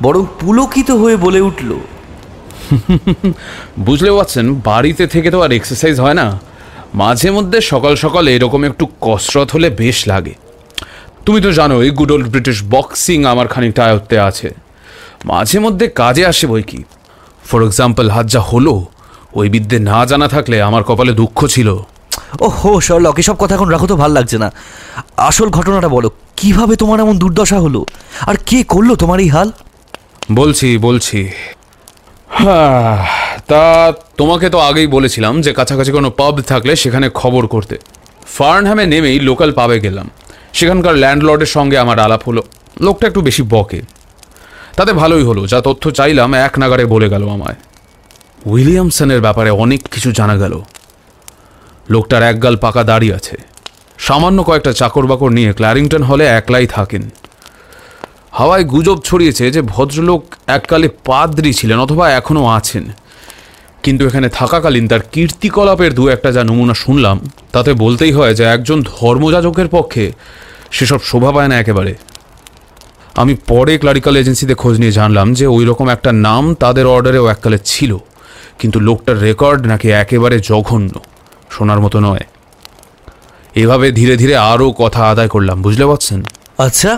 বরং 0.02 0.26
পুলকিত 0.40 0.90
হয়ে 0.90 1.16
বলে 1.16 1.40
উঠল, 1.40 1.70
বুঝলে 3.86 4.10
পারছেন 4.12 4.54
বাড়িতে 4.54 5.06
থেকে 5.06 5.30
তো 5.30 5.42
আর 5.42 5.52
এক্সারসাইজ 5.52 6.00
হয় 6.00 6.14
না। 6.14 6.40
মাঝে 6.94 7.30
মধ্যে 7.30 7.60
সকাল 7.60 7.94
সকাল 7.96 8.28
এরকম 8.28 8.64
একটু 8.64 8.84
কসরত 9.00 9.48
হলে 9.50 9.70
বেশ 9.70 9.98
লাগে। 10.08 10.34
তুমি 11.26 11.40
তো 11.40 11.52
জানোই 11.52 11.90
গুড 11.90 12.10
ওল্ড 12.12 12.28
ব্রিটিশ 12.28 12.62
বক্সিং 12.62 13.24
আমার 13.24 13.46
খানিকটা 13.48 13.82
আয়ত্তে 13.84 14.16
আছে। 14.20 14.48
মাঝে 15.24 15.58
মধ্যে 15.58 15.88
কাজে 15.88 16.26
আসে 16.26 16.46
বই 16.46 16.62
কি। 16.62 16.84
ফর 17.44 17.64
এক্সাম্পল 17.64 18.10
হাত 18.10 18.26
যা 18.26 18.40
হলো 18.40 18.84
ওই 19.34 19.48
বিদ্যে 19.48 19.78
না 19.78 20.06
জানা 20.06 20.28
থাকলে 20.28 20.62
আমার 20.62 20.82
কপালে 20.84 21.12
দুঃখ 21.12 21.46
ছিল। 21.46 21.68
ও 22.40 22.48
হো 22.48 22.80
শরলক 22.80 23.18
এসব 23.18 23.36
কথা 23.38 23.54
এখন 23.54 23.68
রাখো 23.68 23.86
তো 23.86 23.96
ভালো 23.96 24.14
লাগছে 24.14 24.38
না। 24.38 24.52
আসল 25.16 25.48
ঘটনাটা 25.48 25.88
বলো 25.88 26.10
কীভাবে 26.36 26.76
তোমার 26.76 27.00
এমন 27.00 27.18
দুর্দশা 27.18 27.58
হলো? 27.58 27.86
আর 28.26 28.34
কে 28.46 28.64
করল 28.64 28.94
তোমার 28.94 29.20
এই 29.20 29.28
হাল? 29.28 29.52
বলছি 30.32 30.78
বলছি। 30.78 31.28
হ্যাঁ 32.28 33.06
তা 33.46 33.92
তোমাকে 34.16 34.50
তো 34.50 34.58
আগেই 34.58 34.86
বলেছিলাম 34.86 35.40
যে 35.40 35.52
কাছাকাছি 35.52 35.92
কোনো 35.92 36.10
পাব 36.10 36.40
থাকলে 36.40 36.76
সেখানে 36.76 37.10
খবর 37.14 37.46
করতে। 37.46 37.78
ফার্নহ্যামে 38.26 38.86
নেমেই 38.86 39.20
লোকাল 39.20 39.52
পাবে 39.52 39.80
গেলাম। 39.80 40.10
সেখানকার 40.52 40.94
ল্যান্ডলর্ডের 40.94 41.46
সঙ্গে 41.46 41.78
আমার 41.78 41.98
আলাপ 41.98 42.28
হলো। 42.28 42.42
লোকটা 42.80 43.06
একটু 43.06 43.20
বেশি 43.20 43.42
বকে। 43.42 43.82
তাতে 44.78 44.92
ভালোই 44.92 45.22
হলো, 45.22 45.46
যা 45.46 45.60
তথ্য 45.60 45.90
চাইলাম 45.90 46.34
এক 46.34 46.58
নাগারে 46.58 46.84
বলে 46.84 47.08
গেল 47.08 47.28
আমায়। 47.28 47.54
উইলিয়ামসনের 48.46 49.20
ব্যাপারে 49.20 49.50
অনেক 49.50 49.88
কিছু 49.88 50.12
জানা 50.12 50.36
গেল। 50.36 50.60
লোকটার 51.90 52.22
একগাল 52.22 52.56
পাকা 52.56 52.82
দাড়ি 52.84 53.12
আছে। 53.12 53.36
সামান্য 53.98 54.42
কয়েকটা 54.42 54.72
চাকর 54.72 55.06
বাকর 55.06 55.30
নিয়ে 55.30 55.52
ক্ল্যারিংটন 55.52 56.02
হলে 56.02 56.26
একলাই 56.26 56.66
থাকেন। 56.66 57.10
হাওয়ায় 58.32 58.64
গুজব 58.64 58.98
ছড়িয়েছে 59.04 59.50
যে 59.50 59.62
ভদ্রলোক 59.62 60.24
এককালে 60.46 60.88
পাদ্রি 61.04 61.52
ছিলেন 61.52 61.78
অথবা 61.80 62.10
এখনও 62.10 62.46
আছেন। 62.46 62.84
কিন্তু 63.82 64.06
এখানে 64.06 64.28
থাকাকালীন 64.28 64.88
তার 64.88 65.00
কীর্তিকলাপের 65.12 65.94
দু 65.94 66.08
একটা 66.08 66.32
যা 66.32 66.44
নমুনা 66.44 66.74
শুনলাম, 66.74 67.30
তাতে 67.52 67.72
বলতেই 67.72 68.12
হয় 68.12 68.34
যে 68.34 68.44
একজন 68.44 68.82
ধর্মযাজকের 68.82 69.68
পক্ষে 69.68 70.12
সেসব 70.70 71.00
শোভা 71.04 71.32
পায় 71.32 71.48
না 71.48 71.60
একেবারে। 71.60 71.94
আমি 73.18 73.34
পরে 73.46 73.72
ক্লারিক্যাল 73.78 74.16
এজেন্সিতে 74.16 74.54
খোঁজ 74.54 74.74
নিয়ে 74.78 74.92
জানলাম 74.92 75.26
যে 75.34 75.46
ওই 75.46 75.64
রকম 75.64 75.86
একটা 75.88 76.10
নাম 76.12 76.44
তাদের 76.54 76.86
অর্ডারেও 76.86 77.26
এককালে 77.28 77.58
ছিল 77.64 77.92
কিন্তু 78.58 78.78
লোকটার 78.80 79.16
রেকর্ড 79.20 79.60
নাকি 79.66 79.88
একেবারে 79.92 80.36
জঘন্য 80.40 80.94
শোনার 81.50 81.80
মতো 81.80 81.98
নয়। 82.00 82.24
এভাবে 83.54 83.86
ধীরে 83.90 84.14
ধীরে 84.16 84.34
আরও 84.36 84.66
কথা 84.78 85.02
আদায় 85.08 85.28
করলাম 85.28 85.56
বুঝলে 85.62 85.84
পারছেন 85.86 86.20
আচ্ছা। 86.58 86.92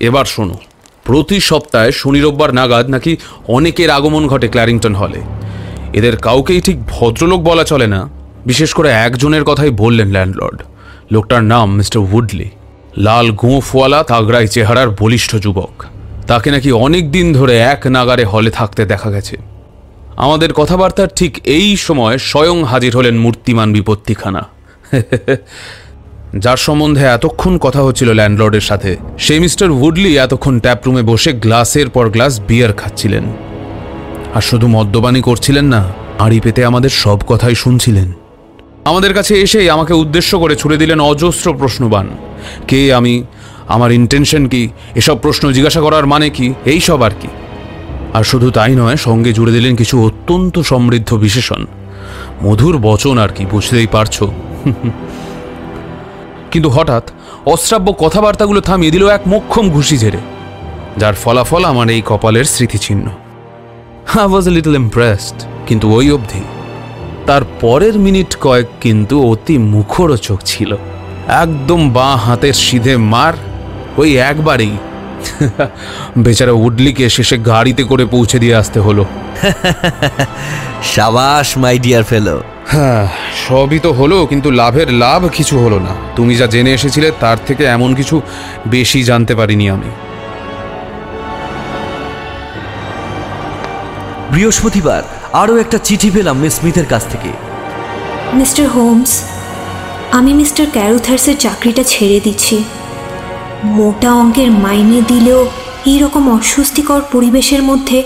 এবার 0.00 0.24
শোনো 0.24 0.56
প্রতি 1.04 1.38
সপ্তাহে 1.40 1.90
শনি 1.92 2.20
রোববার 2.20 2.50
নাগাদ 2.54 2.86
নাকি 2.88 3.12
অনেকের 3.48 3.90
আগমন 3.90 4.22
ঘটে 4.26 4.48
ক্ল্যারিংটন 4.48 4.94
হলে 4.94 5.20
এদের 5.92 6.14
কাউকেই 6.16 6.60
ঠিক 6.60 6.76
ভদ্রলোক 6.88 7.40
বলা 7.40 7.64
চলে 7.64 7.86
না 7.86 8.00
বিশেষ 8.46 8.70
করে 8.74 8.88
একজনের 8.98 9.44
কথাই 9.44 9.70
বললেন 9.76 10.08
ল্যান্ডলর্ড 10.10 10.58
লোকটার 11.12 11.42
নাম 11.44 11.66
মিস্টার 11.76 12.00
উডলি 12.12 12.48
লাল 12.96 13.30
গোঁফওয়ালা 13.30 14.02
তাগড়াই 14.02 14.48
চেহারার 14.48 14.90
বলিষ্ঠ 14.90 15.36
যুবক। 15.36 15.84
তাকে 16.26 16.50
নাকি 16.50 16.72
অনেক 16.72 17.10
দিন 17.10 17.32
ধরে 17.32 17.58
এক 17.58 17.86
নাগারে 17.86 18.24
হলে 18.24 18.50
থাকতে 18.50 18.84
দেখা 18.84 19.10
গেছে। 19.10 19.36
আমাদের 20.16 20.52
কথাবার্তার 20.52 21.08
ঠিক 21.16 21.40
এই 21.44 21.76
সময় 21.76 22.18
স্বয়ং 22.18 22.64
হাজির 22.64 22.96
হলেন 22.96 23.16
মূর্তিমান 23.18 23.72
বিপত্তিখানা। 23.72 24.44
যার 26.34 26.56
সম্বন্ধে 26.56 27.04
এতক্ষণ 27.06 27.58
কথা 27.58 27.82
হচ্ছিল 27.82 28.12
ল্যান্ডলর্ডের 28.12 28.60
সাথে 28.60 28.96
সেই 29.18 29.40
মিস্টার 29.40 29.70
উডলি 29.70 30.16
এতক্ষণ 30.16 30.58
ট্যাপরুমে 30.58 31.02
বসে 31.02 31.32
গ্লাসের 31.32 31.90
পর 31.90 32.10
গ্লাস 32.10 32.40
বিয়ার 32.40 32.72
খাচ্ছিলেন। 32.72 33.24
আর 34.34 34.40
শুধু 34.40 34.66
মদ্যপানই 34.68 35.20
করছিলেন 35.20 35.64
না, 35.64 35.92
আড়ি 36.18 36.40
পেতে 36.40 36.64
আমাদের 36.64 36.90
সব 36.90 37.18
কথাই 37.26 37.54
শুনছিলেন। 37.54 38.12
আমাদের 38.84 39.14
কাছে 39.14 39.40
এসেই 39.40 39.70
আমাকে 39.70 39.94
উদ্দেশ্য 39.94 40.38
করে 40.38 40.56
ছুড়ে 40.56 40.76
দিলেন 40.76 41.00
অজস্র 41.00 41.54
প্রশ্নবান। 41.54 42.06
কে 42.68 42.94
আমি? 42.94 43.24
আমার 43.68 43.92
ইন্টেনশন 43.92 44.46
কি? 44.46 44.68
এসব 44.94 45.18
প্রশ্ন 45.18 45.52
জিজ্ঞাসা 45.52 45.80
করার 45.80 46.06
মানে 46.06 46.30
কি? 46.30 46.54
এই 46.64 46.80
সব 46.80 47.02
আর 47.02 47.10
কি। 47.20 47.28
আর 48.14 48.24
শুধু 48.24 48.50
তাই 48.50 48.76
নয়, 48.76 48.96
সঙ্গে 48.96 49.32
জুড়ে 49.32 49.52
দিলেন 49.52 49.76
কিছু 49.76 50.06
অত্যন্ত 50.06 50.58
সমৃদ্ধ 50.58 51.14
বিশেষণ। 51.14 51.66
মধুর 52.44 52.78
বচন 52.78 53.18
আর 53.18 53.28
কি, 53.28 53.46
বুঝতেই 53.46 53.86
পারছ? 53.86 54.22
কিন্তু 56.50 56.68
হঠাৎ 56.68 57.10
অশ্রাব্য 57.46 57.94
কথাবার্তাগুলো 57.98 58.60
থামিয়ে 58.60 58.92
দিল 58.92 59.08
এক 59.08 59.20
মোক্ষম 59.26 59.70
ঘুষি 59.70 59.98
ঝেড়ে, 59.98 60.18
যার 60.96 61.14
ফলাফল 61.14 61.64
আমার 61.64 61.88
এই 61.88 62.02
কপালের 62.06 62.44
স্মৃতিচিহ্ন। 62.44 63.08
আই 64.18 64.26
ওয়াজ 64.26 64.48
লিটল 64.48 64.74
ইমপ্রেসড 64.74 65.34
কিন্তু 65.66 65.90
ওই 65.90 66.10
অবধি। 66.10 66.42
তার 67.26 67.42
পরের 67.60 67.98
মিনিট 67.98 68.36
কয়েক 68.40 68.66
কিন্তু 68.80 69.22
অতি 69.22 69.58
মুখরোচক 69.58 70.38
ছিল। 70.44 70.76
একদম 71.28 71.90
বাঁ 71.90 72.16
হাতের 72.16 72.52
সিধে 72.52 72.96
মার 72.96 73.34
ওই 73.96 74.16
একবারেই। 74.16 74.76
বেচারা 76.16 76.52
উডলিকে 76.52 77.08
শেষে 77.08 77.38
গাড়িতে 77.38 77.82
করে 77.84 78.04
পৌঁছে 78.04 78.38
দিয়ে 78.38 78.54
আসতে 78.54 78.80
হলো। 78.80 79.04
সাবাস 80.82 81.58
মাই 81.58 81.78
ডিয়ার 81.78 82.04
ফেলো। 82.04 82.42
হ্যাঁ 82.72 83.08
সবই 83.48 83.78
তো 83.78 83.92
হলো 83.92 84.26
কিন্তু 84.26 84.50
লাভের 84.50 84.92
লাভ 84.92 85.28
কিছু 85.28 85.58
হলো 85.58 85.78
না। 85.78 85.92
তুমি 86.16 86.36
যা 86.36 86.46
জেনে 86.46 86.72
এসেছিলে 86.74 87.10
তার 87.20 87.36
থেকে 87.46 87.64
এমন 87.64 87.94
কিছু 87.94 88.22
বেশি 88.66 89.02
জানতে 89.02 89.34
পারিনি 89.34 89.70
আমি। 89.70 89.90
বৃহস্পতিবার 94.32 95.02
আরও 95.32 95.56
একটা 95.56 95.78
চিঠি 95.78 96.10
পেলাম 96.10 96.36
মিস 96.38 96.54
স্মিথের 96.54 96.86
কাছ 96.86 97.02
থেকে। 97.12 97.30
মিস্টার 98.34 98.68
হোমস 98.68 99.12
আমি 100.16 100.32
মিস্টার 100.32 100.66
ক্যারুথার্সের 100.72 101.36
চাকরিটা 101.36 101.82
ছেড়ে 101.82 102.20
দিচ্ছি। 102.20 102.64
মোটা 103.64 104.14
অঙ্কের 104.14 104.50
মাইনে 104.50 105.02
দিলেও 105.08 105.46
এইরকম 105.86 106.34
অস্বস্তিকর 106.34 107.00
পরিবেশের 107.12 107.62
মধ্যে 107.62 108.02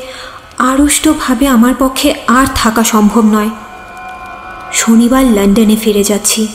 আড়ষ্টভাবে 0.59 1.47
আমার 1.47 1.75
পক্ষে 1.79 2.15
আর 2.27 2.47
থাকা 2.55 2.85
সম্ভব 2.85 3.25
নয়। 3.25 3.51
শনিবার 4.73 5.25
লন্ডনে 5.25 5.77
ফিরে 5.77 6.05
যাচ্ছি। 6.05 6.49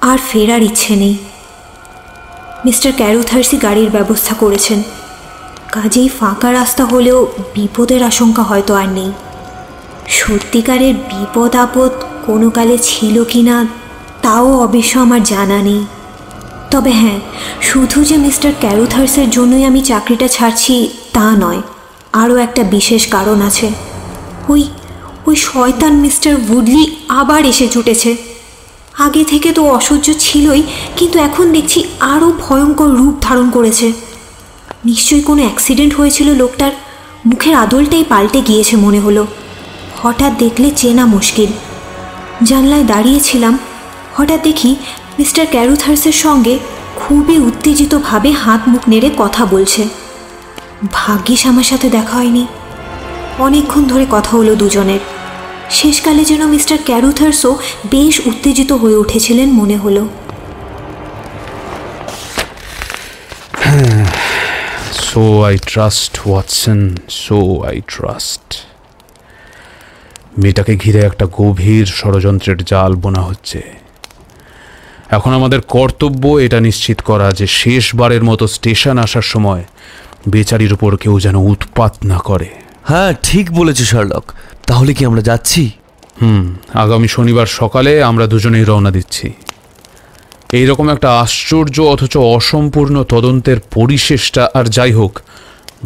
আর 0.00 0.18
ফেরার 0.28 0.62
ইচ্ছে 0.62 0.96
নেই। 0.96 1.16
মিস্টার 2.64 2.92
ক্যারুথার্সই 2.96 3.56
গাড়ির 3.56 3.90
ব্যবস্থা 3.90 4.34
করেছেন। 4.34 4.82
কাজেই 5.72 6.08
ফাঁকা 6.08 6.52
রাস্তা 6.52 6.84
হলেও 6.84 7.18
বিপদের 7.54 8.02
আশঙ্কা 8.02 8.42
হয়তো 8.42 8.74
আর 8.74 8.88
নেই। 8.88 9.12
সত্যিকারের 10.08 10.94
বিপদ 10.94 11.56
আপদ 11.56 11.90
কোনো 12.26 12.50
কালে 12.50 12.78
ছিল 12.78 13.24
কি 13.24 13.42
না 13.42 13.83
তাও 14.24 14.48
অবশ্য 14.66 14.92
আমার 14.98 15.22
জানা 15.22 15.58
নেই। 15.62 15.82
তবে 16.70 16.92
হ্যাঁ 17.00 17.18
শুধু 17.60 17.98
যে 18.04 18.16
মিস্টার 18.16 18.52
ক্যারুথার্সের 18.60 19.28
জন্যই 19.30 19.64
আমি 19.64 19.80
চাকরিটা 19.82 20.28
ছাড়ছি 20.28 20.74
তা 21.12 21.26
নয়, 21.42 21.60
আরও 22.12 22.34
একটা 22.36 22.62
বিশেষ 22.64 23.02
কারণ 23.06 23.38
আছে। 23.48 23.68
ওই 24.48 24.62
ওই 25.26 25.36
শয়তান 25.36 25.94
মিস্টার 25.94 26.32
উডলি 26.50 26.84
আবার 27.20 27.42
এসে 27.44 27.66
জুটেছে। 27.68 28.10
আগে 28.98 29.22
থেকে 29.24 29.48
তো 29.52 29.62
অসহ্য 29.70 30.06
ছিলই, 30.18 30.62
কিন্তু 30.96 31.16
এখন 31.18 31.46
দেখছি 31.52 31.80
আরও 32.12 32.28
ভয়ঙ্কর 32.44 32.90
রূপ 32.90 33.14
ধারণ 33.20 33.46
করেছে। 33.50 33.86
নিশ্চয়ই 34.84 35.22
কোনো 35.22 35.42
অ্যাক্সিডেন্ট 35.42 35.92
হয়েছিল 35.94 36.28
লোকটার? 36.32 36.72
মুখের 37.26 37.54
আদলটাই 37.54 38.04
পাল্টে 38.04 38.40
গিয়েছে 38.40 38.74
মনে 38.76 39.00
হলো। 39.00 39.22
হঠাৎ 40.02 40.32
দেখলে 40.38 40.68
চেনা 40.70 41.04
মুশকিল। 41.06 41.50
জানলায় 42.42 42.84
দাঁড়িয়েছিলাম 42.84 43.54
হঠাৎ 44.16 44.42
দেখি 44.42 44.76
মিস্টার 45.18 45.46
ক্যারুথার্সের 45.50 46.12
সঙ্গে 46.12 46.58
খুবই 46.96 47.38
উত্তেজিতভাবে 47.38 48.30
হাত 48.30 48.60
মুখ 48.68 48.82
নেড়ে 48.88 49.10
কথা 49.18 49.46
বলছে। 49.46 49.88
ভাগ্যিস 50.92 51.46
আমার 51.46 51.64
সাথে 51.64 51.90
দেখা 51.90 52.16
হয়নি। 52.16 52.46
অনেকক্ষণ 53.38 53.84
ধরে 53.84 54.06
কথা 54.10 54.36
হলো 54.36 54.56
দুজনের। 54.56 54.98
শেষকালে 55.70 56.24
যেন 56.24 56.46
মিস্টার 56.46 56.78
ক্যারুথার্সও 56.84 57.58
বেশ 57.90 58.26
উত্তেজিত 58.26 58.72
হয়ে 58.72 58.96
উঠেছিলেন 58.96 59.48
মনে 59.48 59.76
হলো। 59.76 60.08
So 64.92 65.42
I 65.42 65.58
trust 65.66 66.20
Watson 66.26 66.96
so 67.08 67.62
I 67.62 67.80
trust 67.86 68.48
মেয়েটাকে 70.38 70.76
ঘিরে 70.76 71.00
একটা 71.00 71.26
গভীর 71.32 71.86
ষড়যন্ত্রের 71.86 72.64
জাল 72.64 72.94
বোনা 72.94 73.20
হচ্ছে। 73.20 73.83
এখন 75.10 75.32
আমাদের 75.32 75.60
কর্তব্য 75.60 76.28
এটা 76.28 76.60
নিশ্চিত 76.60 77.00
করা 77.00 77.32
যে 77.32 77.46
শেষবারের 77.46 78.24
মতো 78.24 78.46
স্টেশন 78.46 78.98
আসার 78.98 79.22
সময় 79.22 79.64
বেচারির 80.28 80.72
উপর 80.72 80.96
কেউ 80.96 81.20
যেন 81.20 81.36
উৎপাত 81.36 81.94
না 82.04 82.18
করে। 82.18 82.48
হ্যাঁ 82.84 83.14
ঠিক 83.22 83.52
বলেছ 83.52 83.82
শার্লক। 83.82 84.32
তাহলে 84.66 84.94
কি 84.94 85.04
আমরা 85.04 85.22
যাচ্ছি? 85.22 85.70
হুম 86.22 86.54
আগামী 86.74 87.08
শনিবার 87.08 87.46
সকালে 87.46 88.02
আমরা 88.02 88.26
দুজনেই 88.26 88.64
রওনা 88.64 88.90
দিচ্ছি। 88.90 89.32
এই 90.52 90.66
রকম 90.66 90.88
একটা 90.88 91.20
আশ্চর্য 91.20 91.80
অথচ 91.80 92.16
অসম্পূর্ণ 92.16 93.02
তদন্তের 93.02 93.56
পরিশেষটা 93.74 94.48
আর 94.54 94.64
যাই 94.64 94.92
হোক 94.92 95.20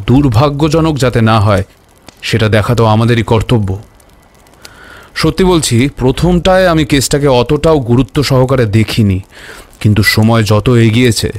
দুর্ভাগ্যজনক 0.07 0.97
যাতে 0.97 1.21
না 1.21 1.41
হয় 1.41 1.62
সেটা 2.23 2.49
দেখা 2.49 2.75
তো 2.75 2.85
আমাদেরই 2.85 3.23
কর্তব্য। 3.23 3.79
সত্যি 5.21 5.45
বলছি, 5.45 5.89
প্রথমটায় 5.97 6.66
আমি 6.66 6.85
কেসটাকে 6.85 7.29
অতটাও 7.29 7.79
গুরুত্ব 7.81 8.23
সহকারে 8.23 8.66
দেখিনি, 8.66 9.21
কিন্তু 9.81 10.03
সময় 10.03 10.43
যত 10.43 10.66
এগিয়েছে, 10.71 11.33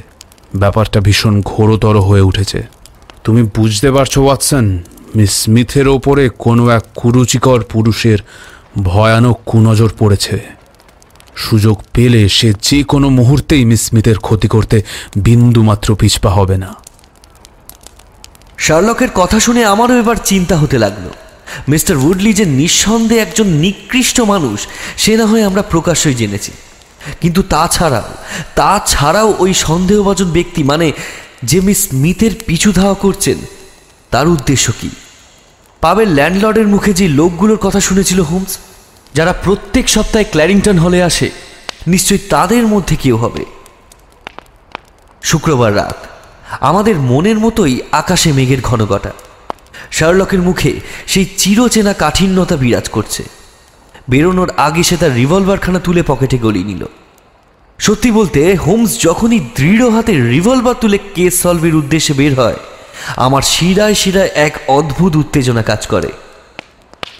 ব্যাপারটা 0.55 0.99
ভীষণ 0.99 1.41
ঘোরতর 1.41 1.95
হয়ে 1.99 2.21
উঠেছে। 2.21 2.59
তুমি 3.23 3.41
বুঝতে 3.55 3.91
পারছ, 3.91 4.13
ওয়াটসন, 4.17 4.65
মিস 5.15 5.31
স্মিথের 5.31 5.87
ওপরে 5.87 6.29
কোনো 6.29 6.69
এক 6.69 6.83
কুরুচিকর 6.95 7.59
পুরুষের 7.63 8.19
ভয়ানক 8.83 9.37
কুনজর 9.45 9.89
পড়েছে। 9.99 10.39
সুযোগ 11.35 11.81
পেলে 11.93 12.29
সে 12.29 12.53
যে 12.61 12.83
কোনো 12.83 13.09
মুহূর্তেই 13.09 13.65
মিস 13.65 13.81
স্মিথের 13.87 14.17
ক্ষতি 14.17 14.47
করতে 14.47 14.77
বিন্দুমাত্র 15.15 15.95
পিছপা 15.95 16.29
হবে 16.29 16.57
না। 16.57 16.69
শার্লকের 18.57 19.11
কথা 19.15 19.37
শুনে 19.39 19.61
আমারও 19.65 19.95
এবার 19.97 20.17
চিন্তা 20.25 20.57
হতে 20.57 20.77
লাগল। 20.77 21.05
মিস্টার 21.67 21.95
উডলি 21.97 22.33
যে 22.33 22.45
নিঃসন্দেহে 22.45 23.21
একজন 23.21 23.47
নিকৃষ্ট 23.47 24.21
মানুষ, 24.21 24.67
সে 24.97 25.17
না 25.17 25.25
হয় 25.25 25.43
আমরা 25.43 25.61
প্রকাশ্যই 25.61 26.13
জেনেছি। 26.13 26.51
কিন্তু 27.21 27.41
তাছাড়াও 27.41 28.09
তাছাড়াও 28.55 29.35
ওই 29.39 29.53
সন্দেহভাজন 29.53 30.29
ব্যক্তি 30.31 30.63
মানে 30.63 30.91
যে 31.43 31.61
মিস 31.61 31.79
স্মিথের 31.89 32.31
পিছু 32.45 32.71
ধাওয়া 32.71 32.93
করছেন, 32.93 33.37
তার 34.11 34.27
উদ্দেশ্য 34.27 34.71
কি? 34.81 34.89
পাবের 35.81 36.07
ল্যান্ডলর্ডের 36.07 36.67
মুখে 36.67 36.93
যে 36.93 37.07
লোকগুলোর 37.07 37.57
কথা 37.57 37.79
শুনেছিল 37.79 38.19
হোমস, 38.21 38.57
যারা 39.13 39.33
প্রত্যেক 39.33 39.89
সপ্তাহে 39.89 40.23
ক্ল্যারিংটন 40.23 40.77
হলে 40.77 41.03
আসে, 41.03 41.29
নিশ্চয়ই 41.87 42.17
তাদের 42.29 42.67
মধ্যে 42.67 42.95
কেউ 42.95 43.17
হবে। 43.17 43.45
শুক্রবার 45.23 45.75
রাত, 45.75 45.97
আমাদের 46.59 46.95
মনের 46.95 47.39
মতোই 47.39 47.81
আকাশে 47.91 48.31
মেঘের 48.31 48.61
ঘনঘটা। 48.61 49.11
শার্লকের 49.91 50.41
মুখে 50.41 50.71
সেই 51.07 51.25
চিরচেনা 51.37 51.93
কাঠিন্যতা 51.93 52.55
বিরাজ 52.55 52.89
করছে। 52.89 53.23
বেরোনোর 54.09 54.49
আগে 54.57 54.83
সে 54.83 54.97
তার 54.97 55.15
রিভলভারখানা 55.15 55.79
তুলে 55.79 56.03
পকেটে 56.03 56.37
গলিয়ে 56.37 56.65
নিল। 56.65 56.83
সত্যি 57.79 58.11
বলতে, 58.11 58.55
হোমস 58.55 58.91
যখনই 59.01 59.39
দৃঢ় 59.55 59.89
হাতে 59.89 60.13
রিভলভার 60.13 60.75
তুলে 60.81 60.97
কেস 61.15 61.33
সলভের 61.41 61.75
উদ্দেশ্যে 61.75 62.13
বের 62.13 62.33
হয়, 62.39 62.59
আমার 63.15 63.41
শিরায় 63.41 63.93
শিরায় 63.93 64.31
এক 64.35 64.53
অদ্ভুত 64.67 65.15
উত্তেজনা 65.15 65.61
কাজ 65.61 65.87
করে। 65.87 66.09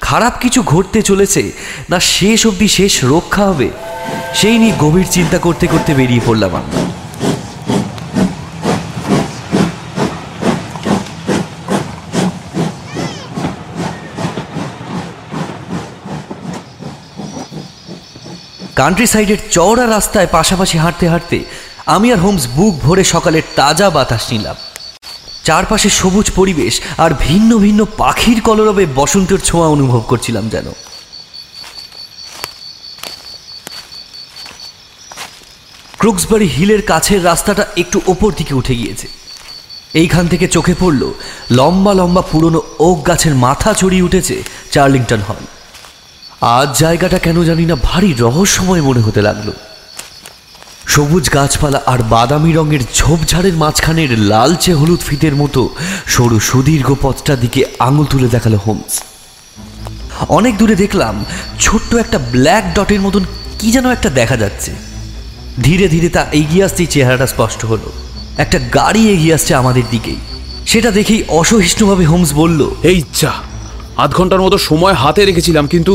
খারাপ 0.01 0.33
কিছু 0.41 0.63
ঘটতে 0.63 1.01
চলেছে, 1.01 1.51
না 1.89 1.99
শেষ 1.99 2.47
অবধি 2.47 2.67
শেষ 2.67 2.93
রক্ষা 3.03 3.43
হবে, 3.45 3.69
সেই 4.33 4.57
নিয়ে 4.57 4.75
গভীর 4.79 5.07
চিন্তা 5.11 5.37
করতে 5.37 5.67
করতে 5.67 5.93
বেরিয়ে 5.93 6.25
পড়লাম 6.25 6.55
আমরা 6.55 6.98
কান্ট্রি 18.79 19.07
সাইডের 19.13 19.39
চওড়া 19.55 19.85
রাস্তায় 19.85 20.29
পাশাপাশি 20.37 20.75
হাঁটতে 20.83 21.05
হাঁটতে 21.11 21.37
আমি 21.95 22.07
আর 22.13 22.19
হোমস 22.25 22.43
বুক 22.57 22.73
ভরে 22.85 23.03
সকালের 23.13 23.45
তাজা 23.59 23.87
বাতাস 23.95 24.23
নিলাম। 24.31 24.57
চারপাশে 25.47 25.89
সবুজ 25.99 26.27
পরিবেশ 26.39 26.73
আর 27.03 27.11
ভিন্ন 27.25 27.51
ভিন্ন 27.65 27.81
পাখির 28.01 28.39
কলরবে 28.47 28.83
বসন্তের 28.99 29.41
ছোঁয়া 29.47 29.67
অনুভব 29.75 30.01
করছিলাম 30.11 30.45
যেন। 30.53 30.67
ক্রুক্সবারি 36.01 36.47
হিলের 36.55 36.81
কাছের 36.91 37.19
রাস্তাটা 37.29 37.63
একটু 37.81 37.97
ওপর 38.13 38.29
দিকে 38.39 38.53
উঠে 38.59 38.75
গিয়েছে। 38.79 39.07
এইখান 39.93 40.25
থেকে 40.31 40.45
চোখে 40.55 40.75
পড়ল 40.81 41.01
লম্বা 41.57 41.93
লম্বা 41.99 42.23
পুরনো 42.31 42.59
ওক 42.87 42.97
গাছের 43.07 43.33
মাথা 43.45 43.69
ছড়িয়ে 43.79 44.05
উঠেছে 44.07 44.35
চার্লিংটন 44.73 45.23
হল। 45.29 45.43
আজ 46.41 46.79
জায়গাটা 46.79 47.19
কেন 47.19 47.43
জানি 47.43 47.65
না 47.65 47.75
ভারী 47.83 48.13
রহস্যময় 48.13 48.81
মনে 48.81 49.01
হতে 49.01 49.21
লাগল। 49.21 49.51
সবুজ 50.87 51.29
গাছপালা 51.33 51.81
আর 51.85 51.99
বাদামি 52.03 52.51
রঙের 52.51 52.79
ঝোপঝাড়ের 52.93 53.53
মাঝখানের 53.53 54.19
লালচে 54.19 54.73
হলুদ 54.73 54.99
ফিতের 54.99 55.35
মতো 55.35 55.69
সরু 56.07 56.39
সুদীর্ঘ 56.39 56.95
পথটার 57.01 57.39
দিকে 57.39 57.65
আঙুল 57.79 58.05
তুলে 58.05 58.27
দেখাল 58.27 58.55
হোমস। 58.55 58.99
অনেক 60.29 60.57
দূরে 60.57 60.75
দেখলাম 60.75 61.25
ছোট্ট 61.59 61.95
একটা 61.95 62.17
ব্ল্যাক 62.17 62.63
ডটের 62.75 63.01
মতন 63.01 63.23
কি 63.59 63.71
যেন 63.71 63.91
একটা 63.91 64.09
দেখা 64.09 64.37
যাচ্ছে। 64.37 64.71
ধীরে 65.63 65.87
ধীরে 65.87 66.09
তা 66.09 66.25
এগিয়ে 66.31 66.63
আসতেই 66.63 66.85
চেহারাটা 66.85 67.27
স্পষ্ট 67.27 67.65
হলো। 67.65 67.91
একটা 68.37 68.59
গাড়ি 68.59 69.09
এগিয়ে 69.09 69.33
আসছে 69.33 69.55
আমাদের 69.55 69.83
দিকেই। 69.91 70.17
সেটা 70.65 70.91
দেখেই 70.91 71.23
অসহিষ্ণুভাবে 71.27 72.05
হোমস 72.05 72.33
বলল, 72.33 72.71
এই 72.83 73.03
যা 73.13 73.33
আধ 74.03 74.11
ঘণ্টার 74.17 74.43
মতো 74.45 74.57
সময় 74.69 74.95
হাতে 75.01 75.21
রেখেছিলাম, 75.29 75.65
কিন্তু 75.73 75.93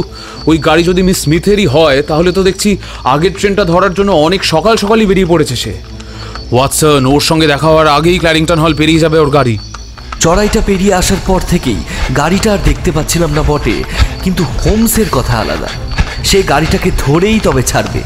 ওই 0.50 0.56
গাড়ি 0.66 0.82
যদি 0.90 1.02
মিস 1.08 1.18
স্মিথেরই 1.24 1.66
হয়, 1.74 1.98
তাহলে 2.10 2.30
তো 2.36 2.40
দেখছি 2.48 2.70
আগের 3.14 3.32
ট্রেনটা 3.38 3.64
ধরার 3.72 3.92
জন্য 3.98 4.10
অনেক 4.26 4.40
সকাল 4.52 4.74
সকালই 4.82 5.08
বেরিয়ে 5.10 5.30
পড়েছে 5.32 5.56
সে। 5.62 5.72
ওয়াটসন, 6.52 7.02
ওর 7.12 7.22
সঙ্গে 7.28 7.46
দেখা 7.52 7.68
হওয়ার 7.70 7.88
আগেই 7.96 8.18
ক্ল্যারিংটন 8.22 8.58
হল 8.64 8.72
পেরিয়ে 8.80 9.02
যাবে 9.04 9.18
ওর 9.22 9.30
গাড়ি। 9.36 9.54
চড়াইটা 10.24 10.60
পেরিয়ে 10.68 10.94
আসার 11.00 11.20
পর 11.28 11.40
থেকেই 11.52 11.80
গাড়িটা 12.20 12.48
আর 12.54 12.60
দেখতে 12.68 12.90
পাচ্ছিলাম 12.96 13.30
না 13.38 13.42
বটে, 13.50 13.76
কিন্তু 14.24 14.42
হোমসের 14.60 15.08
কথা 15.16 15.34
আলাদা। 15.42 15.70
সে 16.28 16.38
গাড়িটাকে 16.52 16.90
ধরেই 17.04 17.38
তবে 17.46 17.62
ছাড়বে। 17.70 18.00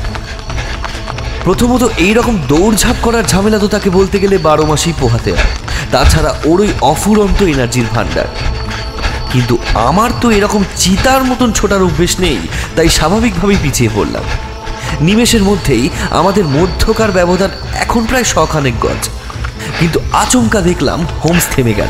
প্রথমত 1.46 1.82
এইরকম 2.07 2.34
দৌড়ঝাঁপ 2.51 2.99
করার 3.07 3.24
ঝামেলা 3.32 3.59
তো 3.64 3.68
তাকে 3.74 3.88
বলতে 3.99 4.16
গেলে 4.22 4.36
বারো 4.49 4.64
মাসেই 4.70 4.94
পোহাতে 5.01 5.30
হয়। 5.36 5.53
তাছাড়া 5.92 6.30
ওর 6.51 6.59
ওই 6.64 6.70
অফুরন্ত 6.92 7.38
এনার্জির 7.53 7.88
ভাণ্ডার। 7.94 8.28
কিন্তু 9.33 9.59
আমার 9.74 10.11
তো 10.20 10.31
এরকম 10.31 10.64
চিতার 10.76 11.24
মতন 11.24 11.53
ছোটার 11.53 11.83
অভ্যেস 11.83 12.20
নেই, 12.20 12.39
তাই 12.76 12.89
স্বাভাবিকভাবেই 12.89 13.57
পিছিয়ে 13.62 13.91
পড়লাম। 13.95 14.22
নিমেষের 15.01 15.43
মধ্যেই 15.43 15.89
আমাদের 16.11 16.45
মধ্যকার 16.45 17.12
ব্যবধান 17.12 17.51
এখন 17.72 18.05
প্রায় 18.05 18.24
শখানেক 18.24 18.74
গজ। 18.81 19.09
কিন্তু 19.81 20.01
আচমকা 20.12 20.61
দেখলাম 20.61 21.07
হোমস 21.24 21.47
থেমে 21.57 21.74
গেল। 21.74 21.89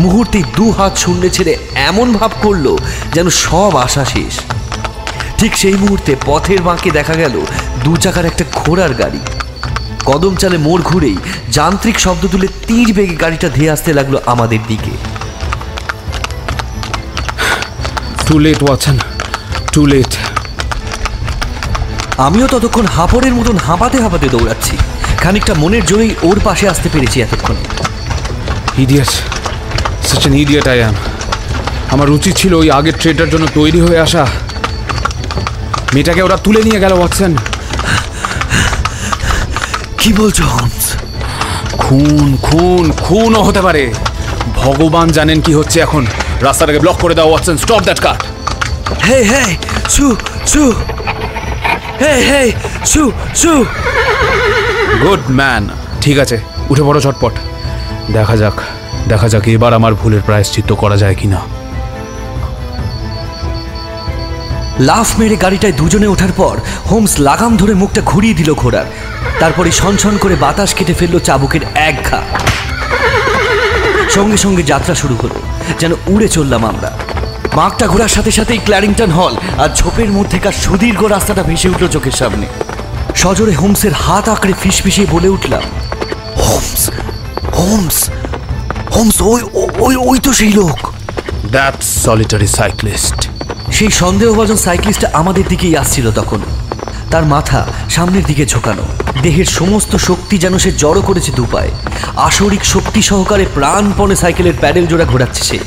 মুহূর্তে 0.00 0.42
দু 0.56 0.70
হাত 0.70 0.96
শূন্যে 0.96 1.30
ছেড়ে 1.30 1.58
এমন 1.74 2.12
ভাব 2.12 2.30
করল 2.42 2.76
যেন 3.14 3.28
সব 3.28 3.76
আশা 3.76 4.04
শেষ। 4.04 4.40
ঠিক 5.38 5.56
সেই 5.56 5.74
মুহূর্তে 5.74 6.16
পথের 6.26 6.62
বাঁকে 6.62 6.90
দেখা 6.90 7.14
গেল 7.14 7.40
দু 7.84 7.96
চাকার 7.96 8.24
একটা 8.24 8.44
ঘোড়ার 8.54 8.94
গাড়ি। 8.94 9.20
কদম 10.04 10.34
চালে 10.34 10.58
মোড় 10.58 10.82
ঘুরেই 10.82 11.16
যান্ত্রিক 11.50 11.98
শব্দ 12.00 12.26
তুলে 12.26 12.46
তীর 12.66 12.92
বেগে 12.92 13.16
গাড়িটা 13.16 13.48
ধেয়ে 13.48 13.70
আসতে 13.70 13.92
লাগল 13.92 14.16
আমাদের 14.26 14.58
দিকে। 14.68 15.21
Too 18.26 18.34
late 18.44 18.60
Watson 18.62 18.96
too 19.72 19.82
late 19.92 20.12
আমিও 22.26 22.46
ততক্ষণ 22.54 22.86
হাঁপড়ের 22.96 23.34
মতন 23.38 23.56
হাঁপাতে 23.66 23.96
হাঁপাতে 24.04 24.26
দৌড়াচ্ছি। 24.34 24.74
খানিকটা 25.22 25.54
মনের 25.62 25.84
জোরেই 25.90 26.12
ওর 26.28 26.38
পাশে 26.46 26.64
আসতে 26.72 26.88
পেরেছি 26.94 27.16
এতক্ষণে। 27.26 27.64
Idiot 28.84 29.10
such 30.08 30.22
an 30.28 30.34
idiot 30.42 30.66
I 30.72 30.78
am 30.82 30.96
আমার 31.94 32.08
উচিত 32.16 32.34
ছিল 32.40 32.52
ওই 32.62 32.68
আগের 32.78 32.96
ট্রেডটার 33.00 33.30
জন্য 33.32 33.44
তৈরি 33.58 33.80
হয়ে 33.84 33.98
আসা। 34.06 34.24
মেয়েটাকে 35.94 36.20
ওরা 36.26 36.36
তুলে 36.44 36.60
নিয়ে 36.66 36.80
গেল 36.84 36.92
ওয়াটসন 36.98 37.32
কি 40.00 40.10
বলছো 40.20 40.42
হোমস 40.54 40.86
খুন 41.82 42.28
খুন 42.46 42.84
খুনও 43.04 43.40
হতে 43.48 43.60
পারে। 43.66 43.82
ভগবান 44.62 45.06
জানেন 45.16 45.38
কি 45.46 45.52
হচ্ছে 45.58 45.78
এখন। 45.86 46.04
রাস্তাটাকে 46.46 46.78
ব্লক 46.78 46.96
করে 47.00 47.14
দাও 47.14 47.28
Watson 47.30 47.56
stop 47.56 47.82
that 47.88 48.00
car 48.00 48.18
hey 49.08 49.18
hey 49.30 49.44
সু 49.88 50.06
সু 50.46 50.62
হে 52.02 52.14
হে 52.30 52.42
সু 52.92 53.02
সু 53.34 53.52
গুড 55.02 55.22
ম্যান 55.30 55.62
ঠিক 56.00 56.18
আছে 56.18 56.36
উঠে 56.70 56.82
পড়ো 56.82 57.00
ঝটপট। 57.00 57.34
দেখা 58.12 58.36
যাক 58.36 58.56
দেখা 59.08 59.28
যাক 59.28 59.44
এবার 59.48 59.72
আমার 59.74 59.94
ভুলের 59.94 60.20
প্রায়শ্চিত্ত 60.20 60.70
করা 60.72 60.96
যায় 60.96 61.14
কিনা। 61.14 61.40
লাফ 64.80 65.08
মেরে 65.18 65.36
গাড়িটায় 65.36 65.72
দুজনে 65.72 66.06
ওঠার 66.06 66.32
পর 66.36 66.56
হোমস 66.90 67.12
লাগাম 67.18 67.56
ধরে 67.56 67.74
মুখটা 67.74 68.00
ঘুরিয়ে 68.00 68.34
দিল 68.34 68.54
ঘোড়ার। 68.54 68.84
তারপরে 69.40 69.70
ছন 69.70 70.14
করে 70.18 70.34
বাতাস 70.36 70.74
কেটে 70.74 70.94
ফেলল 70.94 71.18
চাবুকের 71.18 71.64
এক 71.74 71.96
ঘা। 72.10 72.20
সঙ্গে 74.10 74.36
সঙ্গে 74.36 74.62
যাত্রা 74.62 74.94
শুরু 74.94 75.14
হলো। 75.22 75.34
যেন 75.80 75.92
উড়ে 76.06 76.28
চললাম 76.28 76.64
আমরা। 76.66 76.90
মাগটা 77.56 77.86
ঘোরার 77.86 78.08
সাথে 78.08 78.30
সাথেই 78.30 78.58
ক্ল্যারিংটন 78.58 79.10
হল 79.10 79.34
আর 79.58 79.70
ঝোপের 79.76 80.10
মধ্যেকার 80.12 80.52
সুদীর্ঘ 80.52 81.00
রাস্তাটা 81.04 81.42
ভেসে 81.42 81.68
উঠল 81.68 81.88
চোখের 81.88 82.12
সামনে। 82.12 82.46
সজোরে 83.14 83.54
হোমসের 83.54 83.92
হাত 83.92 84.28
আঁকড়ে 84.28 84.54
ফিসফিসিয়ে 84.62 85.06
বলে 85.10 85.28
উঠলাম 85.28 85.62
হোমস 86.44 86.82
হোমস 87.58 87.98
হোমস 88.94 89.16
ওই 89.20 89.40
ওই 89.86 89.94
ওই 90.08 90.18
তো 90.18 90.32
সেই 90.32 90.52
লোক। 90.52 90.78
দ্যাট 91.50 91.76
সলিটারি 91.82 92.46
সাইক্লিস্ট 92.46 93.18
সেই 93.72 93.90
সন্দেহভাজন 93.90 94.56
সাইক্লিস্টটা 94.56 95.08
আমাদের 95.12 95.44
দিকেই 95.48 95.74
আসছিল 95.76 96.06
তখন। 96.10 96.40
তার 97.12 97.24
মাথা 97.24 97.66
সামনের 97.90 98.24
দিকে 98.24 98.46
ঝোঁকানো। 98.46 98.84
দেহের 99.22 99.44
সমস্ত 99.44 99.96
শক্তি 99.96 100.38
যেন 100.38 100.58
সে 100.58 100.70
জড়ো 100.72 101.02
করেছে 101.02 101.32
দুপায় 101.32 101.70
আসরিক 102.16 102.64
শক্তি 102.64 103.02
সহকারে 103.02 103.44
প্রাণপণে 103.54 104.16
সাইকেলের 104.16 104.52
প্যাডেল 104.60 104.86
জোড়া 104.86 105.04
ঘোরাচ্ছে 105.04 105.42
সে। 105.44 105.58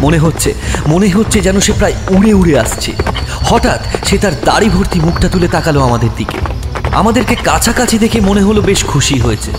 মনে 0.00 0.18
হচ্ছে 0.18 0.54
মনে 0.86 1.08
হচ্ছে 1.08 1.40
যেন 1.40 1.60
সে 1.60 1.72
প্রায় 1.72 1.92
উড়ে 2.10 2.32
উড়ে 2.34 2.58
আসছে। 2.58 2.92
হঠাৎ 3.44 3.80
সে 4.06 4.18
তার 4.18 4.32
দাড়ি 4.44 4.68
ভর্তি 4.68 5.00
মুখটা 5.00 5.28
তুলে 5.28 5.48
তাকালো 5.48 5.80
আমাদের 5.82 6.08
দিকে। 6.16 6.38
আমাদেরকে 6.92 7.34
কাছাকাছি 7.34 7.98
দেখে 7.98 8.20
মনে 8.20 8.42
হলো 8.42 8.60
বেশ 8.60 8.84
খুশি 8.84 9.18
হয়েছে। 9.18 9.50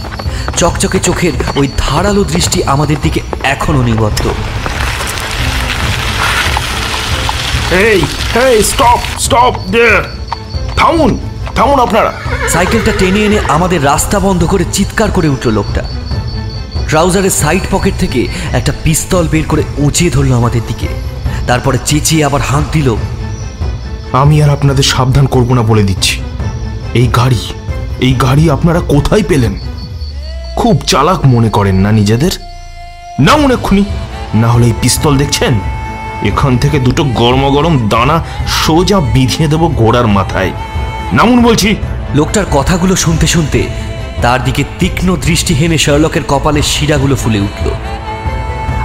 চকচকে 0.58 1.00
চোখের 1.00 1.32
ওই 1.56 1.68
ধারালো 1.78 2.24
দৃষ্টি 2.24 2.64
আমাদের 2.64 2.98
দিকে 3.02 3.20
এখনও 3.44 3.82
নিবদ্ধ। 3.82 4.24
এই 7.72 8.02
এই 8.46 8.64
স্টপ 8.64 9.00
স্টপ 9.20 9.54
থামুন। 10.78 11.20
থামুন 11.56 11.80
আপনারা। 11.80 12.12
সাইকেলটা 12.50 12.92
টেনে 13.00 13.20
এনে 13.20 13.40
আমাদের 13.50 13.86
রাস্তা 13.86 14.20
বন্ধ 14.20 14.46
করে 14.46 14.66
চিৎকার 14.74 15.12
করে 15.12 15.28
উঠল 15.28 15.50
লোকটা। 15.50 15.84
ট্রাউজারের 16.88 17.30
সাইড 17.30 17.62
পকেট 17.72 17.94
থেকে 18.00 18.28
একটা 18.54 18.74
পিস্তল 18.84 19.28
বের 19.28 19.44
করে 19.48 19.64
উঁচিয়ে 19.78 20.12
ধরলো 20.12 20.36
আমাদের 20.36 20.62
দিকে। 20.68 20.88
তারপরে 21.48 21.78
চেঁচিয়ে 21.86 22.26
আবার 22.26 22.42
হাঁক 22.42 22.64
দিল 22.72 22.96
আমি 24.14 24.44
আর 24.44 24.50
আপনাদের 24.50 24.84
সাবধান 24.84 25.26
করব 25.26 25.54
না 25.54 25.62
বলে 25.62 25.84
দিচ্ছি। 25.84 26.22
এই 26.94 27.08
গাড়ি 27.08 27.42
এই 28.02 28.14
গাড়ি 28.14 28.50
আপনারা 28.50 28.80
কোথায় 28.80 29.24
পেলেন? 29.24 29.54
খুব 30.56 30.82
চালাক 30.88 31.20
মনে 31.26 31.50
করেন 31.50 31.76
না 31.76 31.92
নিজেদের? 31.92 32.32
না 33.20 33.38
মনে 33.38 33.56
খুনি 33.56 33.84
না 34.34 34.48
হলে 34.48 34.66
এই 34.66 34.74
পিস্তল 34.82 35.18
দেখছেন? 35.18 35.60
এখান 36.24 36.58
থেকে 36.58 36.80
দুটো 36.80 37.04
গরম 37.04 37.50
গরম 37.50 37.90
দানা 37.90 38.24
সোজা 38.48 39.00
বিধিয়ে 39.00 39.48
দেবো 39.48 39.68
ঘোড়ার 39.68 40.08
মাথায়। 40.08 40.52
নামুন 41.14 41.40
বলছি। 41.44 41.70
লোকটার 42.16 42.46
কথাগুলো 42.52 42.96
শুনতে 42.96 43.28
শুনতে 43.28 43.60
তার 44.22 44.44
দিকে 44.44 44.64
তীক্ষ্ণ 44.80 45.16
দৃষ্টি 45.16 45.54
হেনে 45.54 45.78
শার্লকের 45.78 46.24
কপালের 46.28 46.64
শিরাগুলো 46.64 47.16
ফুলে 47.16 47.40
উঠল। 47.40 47.66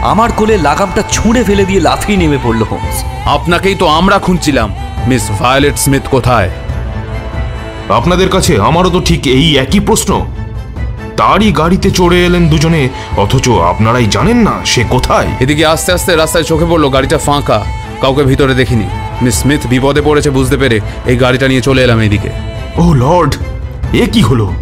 আমার 0.02 0.32
কোলে 0.32 0.56
লাগামটা 0.58 1.02
ছুঁড়ে 1.10 1.42
ফেলে 1.44 1.64
দিয়ে 1.64 1.80
লাফিয়ে 1.80 2.18
নেমে 2.18 2.38
পড়ল 2.44 2.62
হোমস। 2.62 2.96
আপনাকেই 3.36 3.74
তো 3.74 3.86
আমরা 3.86 4.18
খুঁজছিলাম। 4.18 4.68
মিস 5.06 5.24
ভায়োলেট 5.40 5.76
স্মিথ 5.78 6.04
কোথায়? 6.10 6.50
আপনাদের 7.88 8.28
কাছে 8.28 8.52
আমারও 8.60 8.90
তো 8.90 9.00
ঠিক 9.00 9.26
এই 9.26 9.46
একই 9.58 9.80
প্রশ্ন। 9.80 10.10
তারই 11.16 11.52
গাড়িতে 11.52 11.88
চড়ে 11.90 12.18
এলেন 12.26 12.48
দুজনে 12.48 12.88
অথচ 13.16 13.48
আপনারাই 13.48 14.06
জানেন 14.06 14.38
না 14.48 14.54
সে 14.64 14.82
কোথায়। 14.90 15.28
এদিকে 15.40 15.66
আস্তে 15.66 15.90
আস্তে 15.92 16.10
রাস্তায় 16.16 16.44
চোখে 16.44 16.66
পড়ল 16.70 16.84
গাড়িটা 16.88 17.18
ফাঁকা 17.18 17.58
কাউকে 18.00 18.22
ভিতরে 18.22 18.54
দেখিনি। 18.54 18.88
মিস 19.22 19.34
স্মিথ 19.34 19.66
বিপদে 19.66 20.00
পড়েছে 20.00 20.30
বুঝতে 20.30 20.56
পেরে 20.56 20.80
এই 21.06 21.16
গাড়িটা 21.16 21.48
নিয়ে 21.48 21.60
চলে 21.60 21.82
এলাম 21.82 22.00
এইদিকে। 22.00 22.28
ও 22.76 22.94
লর্ড, 22.94 23.34
এ 23.92 24.06
কি 24.12 24.20
হলো? 24.20 24.52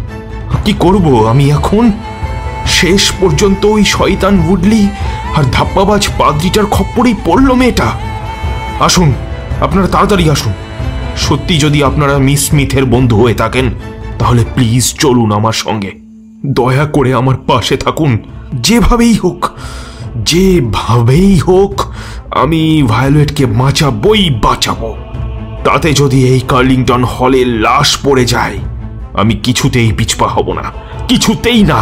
কি 0.65 0.73
করব 0.79 1.27
আমি 1.27 1.51
এখন? 1.51 1.91
শেষ 2.65 3.11
পর্যন্ত 3.21 3.65
ওই 3.65 3.83
শয়তান 3.85 4.43
উডলি 4.47 4.87
আর 5.35 5.43
ধাপ্পাবাজ 5.51 6.07
পাদ্রিটার 6.17 6.65
খপ্পরেই 6.65 7.15
পড়ল 7.25 7.53
মেয়েটা। 7.53 7.91
আসুন, 8.79 9.13
আপনারা 9.61 9.87
তাড়াতাড়ি 9.87 10.29
আসুন। 10.29 10.53
সত্যি 11.17 11.57
যদি 11.57 11.83
আপনারা 11.83 12.17
মিস 12.17 12.47
স্মিথের 12.47 12.85
বন্ধু 12.85 13.21
হয়ে 13.21 13.33
থাকেন, 13.33 13.69
তাহলে 14.19 14.45
প্লিজ 14.55 14.93
চলুন 14.93 15.31
আমার 15.31 15.53
সঙ্গে। 15.53 15.91
দয়া 16.45 16.85
করে 16.85 17.13
আমার 17.13 17.35
পাশে 17.47 17.77
থাকুন। 17.77 18.17
যেভাবেই 18.53 19.13
হোক 19.13 19.49
যেভাবেই 20.15 21.39
হোক 21.39 21.81
আমি 22.41 22.61
ভায়োলেটকে 22.93 23.43
বাঁচাবই 23.61 24.23
বাঁচাবো। 24.45 24.89
তাতে 25.63 25.89
যদি 25.93 26.19
এই 26.33 26.41
কার্লিংটন 26.51 27.01
হলে 27.13 27.41
লাশ 27.65 27.89
পড়ে 28.05 28.25
যায় 28.25 28.57
আমি 29.21 29.33
কিছুতেই 29.45 29.89
পিছপা 29.97 30.27
হব 30.27 30.47
না 30.59 30.65
কিছুতেই 31.07 31.61
না। 31.71 31.79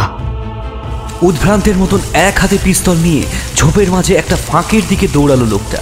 উদ্ভ্রান্তের 1.28 1.76
মতন 1.82 2.00
এক 2.28 2.34
হাতে 2.42 2.58
পিস্তল 2.64 2.96
নিয়ে 3.06 3.22
ঝোপের 3.56 3.88
মাঝে 3.90 4.12
একটা 4.14 4.36
ফাঁকের 4.48 4.84
দিকে 4.90 5.06
দৌড়ালো 5.14 5.46
লোকটা। 5.54 5.80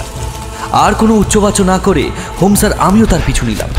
আর 0.85 0.93
কোনো 0.95 1.13
উচ্চবাচ্য 1.15 1.61
না 1.73 1.77
করে 1.79 2.05
হোমসার 2.41 2.73
আমিও 2.87 3.07
তার 3.07 3.23
পিছু 3.27 3.43
নিলাম। 3.47 3.71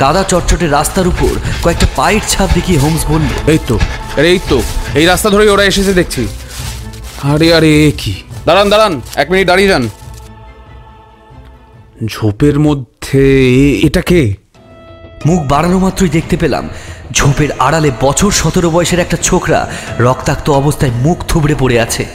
কাদা 0.00 0.22
চটচটে 0.30 0.66
রাস্তার 0.68 1.06
উপর 1.12 1.32
কয়েকটা 1.62 1.86
পায়ের 1.98 2.24
ছাপ 2.28 2.48
দেখিয়ে 2.56 2.82
হোমস 2.84 3.02
বলল 3.12 3.30
এই 3.52 3.60
তো 3.68 3.76
আরে 4.18 4.28
এই 4.34 4.40
তো 4.50 4.58
এই 4.98 5.06
রাস্তা 5.06 5.28
ধরেই 5.30 5.52
ওরা 5.54 5.64
এসেছে 5.64 5.92
দেখছি। 6.00 6.22
আরে 7.32 7.48
আরে 7.58 7.72
কি? 8.00 8.14
দাঁড়ান 8.46 8.70
দাঁড়ান 8.70 9.00
এক 9.14 9.30
মিনিট 9.30 9.46
দাঁড়িয়ে 9.46 9.68
যান। 9.68 9.88
ঝোপের 12.06 12.60
মধ্যে 12.60 13.22
এটা 13.78 14.00
কে? 14.00 14.34
মুখ 15.26 15.42
বাড়ানো 15.48 15.78
মাত্রই 15.78 16.08
দেখতে 16.08 16.36
পেলাম। 16.36 16.68
ঝোপের 17.12 17.48
আড়ালে 17.58 17.90
বছর 18.00 18.30
সতেরো 18.30 18.70
বয়সের 18.70 18.98
একটা 18.98 19.16
ছোকরা 19.16 19.70
রক্তাক্ত 19.98 20.50
অবস্থায় 20.50 20.92
মুখ 20.94 21.24
থুবড়ে 21.28 21.54
পড়ে 21.58 21.80
আছে। 21.80 22.06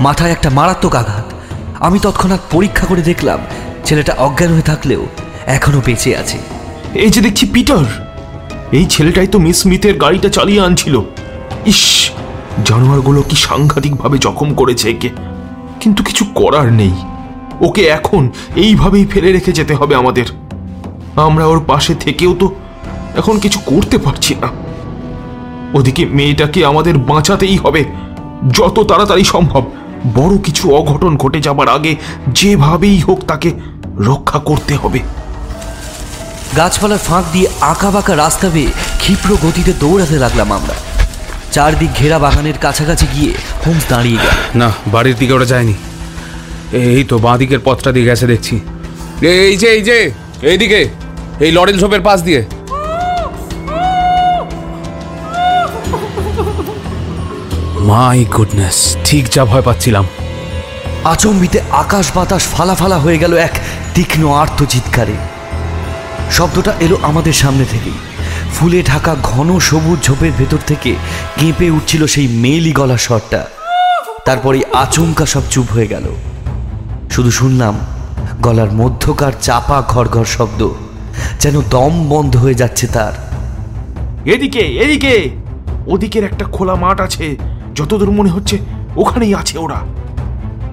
মাথায় 0.00 0.32
একটা 0.32 0.50
মারাত্মক 0.50 0.94
আঘাত। 0.94 1.32
আমি 1.80 1.98
তৎক্ষণাৎ 2.02 2.40
পরীক্ষা 2.50 2.86
করে 2.86 3.02
দেখলাম 3.02 3.38
ছেলেটা 3.84 4.14
অজ্ঞান 4.18 4.52
হয়ে 4.52 4.62
থাকলেও 4.62 5.06
এখনও 5.46 5.82
বেঁচে 5.84 6.16
আছে। 6.16 6.38
এই 6.94 7.10
যে 7.10 7.20
দেখছি 7.20 7.46
পিটার। 7.46 7.84
এই 8.72 8.86
ছেলেটাই 8.86 9.26
তো 9.26 9.38
মিস 9.38 9.62
স্মিথের 9.62 9.98
গাড়িটা 9.98 10.28
চালিয়ে 10.28 10.60
আনছিল। 10.60 11.00
ইস 11.66 12.10
জানোয়ারগুলো 12.64 13.22
কি 13.22 13.36
সাংঘাতিকভাবে 13.36 14.18
জখম 14.18 14.54
করেছে 14.54 14.90
একে। 14.90 15.29
কিন্তু 15.80 16.04
কিছু 16.04 16.24
করার 16.34 16.72
নেই। 16.72 16.92
ওকে 17.60 17.86
এখন 17.86 18.30
এইভাবেই 18.56 19.06
ফেলে 19.06 19.32
রেখে 19.32 19.52
যেতে 19.52 19.74
হবে 19.74 19.94
আমাদের। 19.94 20.24
আমরা 21.16 21.46
ওর 21.46 21.64
পাশে 21.66 21.94
থেকেও 21.94 22.34
তো 22.34 22.54
এখন 23.16 23.38
কিছু 23.38 23.58
করতে 23.66 23.98
পারছি 23.98 24.34
না। 24.34 24.48
ওদিকে 25.78 26.04
মেয়েটাকে 26.04 26.64
আমাদের 26.64 26.98
বাঁচাতেই 26.98 27.56
হবে। 27.56 27.84
যত 28.52 28.84
তাড়াতাড়ি 28.88 29.24
সম্ভব। 29.24 29.62
বড় 30.14 30.38
কিছু 30.38 30.76
অঘটন 30.76 31.16
ঘটে 31.16 31.40
যাবার 31.40 31.68
আগে 31.68 31.96
যেভাবেই 32.28 32.98
হোক 32.98 33.20
তাকে 33.24 33.50
রক্ষা 33.98 34.38
করতে 34.38 34.76
হবে। 34.76 34.98
গাছপালার 36.56 36.98
ফাঁক 36.98 37.24
দিয়ে 37.32 37.48
আঁকা 37.60 37.90
বাঁকা 37.90 38.16
রাস্তা 38.16 38.48
বেয়ে 38.48 38.72
ক্ষিপ্র 38.98 39.36
গতিতে 39.46 39.72
দৌড়াতে 39.72 40.16
লাগলাম 40.16 40.52
আমরা। 40.52 40.89
চারদিক 41.54 41.90
ঘেরা 42.00 42.18
বাগানের 42.24 42.56
কাছাকাছি 42.64 43.06
গিয়ে 43.14 43.32
হোমস 43.64 43.84
দাঁড়িয়ে 43.92 44.18
গেল। 44.22 44.36
না 44.60 44.68
বাড়ির 44.94 45.16
দিকে 45.20 45.32
ওরা 45.32 45.46
যায়নি। 45.52 45.74
এই 46.96 47.04
তো 47.10 47.14
বাঁ 47.24 47.36
দিকের 47.40 47.60
পথটা 47.66 47.90
দিয়ে 47.92 48.08
গেছে 48.10 48.26
দেখছি। 48.32 48.54
এই 49.46 49.54
যে 49.62 49.68
এই 49.76 49.82
যে 49.88 49.98
এইদিকে 50.50 50.80
এই 51.44 51.50
লরেল 51.56 51.76
ঝোপের 51.82 52.02
পাশ 52.08 52.18
দিয়ে। 52.28 52.42
মাই 57.90 58.18
গুডনেস 58.34 58.78
ঠিক 59.06 59.24
যা 59.34 59.42
ভয় 59.50 59.64
পাচ্ছিলাম। 59.68 60.04
আচম্বিতে 61.12 61.58
আকাশ 61.82 62.06
বাতাস 62.16 62.42
ফালাফালা 62.54 62.98
হয়ে 63.04 63.18
গেল 63.22 63.32
এক 63.48 63.54
তীক্ষ্ণ 63.94 64.22
আর্ত 64.42 64.58
চিৎকারে 64.72 65.16
শব্দটা 66.36 66.72
এলো 66.84 66.96
আমাদের 67.02 67.34
সামনে 67.42 67.64
থেকেই। 67.64 67.98
ফুলে 68.54 68.82
ঢাকা 68.82 69.16
ঘন 69.22 69.58
সবুজ 69.58 70.02
ঝোপের 70.02 70.32
ভেতর 70.38 70.58
থেকে 70.66 70.94
কেঁপে 71.36 71.70
উঠছিল 71.70 72.06
সেই 72.06 72.28
মেলি 72.28 72.72
গলা 72.72 72.96
স্বরটা। 72.96 73.46
তারপরে 74.24 74.60
আচমকা 74.72 75.26
সব 75.26 75.42
চুপ 75.50 75.72
হয়ে 75.72 75.86
গেল। 75.86 76.04
শুধু 77.10 77.30
শুনলাম 77.30 77.78
গলার 78.42 78.72
মধ্যকার 78.72 79.32
চাপা 79.42 79.82
ঘর 79.88 80.08
ঘর 80.08 80.24
শব্দ 80.24 80.70
যেন 81.40 81.60
দম 81.70 82.08
বন্ধ 82.08 82.36
হয়ে 82.36 82.54
যাচ্ছে 82.54 82.86
তার। 82.86 83.12
এদিকে 84.28 84.58
এদিকে! 84.58 85.30
ওদিকের 85.86 86.24
একটা 86.24 86.44
খোলা 86.44 86.74
মাঠ 86.74 87.00
আছে 87.00 87.36
যতদূর 87.74 88.10
মনে 88.10 88.30
হচ্ছে 88.30 88.58
ওখানেই 88.96 89.34
আছে 89.34 89.58
ওরা। 89.58 89.80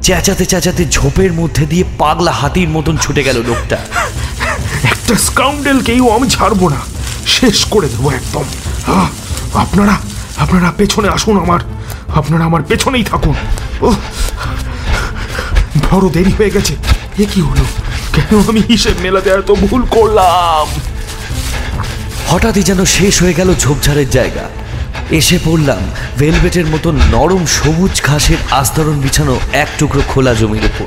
চেঁচাতে 0.02 0.46
চেঁচাতে 0.46 0.86
ঝোপের 0.86 1.34
মধ্যে 1.34 1.66
দিয়ে 1.66 1.84
পাগলা 1.98 2.32
হাতির 2.32 2.70
মতন 2.70 2.98
ছুটে 2.98 3.24
গেল 3.24 3.38
লোকটা। 3.48 3.78
একটা 4.84 5.16
স্কাউন্ডেলকেও 5.16 6.10
আমি 6.10 6.30
ছাড়বো 6.30 6.70
না। 6.70 6.97
শেষ 7.28 7.66
করে 7.66 7.88
দেবো 7.88 8.12
একদম। 8.12 8.44
আপনারা 9.54 9.96
আপনারা 10.38 10.74
পেছনে 10.78 11.10
আসুন 11.10 11.40
আমার। 11.40 11.60
আপনারা 12.16 12.46
আমার 12.46 12.64
পেছনেই 12.64 13.04
থাকুন। 13.04 13.36
ওহ, 13.82 13.96
বড় 15.92 16.10
দেরি 16.10 16.32
হয়ে 16.32 16.50
গেছে। 16.50 16.76
এ 17.18 17.26
কি 17.34 17.42
হলো? 17.42 17.66
কেন 18.14 18.44
আমি 18.50 18.62
হিসেব 18.68 18.94
মেলাতে 19.02 19.30
এত 19.30 19.52
ভুল 19.52 19.86
করলাম? 19.86 20.82
হঠাৎই 22.28 22.64
যেন 22.64 22.86
শেষ 22.86 23.22
হয়ে 23.22 23.34
গেল 23.34 23.56
ঝোপঝাড়ের 23.56 24.10
জায়গা। 24.10 24.50
এসে 25.12 25.40
পড়লাম 25.46 25.78
ভেলভেটের 26.18 26.66
মতো 26.66 26.92
নরম 26.92 27.46
সবুজ 27.46 28.02
ঘাসের 28.04 28.38
আস্তরণ 28.52 28.98
বিছানো 29.00 29.40
এক 29.54 29.68
টুকরো 29.80 30.02
খোলা 30.08 30.34
জমির 30.34 30.66
উপর। 30.66 30.86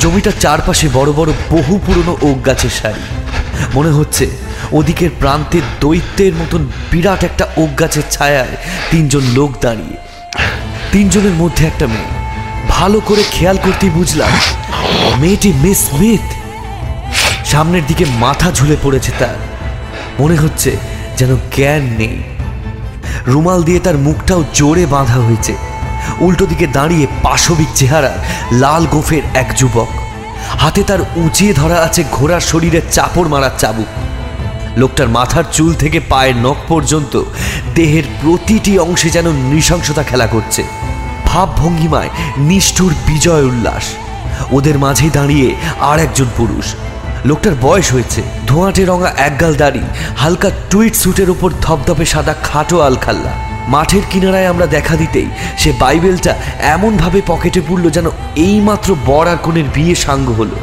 জমিটার 0.00 0.32
চারপাশে 0.40 0.88
বড় 0.92 1.12
বড় 1.12 1.32
বহু 1.50 1.80
পুরনো 1.86 2.12
ওক 2.22 2.46
গাছের 2.46 2.70
সারি। 2.82 3.25
মনে 3.74 3.88
হচ্ছে 3.88 4.26
ওদিকের 4.72 5.10
প্রান্তে 5.20 5.60
দৈত্যের 5.80 6.34
মতন 6.34 6.66
বিরাট 6.90 7.24
একটা 7.24 7.44
ওক 7.56 7.80
গাছের 7.80 8.02
ছায়ায় 8.10 8.56
তিনজন 8.90 9.20
লোক 9.34 9.50
দাঁড়িয়ে। 9.60 9.96
তিনজনের 10.92 11.32
মধ্যে 11.32 11.66
একটা 11.66 11.86
মেয়ে। 11.86 12.26
ভালো 12.68 13.00
করে 13.00 13.22
খেয়াল 13.30 13.56
করতেই 13.56 13.90
বুঝলাম, 13.90 14.30
মেয়েটি 15.20 15.52
মিস 15.62 15.88
স্মিথ। 15.88 16.24
সামনের 17.46 17.82
দিকে 17.86 18.04
মাথা 18.18 18.52
ঝুলে 18.52 18.76
পড়েছে 18.82 19.12
তার। 19.18 19.34
মনে 20.20 20.36
হচ্ছে 20.36 20.76
যেন 21.16 21.36
জ্ঞান 21.36 21.82
নেই। 21.98 22.22
রুমাল 23.26 23.62
দিয়ে 23.62 23.78
তার 23.78 23.94
মুখটাও 23.96 24.44
জোরে 24.54 24.86
বাঁধা 24.86 25.14
হয়েছে। 25.14 25.56
উল্টো 26.20 26.46
দিকে 26.46 26.66
দাঁড়িয়ে 26.66 27.06
পাশবিক 27.22 27.68
চেহারা, 27.74 28.12
লাল 28.52 28.86
গোফের 28.86 29.22
এক 29.34 29.54
যুবক। 29.56 29.88
হাতে 30.48 30.82
তার 30.82 30.98
উঁচিয়ে 31.16 31.52
ধরা 31.52 31.78
আছে 31.78 32.04
ঘোড়ার 32.12 32.40
শরীরে 32.40 32.80
চাপড় 32.90 33.28
মারার 33.28 33.50
চাবুক। 33.58 33.86
লোকটার 34.76 35.08
মাথার 35.08 35.44
চুল 35.52 35.74
থেকে 35.74 36.00
পায়ের 36.00 36.36
নখ 36.36 36.56
পর্যন্ত 36.68 37.22
দেহের 37.74 38.02
প্রতিটি 38.22 38.78
অংশে 38.78 39.10
যেন 39.10 39.32
নৃশংসতা 39.32 40.02
খেলা 40.02 40.26
করছে। 40.26 40.64
ভাব 41.26 41.48
ভঙ্গিমায় 41.56 42.08
নিষ্ঠুর 42.38 42.94
বিজয় 43.06 43.44
উল্লাস। 43.44 43.84
ওদের 44.52 44.78
মাঝে 44.78 45.10
দাঁড়িয়ে 45.10 45.54
আর 45.80 45.98
একজন 45.98 46.26
পুরুষ। 46.36 46.74
লোকটার 47.28 47.54
বয়স 47.62 47.92
হয়েছে। 47.92 48.22
ধোঁয়াটে 48.46 48.82
রঙা 48.84 49.10
একগাল 49.18 49.54
দাড়ি, 49.54 49.82
হালকা 50.16 50.50
টুইট 50.70 50.94
স্যুটের 50.94 51.28
উপর 51.30 51.50
ধপধপে 51.62 52.04
সাদা 52.04 52.34
খাটো 52.42 52.76
আলখাল্লা। 52.80 53.32
মাঠের 53.68 54.04
কিনারায় 54.10 54.46
আমরা 54.46 54.66
দেখা 54.66 54.94
দিতেই 54.96 55.28
সে 55.58 55.70
বাইবেলটা 55.80 56.32
এমনভাবে 56.74 57.22
পকেটে 57.26 57.60
পুরল 57.68 57.90
যেন 57.90 58.06
এইমাত্র 58.36 58.88
বর 59.06 59.26
আর 59.28 59.38
কনের 59.42 59.64
বিয়ে 59.74 59.94
সাঙ্গ 59.94 60.26
হলো। 60.30 60.56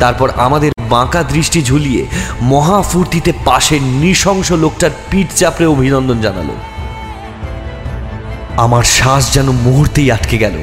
তারপর 0.00 0.28
আমাদের 0.36 0.70
বাঁকা 0.90 1.22
দৃষ্টি 1.22 1.60
ঝুলিয়ে 1.62 2.02
মহা 2.42 2.78
ফুর্তিতে 2.82 3.32
পাশের 3.44 3.82
নৃশংস 3.82 4.48
লোকটার 4.52 4.90
পিঠ 5.10 5.28
চাপড়ে 5.36 5.66
অভিনন্দন 5.66 6.18
জানালো। 6.20 6.54
আমার 8.56 8.84
শ্বাস 8.96 9.24
যেন 9.34 9.48
মুহূর্তেই 9.66 10.08
আটকে 10.10 10.36
গেল। 10.38 10.56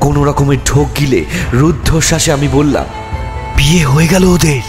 কোনো 0.00 0.20
রকমের 0.24 0.60
ঢোক 0.66 0.88
গিলে 0.98 1.20
রুদ্ধশ্বাসে 1.52 2.32
আমি 2.32 2.48
বললাম 2.52 2.84
বিয়ে 3.56 3.84
হয়ে 3.84 4.08
গেল 4.08 4.24
ওদের। 4.24 4.62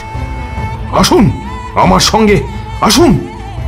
আসুন 0.98 1.32
আমার 1.76 2.00
সঙ্গে 2.00 2.44
আসুন। 2.82 3.28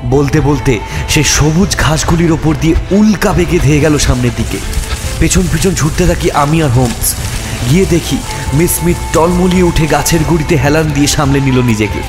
বলতে 0.09 0.41
বলতে 0.41 0.79
সে 1.09 1.23
সবুজ 1.23 1.77
ঘাসগুলির 1.77 2.31
ওপর 2.31 2.55
দিয়ে 2.61 2.75
উল্কা 2.91 3.33
বেগে 3.33 3.59
ধেয়ে 3.59 3.79
গেল 3.79 3.97
সামনের 3.97 4.31
দিকে। 4.37 4.57
পেছন 5.19 5.43
পিছন 5.51 5.75
ছুটতে 5.75 6.07
থাকি 6.07 6.31
আমি 6.31 6.63
আর 6.63 6.69
হোমস। 6.69 7.15
গিয়ে 7.71 7.85
দেখি 7.85 8.17
মিস 8.53 8.71
স্মিথ 8.71 8.97
টলমলিয়ে 9.13 9.63
উঠে 9.63 9.87
গাছের 9.87 10.19
গুড়িতে 10.29 10.57
হেলান 10.57 10.91
দিয়ে 10.93 11.07
সামলে 11.07 11.39
নিল 11.39 11.61
নিজেকে। 11.61 12.01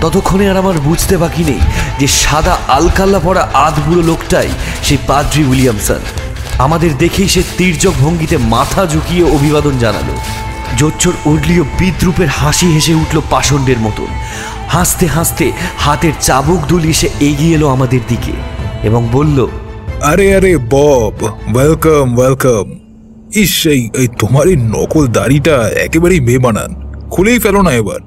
ততক্ষণে 0.00 0.50
আর 0.50 0.56
আমার 0.56 0.78
বুঝতে 0.78 1.16
বাকি 1.16 1.44
নেই 1.44 1.58
যে 1.98 2.06
সাদা 2.06 2.58
আলকাল্লা 2.68 3.18
পড়া 3.18 3.48
আধবুড়ো 3.54 4.02
লোকটাই 4.02 4.48
সেই 4.82 4.98
পাদ্রি 5.06 5.44
উইলিয়ামসন। 5.44 6.00
আমাদের 6.58 6.98
দেখেই 6.98 7.28
সে 7.28 7.42
তীর্যক 7.58 7.92
ভঙ্গিতে 8.00 8.36
মাথা 8.36 8.86
ঝুঁকিয়ে 8.86 9.24
অভিবাদন 9.24 9.78
জানালো। 9.78 10.16
জোচ্চর 10.76 11.12
উডলিও 11.26 11.64
বিদ্রুপের 11.78 12.28
হাসি 12.28 12.66
হেসে 12.72 12.94
উঠল 12.94 13.20
পাষণ্ডের 13.30 13.78
মতন। 13.78 14.10
হাসতে 14.68 15.06
হাসতে 15.06 15.52
হাতের 15.78 16.12
চাবুক 16.20 16.60
দুলিয়ে 16.66 16.92
সে 16.92 17.08
এগিয়ে 17.20 17.54
এলো 17.54 17.68
আমাদের 17.68 18.00
দিকে 18.08 18.32
এবং 18.82 19.08
বলল, 19.12 19.46
আরে 20.02 20.36
আরে, 20.36 20.56
বব 20.56 21.14
ওয়েলকাম 21.54 22.18
ওয়েলকাম 22.18 22.66
ইস, 23.34 23.66
এই 23.66 23.90
এই 23.94 24.08
তোমার 24.18 24.48
এই 24.48 24.56
নকল 24.56 25.06
দাড়িটা 25.06 25.70
একেবারেই 25.86 26.20
বেবানান 26.20 26.70
খুলেই 27.10 27.38
ফেলো 27.38 27.62
না 27.62 27.72
এবার। 27.72 28.00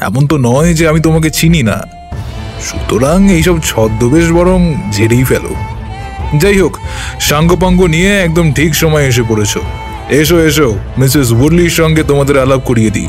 এমন 0.00 0.26
তো 0.26 0.38
নয় 0.38 0.74
যে 0.74 0.88
আমি 0.88 1.00
তোমাকে 1.00 1.30
চিনি 1.30 1.62
না। 1.62 1.78
সুতরাং 2.60 3.30
এইসব 3.30 3.56
ছদ্মবেশ 3.64 4.32
বরং 4.32 4.74
ঝেড়েই 4.92 5.24
ফেলো। 5.24 5.52
যাই 6.38 6.58
হোক, 6.58 6.78
সাঙ্গপাঙ্গ 7.20 7.86
নিয়ে 7.86 8.20
একদম 8.20 8.52
ঠিক 8.52 8.74
সময় 8.74 9.04
এসে 9.06 9.22
পড়েছো। 9.28 9.60
এসো 10.10 10.38
এসো, 10.38 10.74
মিসেস 10.98 11.30
উডলির 11.30 11.70
সঙ্গে 11.70 12.02
তোমাদের 12.02 12.38
আলাপ 12.38 12.60
করিয়ে 12.64 12.90
দিই। 12.90 13.08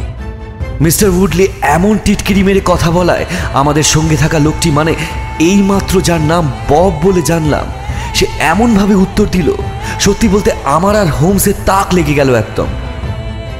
মিস্টার 0.82 1.10
উডলি, 1.10 1.48
এমন 1.62 1.98
টিটকিরি 2.06 2.44
মেরে 2.44 2.62
কথা 2.66 2.92
বলায় 2.92 3.26
আমাদের 3.54 3.84
সঙ্গে 3.84 4.18
থাকা 4.18 4.40
লোকটি 4.40 4.72
মানে 4.72 4.96
এইমাত্র 5.40 6.02
যার 6.02 6.22
নাম 6.22 6.52
বব 6.70 6.94
বলে 7.04 7.22
জানলাম। 7.22 7.66
সে 8.14 8.26
এমনভাবে 8.40 8.96
উত্তর 8.96 9.26
দিল, 9.26 9.54
সত্যি 10.00 10.28
বলতে 10.28 10.52
আমার 10.64 10.96
আর 10.96 11.08
হোমসের 11.08 11.54
তাক 11.66 11.94
লেগে 11.94 12.14
গেল 12.14 12.36
একদম। 12.36 12.68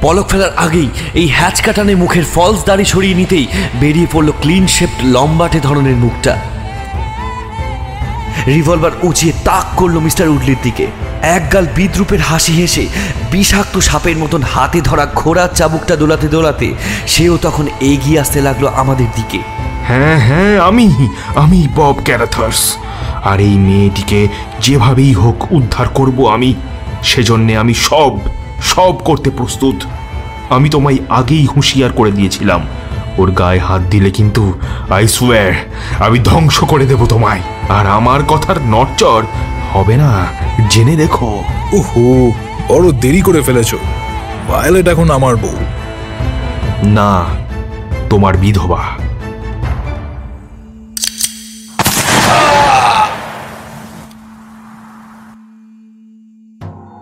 পলক 0.00 0.28
ফেলার 0.28 0.52
আগেই 0.56 0.88
এই 1.14 1.28
হ্যাচ 1.28 1.60
কাটানে 1.62 1.94
মুখের 1.94 2.24
ফলস 2.34 2.64
দাড়ি 2.64 2.84
সরিয়ে 2.84 3.14
নিতেই 3.14 3.46
বেরিয়ে 3.80 4.06
পড়ল 4.12 4.32
ক্লিন 4.42 4.66
শেপড 4.66 5.00
লম্বাটে 5.04 5.60
ধরনের 5.60 5.94
মুখটা। 5.94 6.55
রিভলভার 8.46 8.90
উঁচিয়ে 9.02 9.32
তাক 9.44 9.66
করল 9.76 9.98
মিস্টার 9.98 10.28
উডলির 10.28 10.56
দিকে। 10.62 10.86
একগাল 11.22 11.66
বিদ্রুপের 11.76 12.20
হাসি 12.20 12.52
হেসে 12.52 12.86
বিষাক্ত 13.30 13.78
সাপের 13.78 14.16
মতন 14.16 14.42
হাতে 14.42 14.80
ধরা 14.80 15.06
ঘোড়ার 15.14 15.48
চাবুকটা 15.54 15.96
দোলাতে 15.96 16.28
দোলাতে 16.28 16.74
সেও 17.06 17.38
তখন 17.42 17.66
এগিয়ে 17.80 18.20
আসতে 18.20 18.40
লাগল 18.40 18.68
আমাদের 18.68 19.06
দিকে। 19.16 19.38
হ্যাঁ 19.86 20.18
হ্যাঁ 20.18 20.60
আমি 20.60 21.08
আমি 21.36 21.68
বব 21.76 21.96
ক্যারাথার্স। 22.04 22.76
আর 23.24 23.40
এই 23.40 23.56
মেয়েটিকে 23.58 24.28
যেভাবেই 24.60 25.12
হোক 25.12 25.52
উদ্ধার 25.52 25.88
করব 25.88 26.26
আমি, 26.26 26.54
সেজন্যে 27.02 27.56
আমি 27.56 27.74
সব 27.74 28.12
সব 28.62 28.94
করতে 29.04 29.30
প্রস্তুত। 29.30 29.74
আমি 30.50 30.68
তোমায় 30.68 30.98
আগেই 31.08 31.46
হুঁশিয়ার 31.46 31.92
করে 31.92 32.10
দিয়েছিলাম। 32.10 32.60
ওর 33.18 33.30
গায়ে 33.30 33.58
হাত 33.58 33.82
দিলে 33.90 34.10
কিন্তু 34.10 34.58
আই 34.90 35.08
সুয়ার 35.08 35.52
আমি 35.98 36.18
ধ্বংস 36.18 36.64
করে 36.64 36.86
দেব 36.86 37.06
তোমায়। 37.06 37.40
আর 37.68 37.86
আমার 37.86 38.20
কথার 38.28 38.58
নরচর 38.62 39.22
হবে 39.72 39.96
না 39.96 40.26
জেনে 40.70 40.96
দেখো 40.96 41.42
ওহো 41.72 42.32
বড় 42.68 42.92
দেরি 42.92 43.20
করে 43.20 43.42
ফেলেছো। 43.42 43.78
ভায়োলেট 44.48 44.88
এখন 44.88 45.10
আমার 45.10 45.36
বউ। 45.36 45.56
না 46.84 47.24
তোমার 48.10 48.36
বিধবা। 48.36 48.82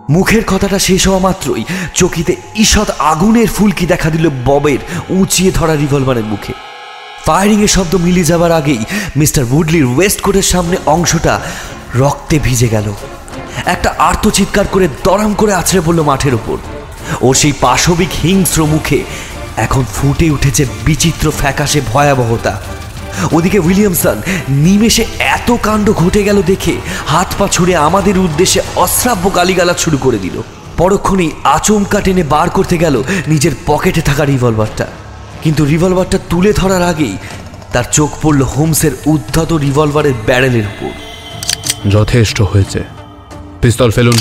মুখের 0.09 0.43
কথাটা 0.45 0.79
শেষ 0.79 1.07
হওয়া 1.07 1.19
মাত্রই 1.19 1.63
চকিতে 1.93 2.35
ঈষৎ 2.55 2.89
আগুনের 2.99 3.47
ফুলকি 3.47 3.85
দেখা 3.85 4.09
দিল 4.09 4.29
ববের 4.45 4.77
উঁচিয়ে 5.09 5.51
ধরা 5.51 5.75
রিভলভারের 5.75 6.23
মুখে। 6.23 6.53
ফায়ারিংয়ের 7.25 7.67
শব্দ 7.67 7.95
মিলিয়ে 7.95 8.25
যাবার 8.25 8.51
আগেই 8.51 8.83
মিস্টার 9.15 9.43
উডলির 9.51 9.85
ওয়েস্ট 9.85 10.21
কোটের 10.21 10.41
সামনে 10.41 10.77
অংশটা 10.85 11.41
রক্তে 11.95 12.39
ভিজে 12.39 12.67
গেল। 12.67 12.93
একটা 13.65 13.95
আর্ত 13.99 14.27
চিৎকার 14.27 14.67
করে 14.67 14.87
দরাম 15.03 15.33
করে 15.33 15.53
আছড়ে 15.53 15.81
পড়ল 15.85 16.03
মাঠের 16.03 16.33
ওপর। 16.33 16.57
ওর 17.21 17.35
সেই 17.35 17.53
পাশবিক 17.61 18.09
হিংস্র 18.23 18.65
মুখে 18.65 19.03
এখন 19.57 19.83
ফুটে 19.93 20.29
উঠেছে 20.31 20.65
বিচিত্র 20.85 21.31
ফ্যাকাশে 21.31 21.81
ভয়াবহতা। 21.93 22.61
ওদিকে 23.31 23.59
উইলিয়ামসন, 23.59 24.21
নিমেষে 24.49 25.05
এত 25.19 25.55
কাণ্ড 25.63 25.91
ঘটে 25.91 26.23
গেল 26.23 26.41
দেখে 26.41 26.75
হাত 27.07 27.35
পা 27.37 27.47
ছুড়ে 27.47 27.75
আমাদের 27.75 28.17
উদ্দেশ্যে 28.17 28.61
অশ্রাব্য 28.75 29.35
গালিগালাজ 29.35 29.77
শুরু 29.77 29.97
করে 29.97 30.17
দিল। 30.17 30.41
পরক্ষণেই 30.77 31.31
আচমকা 31.43 32.01
টেনে 32.01 32.23
বার 32.23 32.49
করতে 32.49 32.77
গেল 32.77 33.03
নিজের 33.27 33.51
পকেটে 33.65 34.01
থাকা 34.01 34.25
রিভলভারটা। 34.25 34.87
কিন্তু 35.43 35.65
রিভলভারটা 35.65 36.19
তুলে 36.29 36.53
ধরার 36.53 36.83
আগেই 36.83 37.17
তার 37.73 37.83
চোখ 37.91 38.09
পড়ল 38.21 38.41
হোমসের 38.41 38.91
উদ্ধত 39.05 39.53
রিভলভারের 39.53 40.13
ব্যারেলের 40.25 40.63
উপর। 40.63 40.91
যথেষ্ট 41.89 42.41
হয়েছে। 42.41 42.83
পিস্তল 43.61 43.91
ফেলুন। 43.91 44.17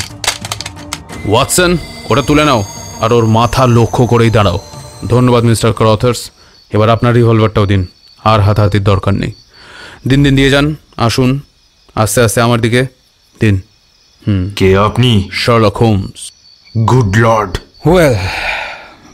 ওয়াটসন, 1.29 1.77
ওটা 2.11 2.23
তুলে 2.23 2.45
নাও 2.45 2.65
আর 3.01 3.13
ওর 3.13 3.27
মাথা 3.27 3.67
লক্ষ্য 3.67 4.07
করেই 4.07 4.31
দাঁড়াও। 4.31 4.59
ধন্যবাদ, 5.09 5.45
মিস্টার 5.45 5.73
ক্রথার্স। 5.73 6.31
এবার 6.73 6.89
আপনার 6.89 7.15
রিভলভারটাও 7.15 7.67
দিন। 7.67 7.87
আর 8.31 8.39
হাতাহাতির 8.47 8.85
দরকার 8.91 9.15
নেই। 9.23 9.33
দিন 10.09 10.21
দিন 10.25 10.35
দিয়ে 10.39 10.51
যান 10.55 10.67
আসুন 11.07 11.31
আস্তে 12.03 12.19
আস্তে 12.27 12.39
আমার 12.47 12.61
দিকে 12.65 12.81
দিন। 13.37 13.57
কে 14.59 14.69
আপনি? 14.89 15.11
Sherlock 15.43 15.77
Holmes 15.83 16.21
good 16.75 17.11
lord 17.25 17.53
well 17.91 18.17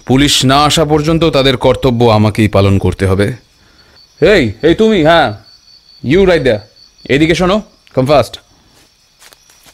police 0.08 0.34
না 0.50 0.58
আসা 0.68 0.84
পর্যন্ত 0.92 1.22
তাদের 1.36 1.56
কর্তব্য 1.64 2.00
আমাকেই 2.18 2.48
পালন 2.56 2.74
করতে 2.84 3.04
হবে। 3.10 3.26
এই 4.20 4.42
এই 4.66 4.74
তুমি 4.80 4.98
হ্যাঁ 5.08 5.28
ইউ 6.02 6.20
রাইট 6.30 6.42
দ্য 6.48 6.56
এদিকে 7.04 7.34
শোনো 7.40 7.56
কম 7.94 8.04
ফাস্ট 8.10 8.34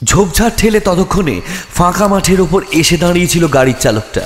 ঝোপঝাড় 0.09 0.55
ঠেলে 0.59 0.81
ততক্ষণে 0.89 1.37
ফাঁকা 1.77 2.07
মাঠের 2.13 2.41
ওপর 2.45 2.61
এসে 2.81 2.97
দাঁড়িয়েছিল 3.05 3.45
গাড়ির 3.57 3.79
চালকটা। 3.85 4.25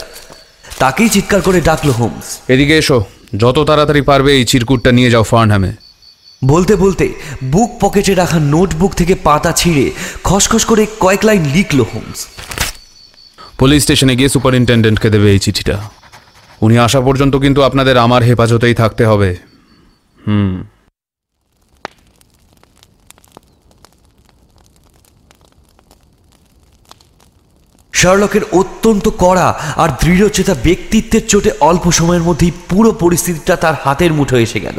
তাকেই 0.83 1.11
চিৎকার 1.15 1.41
করে 1.47 1.59
ডাকলো 1.69 1.93
হোমস 1.99 2.27
এদিকে 2.53 2.75
এসো। 2.83 2.99
যত 3.33 3.59
তাড়াতাড়ি 3.59 4.03
পারবে 4.03 4.33
এই 4.33 4.45
চিরকুটটা 4.45 4.93
নিয়ে 4.93 5.11
যাও 5.11 5.23
ফার্নহামে। 5.23 5.73
বলতে 6.45 6.77
বলতে 6.77 7.09
বুক 7.45 7.71
পকেটে 7.81 8.15
রাখা 8.15 8.39
নোটবুক 8.39 8.95
থেকে 8.95 9.15
পাতা 9.15 9.53
ছিঁড়ে 9.53 9.91
খসখস 10.25 10.65
করে 10.65 10.87
কয়েক 11.01 11.25
লাইন 11.25 11.43
লিখল 11.45 11.81
হোমস। 11.81 12.27
পুলিশ 13.59 13.83
স্টেশনে 13.83 14.17
গিয়ে 14.17 14.29
সুপারিনটেন্ডেন্টকে 14.29 15.11
দেবে 15.11 15.33
এই 15.33 15.39
চিঠিটা। 15.39 15.77
উনি 16.63 16.79
আসা 16.79 17.01
পর্যন্ত 17.01 17.37
কিন্তু 17.37 17.63
আপনাদের 17.63 17.97
আমার 17.99 18.23
হেফাজতেই 18.23 18.75
থাকতে 18.75 19.05
হবে। 19.07 19.37
শার্লকের 28.01 28.45
অত্যন্ত 28.53 29.09
কড়া 29.19 29.49
আর 29.77 29.89
দৃঢ়চেতা 30.01 30.55
ব্যক্তিত্বের 30.65 31.27
চোটে 31.27 31.51
অল্প 31.61 31.91
সময়ের 31.91 32.23
মধ্যেই 32.23 32.53
পুরো 32.69 32.93
পরিস্থিতিটা 32.93 33.57
তার 33.57 33.75
হাতের 33.85 34.13
মুঠো 34.13 34.37
এসে 34.37 34.61
গেল। 34.61 34.79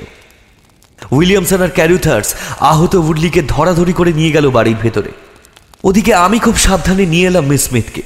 উইলিয়ামসন 1.12 1.62
আর 1.62 1.70
ক্যারুথার্স 1.70 2.36
আহত 2.60 2.96
উডলিকে 2.96 3.42
ধরাধরি 3.48 3.94
করে 3.94 4.14
নিয়ে 4.14 4.32
গেল 4.32 4.50
বাড়ির 4.50 4.80
ভেতরে। 4.82 5.12
ওদিকে 5.84 6.14
আমি 6.14 6.40
খুব 6.40 6.56
সাবধানে 6.58 7.06
নিয়ে 7.06 7.28
এলাম 7.28 7.46
মিস 7.46 7.62
স্মিথকে। 7.64 8.02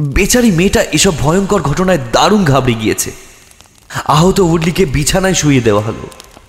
বেচারি 0.00 0.50
মেয়েটা 0.50 0.82
এসব 0.82 1.14
ভয়ঙ্কর 1.20 1.60
ঘটনায় 1.62 1.98
দারুণ 2.12 2.44
ঘাবড়ে 2.44 2.74
গিয়েছে। 2.74 3.10
আহত 4.04 4.38
উডলিকে 4.40 4.84
বিছানায় 4.84 5.34
শুয়ে 5.34 5.60
দেওয়া 5.60 5.82
হলো। 5.82 6.04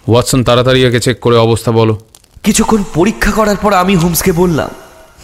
ওয়াটসন 0.07 0.43
তাড়াতাড়ি 0.43 0.79
একে 0.85 0.99
চেক 0.99 1.19
করে 1.19 1.37
অবস্থা 1.37 1.71
বলো। 1.71 1.93
কিছুক্ষণ 2.43 2.81
পরীক্ষা 2.93 3.31
করার 3.31 3.55
পর 3.55 3.73
আমি 3.73 3.95
হোমসকে 3.95 4.31
বললাম 4.31 4.69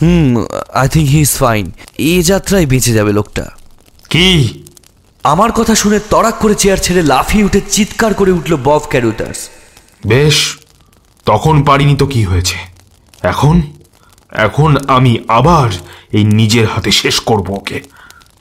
হুম 0.02 0.46
I 0.74 0.90
think 0.90 1.10
he 1.10 1.20
is 1.20 1.30
fine 1.30 1.72
এই 1.98 2.24
যাত্রায় 2.24 2.66
বেঁচে 2.66 2.94
যাবে 2.94 3.14
লোকটা। 3.14 3.50
কি? 4.10 4.64
আমার 5.24 5.52
কথা 5.52 5.76
শুনে 5.76 6.00
তড়াক 6.10 6.36
করে 6.40 6.56
চেয়ার 6.56 6.78
ছেড়ে 6.78 7.02
লাফিয়ে 7.04 7.44
উঠে 7.44 7.62
চিৎকার 7.70 8.14
করে 8.14 8.32
উঠল 8.32 8.56
বব 8.56 8.82
ক্যারুটার্স 8.90 9.50
বেশ 10.08 10.58
তখন 11.26 11.64
পারিনি 11.64 11.96
তো 11.96 12.06
কি 12.06 12.24
হয়েছে? 12.24 12.56
এখন? 13.22 13.62
এখন 14.32 14.76
আমি 14.88 15.20
আবার 15.28 15.70
এই 16.12 16.24
নিজের 16.24 16.68
হাতে 16.68 16.92
শেষ 16.92 17.20
করব 17.20 17.50
ওকে। 17.50 17.82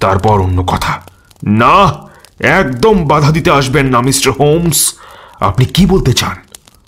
তারপর 0.01 0.41
অন্য 0.41 0.65
কথা। 0.67 1.03
না 1.45 1.93
একদম 2.41 3.07
বাধা 3.07 3.31
দিতে 3.31 3.51
আসবেন 3.51 3.87
না 3.87 4.01
মিস্টার 4.01 4.33
হোমস। 4.33 4.95
আপনি 5.41 5.65
কি 5.65 5.87
বলতে 5.87 6.13
চান? 6.13 6.37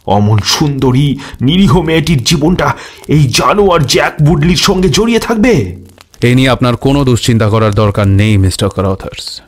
অমন 0.07 0.39
সুন্দরী 0.39 1.17
নিরীহ 1.41 1.81
মেয়েটির 1.81 2.25
জীবনটা 2.25 2.73
এই 3.09 3.25
জানোয়ার 3.25 3.87
জ্যাক 3.87 4.13
বুডলির 4.23 4.57
সঙ্গে 4.57 4.89
জড়িয়ে 4.89 5.19
থাকবে? 5.19 5.77
এই 6.23 6.35
নিয়ে 6.35 6.49
আপনার 6.49 6.77
কোনো 6.77 7.05
দুশ্চিন্তা 7.05 7.49
করার 7.49 7.75
দরকার 7.75 8.09
নেই 8.09 8.37
মিস্টার 8.37 8.69
ক্রাউথার্স 8.69 9.43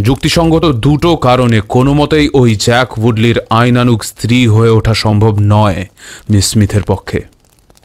যুক্তিসঙ্গত 0.00 0.64
দুটো 0.64 1.16
কারণে 1.16 1.60
কোনো 1.60 1.94
মতেই 1.94 2.28
ওই 2.34 2.56
জ্যাক 2.56 2.98
উডলির 2.98 3.40
আইনানুক 3.50 4.04
স্ত্রী 4.04 4.46
হয়ে 4.46 4.70
ওঠা 4.70 4.94
সম্ভব 4.94 5.36
নয় 5.40 5.86
মিস 6.30 6.46
স্মিথের 6.46 6.82
পক্ষে। 6.82 7.20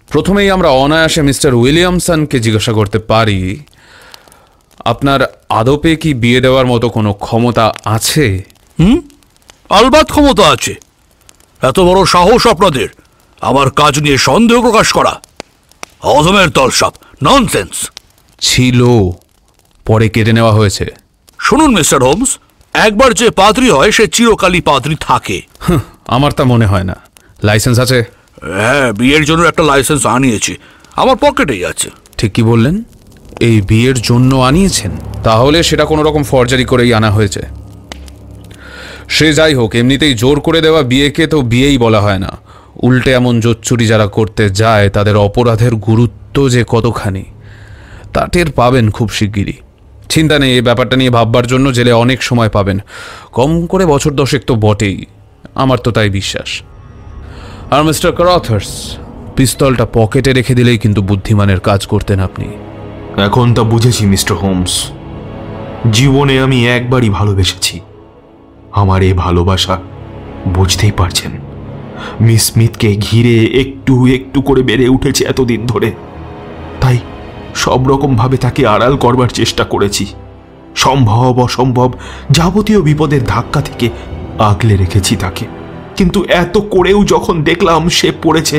প্রথমেই 0.10 0.50
আমরা 0.50 0.70
অনায়াসে 0.70 1.22
মিস্টার 1.22 1.54
উইলিয়ামসনকে 1.54 2.40
জিজ্ঞাসা 2.40 2.74
করতে 2.74 3.00
পারি 3.00 3.60
আপনার 4.86 5.20
আদপে 5.50 5.96
কি 5.96 6.14
বিয়ে 6.14 6.42
দেওয়ার 6.42 6.66
মতো 6.66 6.90
কোনো 6.90 7.14
ক্ষমতা 7.14 7.74
আছে? 7.86 8.44
হুম? 8.80 9.02
আলবাত 9.70 10.12
ক্ষমতা 10.12 10.48
আছে। 10.48 10.76
এত 11.62 11.80
বড় 11.80 12.06
সাহস 12.06 12.48
আপনাদের। 12.48 12.88
আমার 13.42 13.70
কাজ 13.70 14.00
নিয়ে 14.00 14.18
সন্দেহ 14.18 14.62
প্রকাশ 14.62 14.92
করা। 14.92 15.22
অধমের 16.02 16.50
তলসাপ 16.50 16.94
ননসেন্স 17.24 17.92
ছিল। 18.40 18.86
পরে 19.86 20.10
কেটে 20.10 20.34
নেওয়া 20.34 20.52
হয়েছে। 20.52 20.86
শুনুন 21.40 21.76
মিস্টার 21.76 22.04
হোমস 22.04 22.38
একবার 22.74 23.14
যে 23.14 23.30
পাদ্রি 23.30 23.70
হয় 23.70 23.92
সে 23.92 24.08
চিরকালই 24.08 24.62
পাদ্রি 24.62 24.96
থাকে। 25.00 25.42
আমার 26.08 26.32
তা 26.32 26.44
মনে 26.44 26.66
হয় 26.66 26.84
না। 26.84 26.96
লাইসেন্স 27.44 27.80
আছে? 27.80 28.04
হ্যাঁ 28.60 28.94
বিয়ের 28.94 29.26
জন্য 29.26 29.44
একটা 29.44 29.64
লাইসেন্স 29.64 30.06
আনিয়েছি। 30.06 30.58
আমার 30.96 31.16
পকেটেই 31.16 31.66
আছে। 31.66 31.90
ঠিক 32.18 32.34
কি 32.34 32.44
বললেন? 32.44 32.84
এই 33.40 33.62
বিয়ের 33.62 34.02
জন্য 34.02 34.36
আনিয়েছেন? 34.36 34.92
তাহলে 35.24 35.64
সেটা 35.64 35.86
কোনো 35.86 36.04
রকম 36.04 36.24
ফর্জারি 36.24 36.66
করেই 36.66 36.94
আনা 36.94 37.12
হয়েছে। 37.12 37.42
সে 39.10 39.34
যাই 39.34 39.54
হোক, 39.56 39.76
এমনিতেই 39.76 40.14
জোর 40.14 40.40
করে 40.40 40.62
দেওয়া 40.62 40.82
বিয়েকে 40.82 41.28
তো 41.28 41.42
বিয়েই 41.42 41.78
বলা 41.78 42.02
হয় 42.02 42.20
না। 42.20 42.38
উল্টে 42.82 43.12
এমন 43.12 43.40
জোচ্চুরি 43.40 43.88
যারা 43.88 44.08
করতে 44.08 44.50
যায়, 44.50 44.90
তাদের 44.90 45.16
অপরাধের 45.18 45.76
গুরুত্ব 45.76 46.50
যে 46.50 46.64
কতখানি, 46.68 47.26
তা 48.14 48.28
টের 48.32 48.52
পাবেন 48.52 48.90
খুব 48.90 49.10
শিগগিরই। 49.10 49.54
চিন্তা 50.10 50.40
নেই, 50.40 50.52
এই 50.54 50.62
ব্যাপারটা 50.62 50.96
নিয়ে 50.96 51.10
ভাববার 51.10 51.48
জন্য 51.48 51.72
জেলে 51.72 51.92
অনেক 51.92 52.24
সময় 52.24 52.50
পাবেন। 52.50 52.80
কম 53.32 53.66
করে 53.66 53.86
বছর 53.86 54.12
দশেক 54.12 54.42
তো 54.46 54.56
বটেই, 54.56 55.06
আমার 55.56 55.78
তো 55.78 55.92
তাই 55.92 56.10
বিশ্বাস। 56.10 56.62
আর 57.72 57.84
মিস্টার 57.84 58.12
ক্রথার্স, 58.12 58.98
পিস্তলটা 59.36 59.86
পকেটে 59.94 60.34
রেখে 60.34 60.54
দিলেই 60.56 60.78
কিন্তু 60.78 61.02
বুদ্ধিমানের 61.02 61.60
কাজ 61.60 61.86
করতেন 61.88 62.20
আপনি। 62.20 62.48
এখন 63.18 63.54
তা 63.54 63.64
বুঝেছি, 63.64 64.06
মিস্টার 64.06 64.38
হোমস। 64.38 64.92
জীবনে 65.92 66.40
আমি 66.40 66.68
একবারই 66.68 67.10
ভালোবেসেছি। 67.10 67.80
আমার 68.72 69.02
এই 69.02 69.14
ভালোবাসা 69.14 69.80
বুঝতেই 70.48 70.92
পারছেন। 70.92 71.32
মিস 72.22 72.44
স্মিথকে 72.44 72.96
ঘিরে 72.96 73.46
একটু 73.46 74.08
একটু 74.08 74.42
করে 74.42 74.64
বেড়ে 74.64 74.90
উঠেছে 74.90 75.26
এতদিন 75.26 75.66
ধরে। 75.66 75.92
তাই 76.82 76.98
সব 77.56 77.88
রকমভাবে 77.88 78.38
তাকে 78.38 78.68
আড়াল 78.68 78.98
করবার 78.98 79.28
চেষ্টা 79.28 79.64
করেছি। 79.64 80.06
সম্ভব, 80.76 81.40
অসম্ভব 81.40 81.94
যাবতীয় 82.32 82.82
বিপদের 82.82 83.24
ধাক্কা 83.24 83.62
থেকে 83.62 83.90
আগলে 84.40 84.78
রেখেছি 84.78 85.16
তাকে। 85.16 85.59
কিন্তু 86.00 86.20
এত 86.44 86.56
করেও 86.58 87.00
যখন 87.04 87.36
দেখলাম 87.44 87.82
সে 87.90 88.10
পড়েছে 88.24 88.58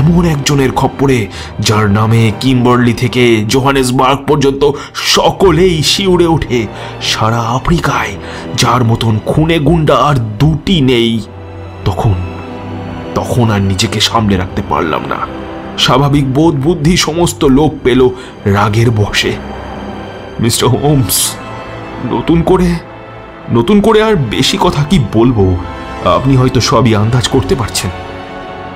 এমন 0.00 0.22
একজনের 0.24 0.72
খপ্পরে, 0.72 1.18
যার 1.60 1.86
নামে 1.90 2.22
কিম্বার্লি 2.40 2.94
থেকে 2.94 3.22
জোহানেসবার্গ 3.48 4.18
পর্যন্ত 4.26 4.62
সকলেই 5.14 5.76
শিউরে 5.82 6.26
ওঠে 6.26 6.58
সারা 7.02 7.40
আফ্রিকায়, 7.58 8.12
যার 8.54 8.82
মতন 8.84 9.14
খুনে 9.26 9.58
গুন্ডা 9.58 9.96
আর 10.08 10.16
দুটি 10.38 10.76
নেই। 10.80 11.12
তখন 11.84 12.14
তখন 13.14 13.46
আর 13.50 13.60
নিজেকে 13.60 13.98
সামলে 14.00 14.34
রাখতে 14.36 14.62
পারলাম 14.68 15.02
না। 15.08 15.20
স্বাভাবিক 15.78 16.26
বোধ 16.34 16.54
বুদ্ধি 16.64 16.94
সমস্ত 16.96 17.40
লোপ 17.56 17.72
পেল 17.84 18.00
রাগের 18.56 18.88
বসে। 18.90 19.32
মিস্টার 20.40 20.66
হোমস, 20.68 21.18
নতুন 22.12 22.38
করে 22.42 22.68
নতুন 23.52 23.76
করে 23.80 23.98
আর 24.02 24.14
বেশি 24.30 24.56
কথা 24.60 24.82
কি 24.90 24.98
বলব? 25.12 25.38
আপনি 26.14 26.34
হয়তো 26.36 26.60
সবই 26.70 26.92
আন্দাজ 26.94 27.24
করতে 27.28 27.54
পারছেন। 27.60 27.90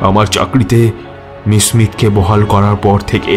আমার 0.08 0.26
চাকরিতে 0.26 0.78
মিস 1.46 1.64
স্মিথকে 1.68 2.06
বহাল 2.08 2.42
করার 2.44 2.76
পর 2.76 2.98
থেকে 3.06 3.34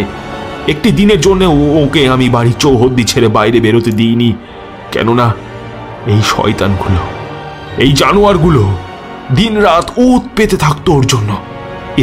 একটি 0.71 0.89
দিনের 0.91 1.21
জন্য 1.21 1.41
ওকে 1.83 2.01
আমি 2.09 2.27
বাড়ির 2.29 2.57
চৌহদ্দি 2.59 3.03
ছেড়ে 3.03 3.27
বাইরে 3.27 3.57
বেরোতে 3.59 3.91
দিইনি। 3.91 4.29
কেননা 4.91 5.27
এই 6.13 6.21
শয়তানগুলো, 6.25 7.01
এই 7.83 7.91
জানোয়ারগুলো 8.01 8.63
দিন 9.35 9.53
রাত 9.67 9.87
উত 10.07 10.23
পেতে 10.35 10.57
থাকতো 10.57 10.89
ওর 10.97 11.05
জন্য। 11.07 11.31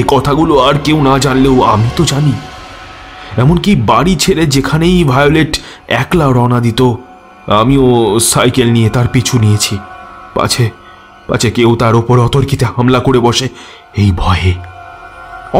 এ 0.00 0.02
কথাগুলো 0.08 0.54
আর 0.66 0.74
কেউ 0.84 0.98
না 1.08 1.14
জানলেও 1.18 1.56
আমি 1.74 1.88
তো 1.96 2.02
জানি। 2.04 2.34
এমনকি 3.42 3.72
বাড়ি 3.90 4.14
ছেড়ে 4.22 4.44
যেখানেই 4.46 4.98
ভায়োলেট 5.04 5.52
একলা 6.00 6.26
রওনা 6.26 6.58
দিত, 6.66 6.80
আমিও 7.60 7.86
সাইকেল 8.32 8.68
নিয়ে 8.76 8.88
তার 8.88 9.08
পিছু 9.12 9.34
নিয়েছি। 9.38 9.74
পাছে 10.34 10.64
পাছে 11.30 11.48
কেউ 11.50 11.70
তার 11.76 11.94
ওপর 11.94 12.16
অতর্কিতে 12.18 12.64
হামলা 12.74 13.00
করে 13.06 13.18
বসে, 13.18 13.46
এই 13.96 14.10
ভয়ে। 14.16 14.52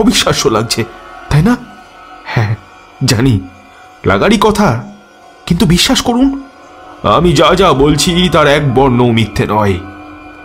অবিশ্বাস্য 0.00 0.42
লাগছে, 0.48 0.80
তাই 1.30 1.42
না? 1.42 1.54
হ্যাঁ 2.24 2.52
জানি, 3.04 3.34
লাগারই 4.06 4.38
কথা, 4.40 4.68
কিন্তু 5.46 5.64
বিশ্বাস 5.66 6.00
করুন, 6.00 6.28
আমি 7.16 7.30
যা 7.32 7.48
যা 7.54 7.68
বলছি 7.72 8.10
তার 8.32 8.46
এক 8.46 8.64
বর্ণ 8.74 9.00
মিথ্যে 9.16 9.44
নয়। 9.48 9.76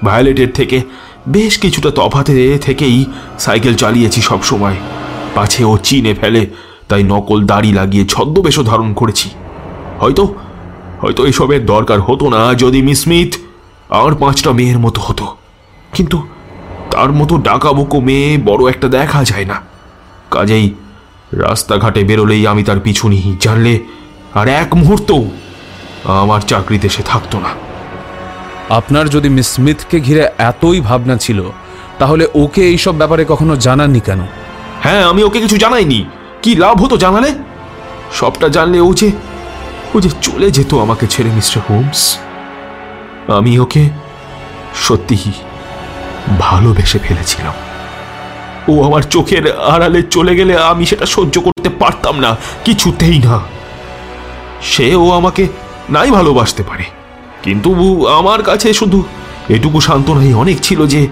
ভায়োলেটের 0.03 0.51
থেকে 0.53 0.78
বেশ 1.28 1.53
কিছুটা 1.57 1.89
তফাতে 1.95 2.36
থেকেই 2.61 2.97
সাইকেল 3.39 3.73
চালিয়েছি 3.76 4.19
সব 4.21 4.39
সময়। 4.43 4.78
পাছে 5.36 5.61
ও 5.63 5.73
চিনে 5.88 6.13
ফেলে, 6.13 6.41
তাই 6.89 7.03
নকল 7.03 7.39
দাড়ি 7.45 7.71
লাগিয়ে 7.73 8.05
ছদ্মবেশও 8.05 8.63
ধারণ 8.63 8.89
করেছি। 8.93 9.28
হয়তো 9.99 10.23
হয়তো 11.01 11.21
এসবের 11.26 11.61
দরকার 11.65 11.99
হতো 12.01 12.26
না 12.30 12.41
যদি 12.53 12.80
মিস 12.82 13.01
আর 14.01 14.11
পাঁচটা 14.21 14.51
মেয়ের 14.51 14.79
মতো 14.79 14.99
হতো। 15.01 15.25
কিন্তু 15.93 16.17
তার 16.91 17.09
মতো 17.11 17.33
ডাকাবুকো 17.37 17.97
মেয়ে 17.99 18.29
বড় 18.49 18.61
একটা 18.69 18.87
দেখা 18.97 19.19
যায় 19.23 19.45
না। 19.45 19.57
কাজেই 20.31 20.67
রাস্তাঘাটে 21.43 22.01
বেরোলেই 22.03 22.43
আমি 22.47 22.63
তার 22.63 22.79
পিছু 22.79 23.05
নিই 23.09 23.37
জানলে 23.41 23.73
আর 24.33 24.47
এক 24.61 24.69
মুহূর্তও 24.75 25.23
আমার 26.23 26.41
চাকরিতে 26.41 26.87
সে 26.89 27.03
থাকতো 27.03 27.35
না। 27.39 27.51
আপনার 28.69 29.05
যদি 29.09 29.29
মিস 29.29 29.47
স্মিথকে 29.47 29.97
ঘিরে 29.99 30.23
এতই 30.49 30.79
ভাবনা 30.81 31.15
ছিল 31.17 31.39
তাহলে 31.99 32.23
ওকে 32.35 32.61
এইসব 32.71 32.93
ব্যাপারে 32.95 33.23
কখনো 33.27 33.53
জানাননি 33.55 34.01
কেন? 34.07 34.21
হ্যাঁ 34.83 35.03
আমি 35.09 35.21
ওকে 35.23 35.39
কিছু 35.41 35.57
জানাইনি। 35.57 35.99
কি 36.43 36.51
লাভ 36.63 36.75
হতো 36.83 36.95
জানালে? 36.97 37.31
সবটা 38.13 38.47
জানলে 38.47 38.79
ও 38.87 38.89
যে 38.99 39.09
ও 39.93 39.95
যে 40.03 40.09
চলে 40.21 40.47
যেত 40.51 40.71
আমাকে 40.85 41.05
ছেড়ে 41.07 41.29
মিস্টার 41.31 41.59
হোমস। 41.67 42.01
আমি 43.28 43.59
ওকে 43.59 43.89
সত্যি 44.76 45.32
ভালোবেসে 46.39 46.99
ফেলেছিলাম। 46.99 47.53
ও 48.67 48.84
আমার 48.84 49.01
চোখের 49.01 49.59
আড়ালে 49.59 50.03
চলে 50.03 50.36
গেলে 50.36 50.57
আমি 50.57 50.86
সেটা 50.86 51.05
সহ্য 51.05 51.41
করতে 51.41 51.69
পারতাম 51.69 52.19
না, 52.19 52.36
কিছুতেই 52.65 53.19
না। 53.19 53.39
সে 54.61 54.95
ও 54.95 55.11
আমাকে 55.11 55.47
নাই 55.89 56.11
ভালোবাসতে 56.11 56.63
পারে। 56.63 56.84
কিন্তু 57.43 58.07
আমার 58.07 58.43
কাছে 58.43 58.73
শুধু 58.73 59.03
এটুকু 59.49 59.82
সান্ত্বনাই 59.82 60.34
অনেক 60.34 60.59
ছিল 60.61 60.88
যে 60.88 61.07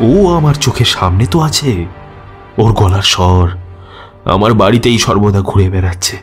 ও 0.00 0.34
আমার 0.36 0.54
চোখের 0.54 0.86
সামনে 0.86 1.26
তো 1.26 1.40
আছে। 1.40 1.86
ওর 2.58 2.72
গলার 2.72 3.02
স্বর 3.02 3.50
আমার 4.24 4.54
বাড়িতেই 4.54 4.98
সর্বদা 4.98 5.40
ঘুরে 5.40 5.70
বেড়াচ্ছে। 5.70 6.16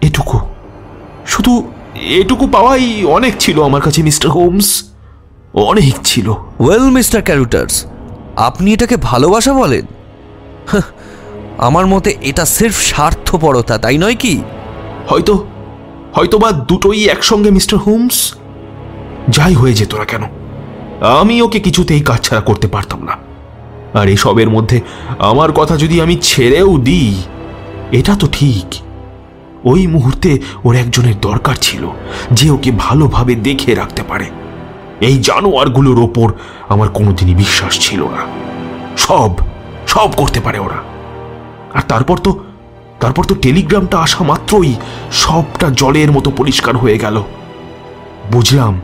এটুকু। 0.00 0.40
শুধু 1.26 1.72
এটুকু 1.94 2.46
পাওয়াই 2.46 3.04
অনেক 3.04 3.34
ছিল 3.38 3.62
আমার 3.62 3.80
কাছে 3.80 4.02
মিস্টার 4.02 4.30
হোমস। 4.30 4.82
অনেক 5.54 5.94
ছিল। 6.04 6.28
ওয়েল 6.60 6.90
মিস্টার 6.90 7.22
ক্যারুটার্স 7.22 7.86
আপনি 8.36 8.72
এটাকে 8.72 8.96
ভালোবাসা 8.96 9.52
বলেন? 9.52 9.86
আমার 11.58 11.86
মতে 11.86 12.16
এটা 12.20 12.44
সির্ফ 12.44 12.80
স্বার্থপরতা 12.80 13.78
তাই 13.78 13.98
নয় 13.98 14.14
কি? 14.14 14.42
হয়তো 15.08 15.46
হয়তো 16.14 16.38
বা 16.38 16.52
দুটোই 16.52 17.08
একসঙ্গে 17.08 17.50
মিস্টার 17.50 17.78
হোমস। 17.78 18.34
যাই 19.28 19.54
হয়ে 19.54 19.72
যেত 19.72 19.94
না 19.94 20.04
কেন 20.04 20.22
আমি 21.00 21.42
ওকে 21.42 21.60
কিছুতেই 21.60 22.00
কাজ 22.00 22.20
ছাড়া 22.20 22.42
করতে 22.42 22.68
পারতাম 22.68 23.02
না। 23.02 23.16
আর 24.00 24.08
এসবের 24.08 24.50
মধ্যে 24.50 24.80
আমার 25.18 25.52
কথা 25.52 25.76
যদি 25.76 26.00
আমি 26.00 26.16
ছেড়েও 26.22 26.78
দিই 26.78 27.22
এটা 27.92 28.16
তো 28.20 28.26
ঠিক। 28.32 28.74
ওই 29.64 29.86
মুহূর্তে 29.86 30.30
ওর 30.64 30.74
একজনের 30.76 31.20
দরকার 31.20 31.56
ছিল, 31.60 31.82
যে 32.32 32.50
ওকে 32.50 32.70
ভালোভাবে 32.70 33.34
দেখে 33.34 33.74
রাখতে 33.74 34.02
পারে। 34.02 34.26
এই 35.00 35.16
জানোয়ারগুলোর 35.18 35.98
ওপর 35.98 36.32
আমার 36.68 36.88
কোনোদিনই 36.88 37.34
বিশ্বাস 37.34 37.74
ছিল 37.80 38.00
না। 38.04 38.22
সব 38.96 39.30
সব 39.86 40.08
করতে 40.16 40.40
পারে 40.40 40.58
ওরা। 40.58 40.80
আর 41.74 41.82
তারপর 41.88 42.16
তো 42.16 42.30
তারপর 43.00 43.24
তো 43.24 43.34
টেলিগ্রামটা 43.34 43.98
আসা 43.98 44.24
মাত্রই 44.24 44.74
সবটা 45.12 45.66
জলের 45.70 46.10
মতো 46.12 46.30
পরিষ্কার 46.30 46.76
হয়ে 46.76 46.98
গেল। 46.98 47.16
বুঝলাম, 48.32 48.80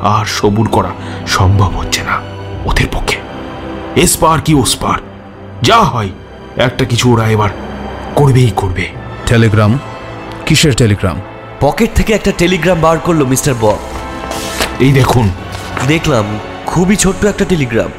আর 0.00 0.24
সবুর 0.24 0.68
করা 0.68 0.92
সম্ভব 1.26 1.70
হচ্ছে 1.78 2.02
না 2.02 2.16
ওদের 2.64 2.88
পক্ষে। 2.92 3.18
এসপার 3.96 4.38
কি 4.40 4.54
ওসপার 4.54 4.98
যা 5.62 5.78
হয়, 5.82 6.10
একটা 6.56 6.84
কিছু 6.84 7.12
ওরা 7.12 7.24
এবার 7.28 7.50
করবেই 8.16 8.52
করবে। 8.56 8.84
টেলিগ্রাম 9.26 9.78
কিসের 10.52 10.74
টেলিগ্রাম? 10.74 11.20
পকেট 11.60 11.90
থেকে 11.94 12.12
একটা 12.12 12.32
টেলিগ্রাম 12.38 12.80
বার 12.80 12.98
করল 12.98 13.24
মিস্টার 13.24 13.54
বব 13.60 13.78
এই 14.80 14.92
দেখুন। 14.92 15.30
দেখলাম 15.88 16.38
খুবই 16.66 16.96
ছোট্ট 16.96 17.24
একটা 17.24 17.44
telegram. 17.44 17.90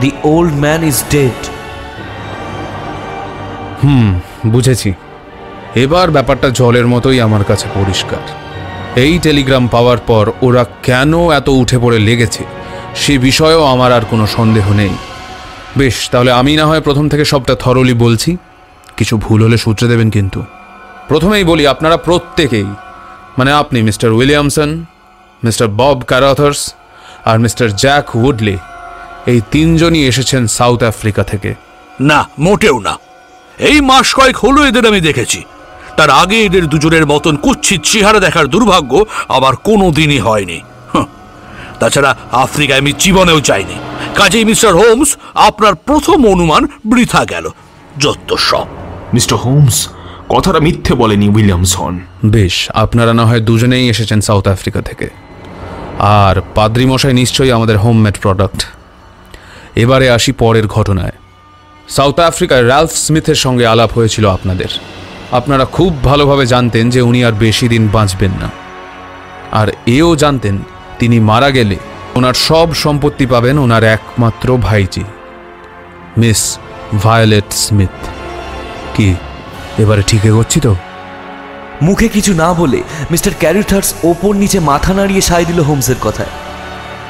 The 0.00 0.10
old 0.24 0.54
man 0.54 0.84
is 0.84 1.04
dead 1.10 1.38
hmm 3.82 4.20
বুঝেছি। 4.46 4.94
এবার 5.74 6.10
ব্যাপারটা 6.10 6.50
জলের 6.50 6.86
মতোই 6.86 7.20
আমার 7.20 7.44
কাছে 7.44 7.66
পরিষ্কার। 7.74 8.22
এই 8.96 9.18
টেলিগ্রাম 9.18 9.68
পাওয়ার 9.68 9.98
পর 10.06 10.32
ওরা 10.42 10.64
কেন 10.82 11.30
এত 11.30 11.48
উঠে 11.48 11.78
পড়ে 11.78 11.98
লেগেছে 11.98 12.44
সে 12.94 13.18
বিষয়েও 13.18 13.64
আমার 13.64 13.92
আর 13.92 14.04
কোনো 14.10 14.26
সন্দেহ 14.26 14.72
নেই। 14.72 14.94
বেশ 15.78 16.10
তাহলে 16.10 16.32
আমি 16.32 16.56
না 16.56 16.66
হয় 16.66 16.80
প্রথম 16.80 17.08
থেকে 17.08 17.24
সবটা 17.24 17.54
থরলি 17.54 17.94
বলছি? 17.94 18.36
কিছু 18.96 19.16
ভুল 19.16 19.44
হলে 19.44 19.56
সূত্রে 19.56 19.88
দেবেন 19.88 20.10
কিন্তু। 20.10 20.42
প্রথমেই 21.08 21.44
বলি 21.44 21.66
আপনারা 21.66 21.96
প্রত্যেকেই 21.96 22.66
মানে 23.38 23.52
আপনি 23.52 23.82
mister 23.82 24.12
Williamson 24.12 24.84
mister 25.44 25.68
Bob 25.68 26.02
Carruthers 26.06 26.74
আর 27.24 27.38
মিস্টার 27.38 27.76
জ্যাক 27.76 28.16
উডলি 28.16 28.58
এই 29.26 29.40
তিনজনই 29.50 30.06
এসেছেন 30.06 30.46
সাউথ 30.46 30.82
আফ্রিকা 30.82 31.22
থেকে। 31.22 31.54
না 32.00 32.28
মোটেও 32.38 32.78
না। 32.78 32.98
এই 33.58 33.80
মাস 33.80 34.14
কয়েক 34.14 34.36
হলো 34.36 34.66
এদের 34.66 34.86
আমি 34.86 35.00
দেখেছি। 35.00 35.44
তার 35.96 36.10
আগে 36.10 36.44
এদের 36.44 36.66
দুজনের 36.66 37.06
মতন 37.06 37.36
কুচ্ছিত 37.36 37.80
চেহারা 37.84 38.20
দেখার 38.20 38.46
দুর্ভাগ্য 38.46 39.04
আবার 39.28 39.56
কোনো 39.56 39.90
দিনই 39.90 40.18
হয়নি। 40.18 40.60
তাছাড়া 41.80 42.16
আফ্রিকায় 42.32 42.78
আমি 42.78 42.92
জীবনেও 42.98 43.40
চাইনি 43.40 43.76
কাজেই 44.14 44.44
মিস্টার 44.44 44.76
হোমস 44.76 45.16
আপনার 45.34 45.74
প্রথম 45.74 46.26
অনুমান 46.26 46.66
বৃথা 46.86 47.24
গেল 47.24 47.50
যত 47.98 48.34
সব। 48.34 48.66
মিস্টার 49.14 49.38
হোমস 49.38 49.88
কথাটা 50.28 50.60
মিথ্যে 50.60 50.94
বলেনি 50.94 51.28
উইলিয়ামসন। 51.28 52.00
বেশ, 52.24 52.70
আপনারা 52.74 53.12
না 53.12 53.26
হয় 53.26 53.40
দুজনেই 53.40 53.88
এসেছেন 53.88 54.20
সাউথ 54.20 54.48
আফ্রিকা 54.48 54.80
থেকে। 54.80 55.08
আর 55.98 56.42
পাদ্রি 56.54 56.86
মশাই 56.86 57.12
নিশ্চয়ই 57.12 57.52
আমাদের 57.52 57.76
হোমমেড 57.78 58.16
প্রোডাক্ট। 58.18 58.66
এবারে 59.76 60.10
আসি 60.10 60.32
পরের 60.32 60.66
ঘটনায়। 60.66 61.12
সাউথ 61.88 62.20
আফ্রিকায় 62.20 62.62
র্যালফ 62.62 62.92
স্মিথের 62.92 63.34
সঙ্গে 63.34 63.66
আলাপ 63.66 63.90
হয়েছিল 63.92 64.24
আপনাদের। 64.30 64.70
আপনারা 65.32 65.64
খুব 65.64 66.04
ভালোভাবে 66.04 66.46
জানতেন 66.46 66.90
যে 66.90 67.00
উনি 67.00 67.24
আর 67.24 67.32
বেশি 67.32 67.68
দিন 67.68 67.88
বাঁচবেন 67.92 68.30
না। 68.40 68.48
আর 69.52 69.68
এও 69.86 70.16
জানতেন 70.16 70.58
তিনি 70.98 71.20
মারা 71.20 71.50
গেলে 71.50 71.76
ওনার 72.14 72.34
সব 72.34 72.74
সম্পত্তি 72.74 73.26
পাবেন 73.26 73.58
ওনার 73.58 73.84
একমাত্র 73.84 74.56
ভাইজি, 74.56 75.04
মিস 76.18 76.58
ভায়োলেট 77.02 77.48
স্মিথ। 77.50 77.96
কি? 78.94 79.14
এবারে 79.78 80.02
ঠিক 80.06 80.24
এগোচ্ছি 80.24 80.60
তো। 80.60 80.76
মুখে 81.82 82.08
কিছু 82.08 82.34
না 82.34 82.52
বলে 82.52 82.82
মিস্টার 83.10 83.32
ক্যারুথার্স 83.38 83.94
ওপর 84.02 84.34
নিচে 84.34 84.60
মাথা 84.60 84.94
নাড়িয়ে 84.94 85.20
সায় 85.20 85.44
দিল 85.44 85.60
হোমসের 85.60 85.98
কথায়। 86.00 86.28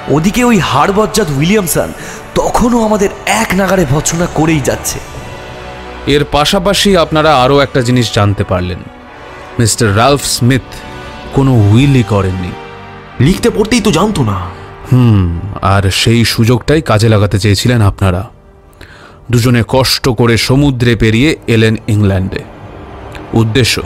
ওদিকে 0.09 0.45
ওই 0.45 0.59
হাড়বজ্জাত 0.59 1.29
উইলিয়ামসন 1.39 1.93
তখনও 2.35 2.85
আমাদের 2.85 3.09
এক 3.27 3.49
নাগারে 3.55 3.87
ভৎসনা 3.91 4.27
করেই 4.35 4.61
যাচ্ছে। 4.61 4.99
এর 6.07 6.25
পাশাপাশি 6.33 6.97
আপনারা 6.97 7.43
আরও 7.43 7.61
একটা 7.61 7.81
জিনিস 7.81 8.15
জানতে 8.15 8.45
পারলেন। 8.45 8.79
মিস্টার 9.59 9.97
রালফ 9.97 10.25
স্মিথ 10.25 10.63
কোনো 11.35 11.53
উইলই 11.55 12.03
করেননি। 12.03 12.53
লিখতে 13.21 13.51
পড়তেই 13.51 13.81
তো 13.81 13.91
জানতো 13.93 14.25
না। 14.25 14.37
হুম 14.93 15.41
আর 15.63 15.91
সেই 15.91 16.25
সুযোগটাই 16.25 16.83
কাজে 16.83 17.09
লাগাতে 17.09 17.39
চেয়েছিলেন 17.39 17.83
আপনারা। 17.83 18.29
দুজনে 19.31 19.63
কষ্ট 19.69 20.09
করে 20.09 20.37
সমুদ্রে 20.37 20.97
পেরিয়ে 20.97 21.37
এলেন 21.47 21.77
ইংল্যান্ডে। 21.89 22.58
উদ্দেশ্য 23.35 23.83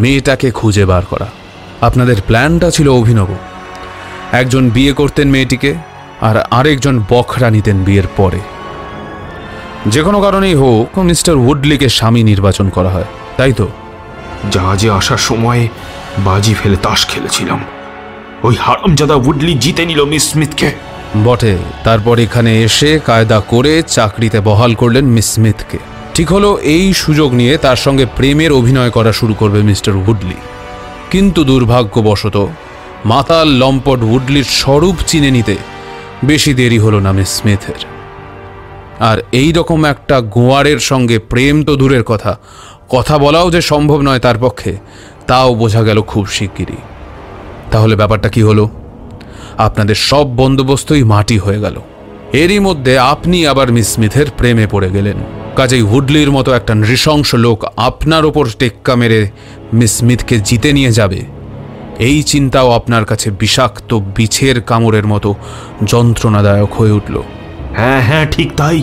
মেয়েটাকে 0.00 0.50
খুঁজে 0.50 0.84
বার 0.84 1.04
করা। 1.04 1.26
আপনাদের 1.80 2.16
প্ল্যানটা 2.26 2.70
ছিল 2.70 2.88
অভিনব। 2.88 3.26
একজন 4.32 4.70
বিয়ে 4.70 4.92
করতেন 4.92 5.28
মেয়েটিকে 5.28 5.74
আর 6.20 6.36
আরেকজন 6.36 7.04
বখরা 7.08 7.50
নিতেন 7.50 7.84
বিয়ের 7.84 8.02
পরে। 8.16 8.40
যে 9.86 10.02
কোনো 10.02 10.20
কারণেই 10.20 10.54
হোক 10.54 10.98
মিস্টার 10.98 11.36
উডলিকে 11.36 11.88
স্বামী 11.88 12.22
নির্বাচন 12.22 12.68
করা 12.68 12.88
হয় 12.88 13.04
তাই 13.36 13.52
তো? 13.52 13.68
জাহাজে 14.50 14.90
আসার 14.90 15.16
সময় 15.16 15.68
বাজি 16.18 16.54
ফেলে 16.54 16.76
তাস 16.76 17.06
খেলেছিলাম। 17.06 17.64
ওই 18.42 18.56
হারামজাদা 18.60 19.14
উডলি 19.14 19.54
জিতে 19.54 19.86
নিল 19.86 20.04
মিস 20.04 20.30
স্মিথকে। 20.30 20.72
বটে 21.24 21.58
তারপর 21.84 22.18
এখানে 22.18 22.62
এসে 22.62 23.00
কায়দা 23.04 23.40
করে 23.40 23.82
চাকরিতে 23.82 24.40
বহাল 24.40 24.74
করলেন 24.74 25.04
মিস 25.04 25.34
স্মিথকে। 25.34 25.91
ঠিক 26.14 26.32
হলো, 26.32 26.58
এই 26.62 26.92
সুযোগ 26.92 27.32
নিয়ে 27.32 27.56
তার 27.56 27.76
সঙ্গে 27.76 28.06
প্রেমের 28.16 28.52
অভিনয় 28.52 28.90
করা 28.90 29.12
শুরু 29.12 29.34
করবে 29.34 29.62
মিস্টার 29.62 29.96
উডলি। 29.96 30.34
কিন্তু 31.10 31.44
দুর্ভাগ্যবশত, 31.44 32.46
মাতাল 33.04 33.48
লম্পট 33.48 34.02
উডলির 34.02 34.44
স্বরূপ 34.44 34.94
চিনে 35.06 35.30
নিতে 35.30 35.56
বেশি 36.24 36.54
দেরি 36.54 36.78
হলো 36.78 37.00
না 37.00 37.12
মিস 37.12 37.28
স্মিথের। 37.28 37.80
আর 39.00 39.18
এই 39.32 39.52
রকম 39.52 39.84
একটা 39.84 40.20
গোয়ারের 40.20 40.78
সঙ্গে 40.78 41.18
প্রেম 41.18 41.64
তো 41.64 41.76
দূরের 41.76 42.04
কথা 42.04 42.36
কথা 42.88 43.18
বলাও 43.18 43.50
যে 43.50 43.60
সম্ভব 43.60 44.00
নয় 44.00 44.18
তার 44.18 44.38
পক্ষে, 44.38 44.76
তাও 45.26 45.54
বোঝা 45.54 45.82
গেল 45.82 46.02
খুব 46.02 46.26
শিগগিরই। 46.26 46.76
তাহলে 47.70 47.96
ব্যাপারটা 47.96 48.28
কি 48.28 48.42
হলো? 48.42 48.68
আপনাদের 49.58 49.94
সব 49.94 50.36
বন্দোবস্তই 50.36 51.04
মাটি 51.04 51.38
হয়ে 51.38 51.60
গেল। 51.60 51.80
এরই 52.32 52.58
মধ্যে 52.58 52.98
আপনি 52.98 53.46
আবার 53.46 53.72
মিস 53.72 53.88
স্মিথের 53.94 54.26
প্রেমে 54.36 54.66
পড়ে 54.66 54.90
গেলেন। 54.90 55.16
কাজেই 55.56 55.82
হুডলির 55.82 56.30
মতো 56.30 56.52
একটা 56.52 56.74
নৃশংস 56.74 57.34
লোক 57.34 57.64
আপনার 57.76 58.24
ওপর 58.24 58.46
টেক্কা 58.58 58.96
মেরে 58.96 59.30
মিস 59.72 59.98
স্মিথকে 59.98 60.38
জিতে 60.38 60.72
নিয়ে 60.72 60.92
যাবে। 60.92 61.24
এই 61.98 62.22
চিন্তাও 62.22 62.70
আপনার 62.70 63.04
কাছে 63.04 63.30
বিষাক্ত 63.30 63.94
বিছের 63.94 64.60
কামড়ের 64.60 65.06
মতো 65.06 65.34
যন্ত্রণাদায়ক 65.84 66.72
হয়ে 66.72 66.92
উঠল। 66.92 67.22
হ্যাঁ 67.76 68.02
হ্যাঁ 68.02 68.26
ঠিক 68.30 68.50
তাই। 68.56 68.82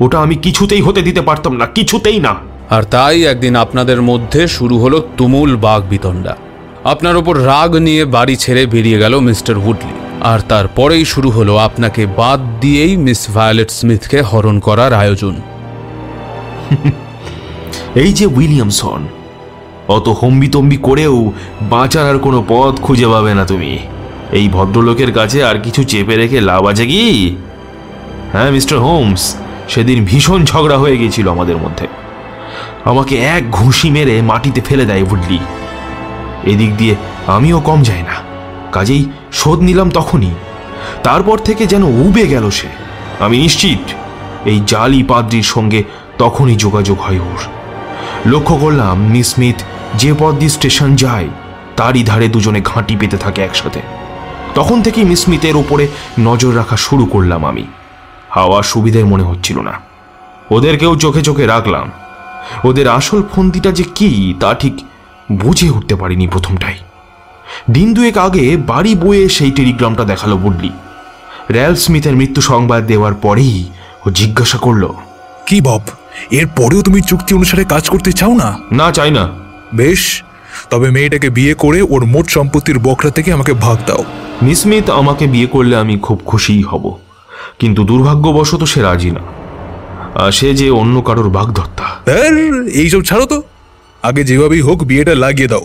ওটা 0.00 0.18
আমি 0.18 0.34
কিছুতেই 0.34 0.80
হতে 0.80 1.02
দিতে 1.02 1.20
পারতাম 1.20 1.56
না 1.56 1.66
কিছুতেই 1.66 2.20
না। 2.20 2.34
আর 2.70 2.82
তাই 2.82 3.24
একদিন 3.24 3.56
আপনাদের 3.56 4.02
মধ্যে 4.02 4.48
শুরু 4.48 4.78
হলো 4.78 5.08
তুমুল 5.16 5.56
বাঘ 5.56 5.82
বিতণ্ডা। 5.82 6.36
আপনার 6.84 7.16
ওপর 7.16 7.46
রাগ 7.46 7.76
নিয়ে 7.76 8.04
বাড়ি 8.04 8.36
ছেড়ে 8.36 8.66
বেরিয়ে 8.66 8.98
গেল 8.98 9.18
মিস্টার 9.18 9.58
হুডলি। 9.58 9.94
আর 10.20 10.38
তারপরেই 10.48 11.04
শুরু 11.04 11.30
হলো 11.30 11.56
আপনাকে 11.56 12.06
বাদ 12.06 12.40
দিয়েই 12.60 12.96
মিস 12.96 13.30
ভায়োলেট 13.34 13.70
স্মিথকে 13.70 14.20
হরণ 14.20 14.58
করার 14.58 14.92
আয়োজন। 14.92 15.36
এই 18.02 18.10
যে 18.12 18.26
উইলিয়ামসন, 18.26 19.00
অত 19.88 20.06
হম্বিতম্বি 20.08 20.76
করেও 20.76 21.16
বাঁচার 21.70 22.04
আর 22.10 22.18
কোনো 22.18 22.38
পথ 22.48 22.74
খুঁজে 22.80 23.06
পাবে 23.06 23.32
না 23.34 23.44
তুমি। 23.46 23.72
এই 24.32 24.46
ভদ্রলোকের 24.48 25.10
কাছে 25.12 25.38
আর 25.44 25.56
কিছু 25.60 25.80
চেপে 25.84 26.14
রেখে 26.16 26.38
লাভ 26.40 26.62
আছে 26.66 26.84
কি? 26.86 27.36
হ্যাঁ 28.32 28.50
মিস্টার 28.50 28.78
হোমস, 28.78 29.22
সেদিন 29.68 29.98
ভীষণ 30.04 30.40
ঝগড়া 30.44 30.76
হয়ে 30.78 30.96
গেছিল 30.98 31.26
আমাদের 31.28 31.56
মধ্যে। 31.56 31.86
আমাকে 32.84 33.14
এক 33.36 33.42
ঘুষি 33.50 33.88
মেরে 33.90 34.14
মাটিতে 34.22 34.60
ফেলে 34.60 34.84
দেয় 34.84 35.02
উডলি। 35.02 35.38
এদিক 36.44 36.72
দিয়ে 36.76 36.94
আমিও 37.26 37.60
কম 37.60 37.82
যাই 37.82 38.02
না, 38.02 38.16
কাজেই 38.72 39.02
শোধ 39.32 39.58
নিলাম 39.60 39.90
তখনই। 39.90 40.34
তারপর 41.02 41.36
থেকে 41.38 41.64
যেন 41.66 41.82
উবে 42.04 42.24
গেল 42.26 42.44
সে। 42.50 42.68
আমি 43.20 43.36
নিশ্চিত, 43.38 43.82
এই 44.44 44.58
জালি 44.66 45.02
পাদ্রির 45.02 45.48
সঙ্গে 45.54 45.80
তখনই 46.18 46.56
যোগাযোগ 46.56 47.00
হয় 47.00 47.20
ওর। 47.20 47.40
লক্ষ্য 48.26 48.56
করলাম 48.56 48.96
মিস 48.98 49.34
যে 49.94 50.14
পথ 50.18 50.34
দিয়ে 50.34 50.50
স্টেশন 50.50 50.96
যায়, 50.96 51.28
তারই 51.76 52.02
ধারে 52.02 52.28
দুজনে 52.28 52.60
ঘাঁটি 52.60 52.96
পেতে 52.96 53.16
থাকে 53.16 53.42
একসাথে। 53.42 53.80
তখন 54.54 54.82
থেকেই 54.82 55.04
মিস 55.04 55.20
স্মিথের 55.22 55.56
ওপরে 55.56 55.88
নজর 56.20 56.56
রাখা 56.56 56.76
শুরু 56.76 57.06
করলাম 57.06 57.46
আমি। 57.46 57.64
হাওয়া 58.30 58.62
সুবিধের 58.62 59.06
মনে 59.06 59.22
হচ্ছিল 59.22 59.60
না। 59.60 59.80
ওদেরকেও 60.50 60.96
চোখে 60.96 61.22
চোখে 61.22 61.46
রাখলাম। 61.46 61.90
ওদের 62.64 62.88
আসল 62.88 63.22
ফন্দিটা 63.32 63.70
যে 63.70 63.84
কি, 63.94 64.34
তা 64.40 64.54
ঠিক 64.54 64.74
বুঝে 65.32 65.70
উঠতে 65.70 65.94
পারিনি 65.94 66.26
প্রথমটাই। 66.28 66.74
দিন 67.70 67.94
দুয়েক 67.94 68.18
আগে 68.18 68.56
বাড়ি 68.56 68.94
বয়ে 68.94 69.28
সেই 69.28 69.50
টেলিগ্রামটা 69.50 70.04
দেখাল 70.04 70.34
বুডলি। 70.34 70.70
র্যাল 71.50 71.74
স্মিথের 71.74 72.16
মৃত্যু 72.16 72.42
সংবাদ 72.42 72.86
দেওয়ার 72.86 73.14
পরেই 73.14 73.64
ও 74.06 74.10
জিজ্ঞাসা 74.10 74.58
করল, 74.58 74.92
কি 75.46 75.60
বব? 75.60 75.80
এর 76.30 76.46
পরেও 76.56 76.82
তুমি 76.82 77.00
চুক্তি 77.00 77.34
অনুসারে 77.34 77.64
কাজ 77.64 77.88
করতে 77.88 78.12
চাও 78.12 78.34
না? 78.34 78.58
না 78.72 78.92
চাই 78.92 79.10
না। 79.10 79.28
বেশ 79.74 80.22
তবে 80.70 80.90
মেয়েটাকে 80.90 81.30
বিয়ে 81.30 81.54
করে 81.54 81.82
ওর 81.82 82.04
মোট 82.04 82.28
সম্পত্তির 82.28 82.78
বকরা 82.78 83.10
থেকে 83.10 83.32
আমাকে 83.32 83.52
ভাগ 83.52 83.78
দাও। 83.86 84.04
মিস 84.42 84.60
স্মিথ 84.60 84.90
আমাকে 84.90 85.26
বিয়ে 85.26 85.46
করলে 85.46 85.76
আমি 85.76 85.98
খুব 85.98 86.22
খুশিই 86.26 86.62
হব 86.62 86.98
কিন্তু 87.58 87.84
দুর্ভাগ্যবশত 87.84 88.64
সে 88.64 88.82
রাজি 88.82 89.10
না। 89.10 89.20
আর 90.14 90.32
সে 90.32 90.54
যে 90.54 90.70
অন্য 90.70 91.02
কারোর 91.02 91.28
বাগদত্তা। 91.28 91.84
ধ্যার, 92.06 92.68
এইসব 92.68 93.02
ছাড়ো 93.02 93.26
তো। 93.26 93.42
আগে 94.02 94.24
যেভাবেই 94.24 94.60
হোক 94.60 94.84
বিয়েটা 94.84 95.14
লাগিয়ে 95.14 95.48
দাও। 95.48 95.64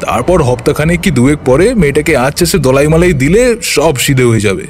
তারপর 0.00 0.42
হপ্তাখানেক 0.42 1.00
কি 1.00 1.10
দুয়েক 1.10 1.38
পরে 1.44 1.74
মেয়েটাকে 1.74 2.16
আচ্ছা 2.16 2.58
দলাই 2.58 2.88
মালাই 2.88 3.12
দিলে 3.12 3.56
সব 3.62 3.96
সিধে 3.96 4.24
হয়ে 4.24 4.40
যাবে। 4.40 4.66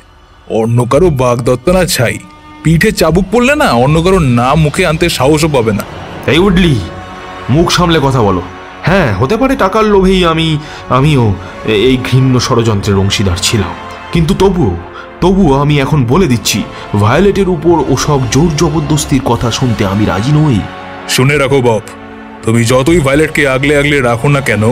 অন্য 0.49 0.85
কারও 0.85 1.11
বাগদত্ত 1.11 1.69
না 1.69 1.85
ছাই। 1.85 2.19
পিঠে 2.65 2.93
চাবুক 2.93 3.25
পড়লে 3.33 3.55
না 3.55 3.69
অন্য 3.73 4.03
কারও 4.03 4.19
নাম 4.19 4.61
মুখে 4.61 4.87
আনতে 4.87 5.09
সাহসও 5.09 5.49
পাবে 5.49 5.73
না। 5.73 5.85
এই 6.27 6.39
উডলি 6.39 6.81
মুখ 7.51 7.71
সামলে 7.71 7.99
কথা 8.03 8.23
বলো। 8.23 8.43
হ্যাঁ 8.83 9.15
হতে 9.15 9.37
পারে 9.37 9.57
টাকার 9.57 9.85
লোভেই 9.85 10.25
আমি 10.25 10.59
আমিও 10.89 11.35
এই 11.67 11.99
ঘৃণ্য 12.11 12.41
ষড়যন্ত্রের 12.41 12.97
অংশীদার 12.97 13.37
ছিলাম। 13.37 13.73
কিন্তু 14.13 14.35
তবুও 14.35 14.77
তবুও 15.21 15.61
আমি 15.61 15.81
এখন 15.81 16.05
বলে 16.05 16.27
দিচ্ছি 16.27 16.63
ভায়োলেটের 17.01 17.49
উপর 17.49 17.77
ওসব 17.89 18.21
জোর 18.31 18.51
জবরদস্তির 18.57 19.23
কথা 19.25 19.51
শুনতে 19.51 19.87
আমি 19.87 20.05
রাজি 20.05 20.33
নই। 20.33 20.61
শুনে 21.09 21.39
রাখো 21.39 21.61
বাপ 21.61 21.83
তুমি 22.43 22.65
যতই 22.65 23.01
ভায়োলেটকে 23.01 23.49
আগলে 23.49 23.79
আগলে 23.79 24.01
রাখো 24.01 24.29
না 24.29 24.41
কেন 24.41 24.65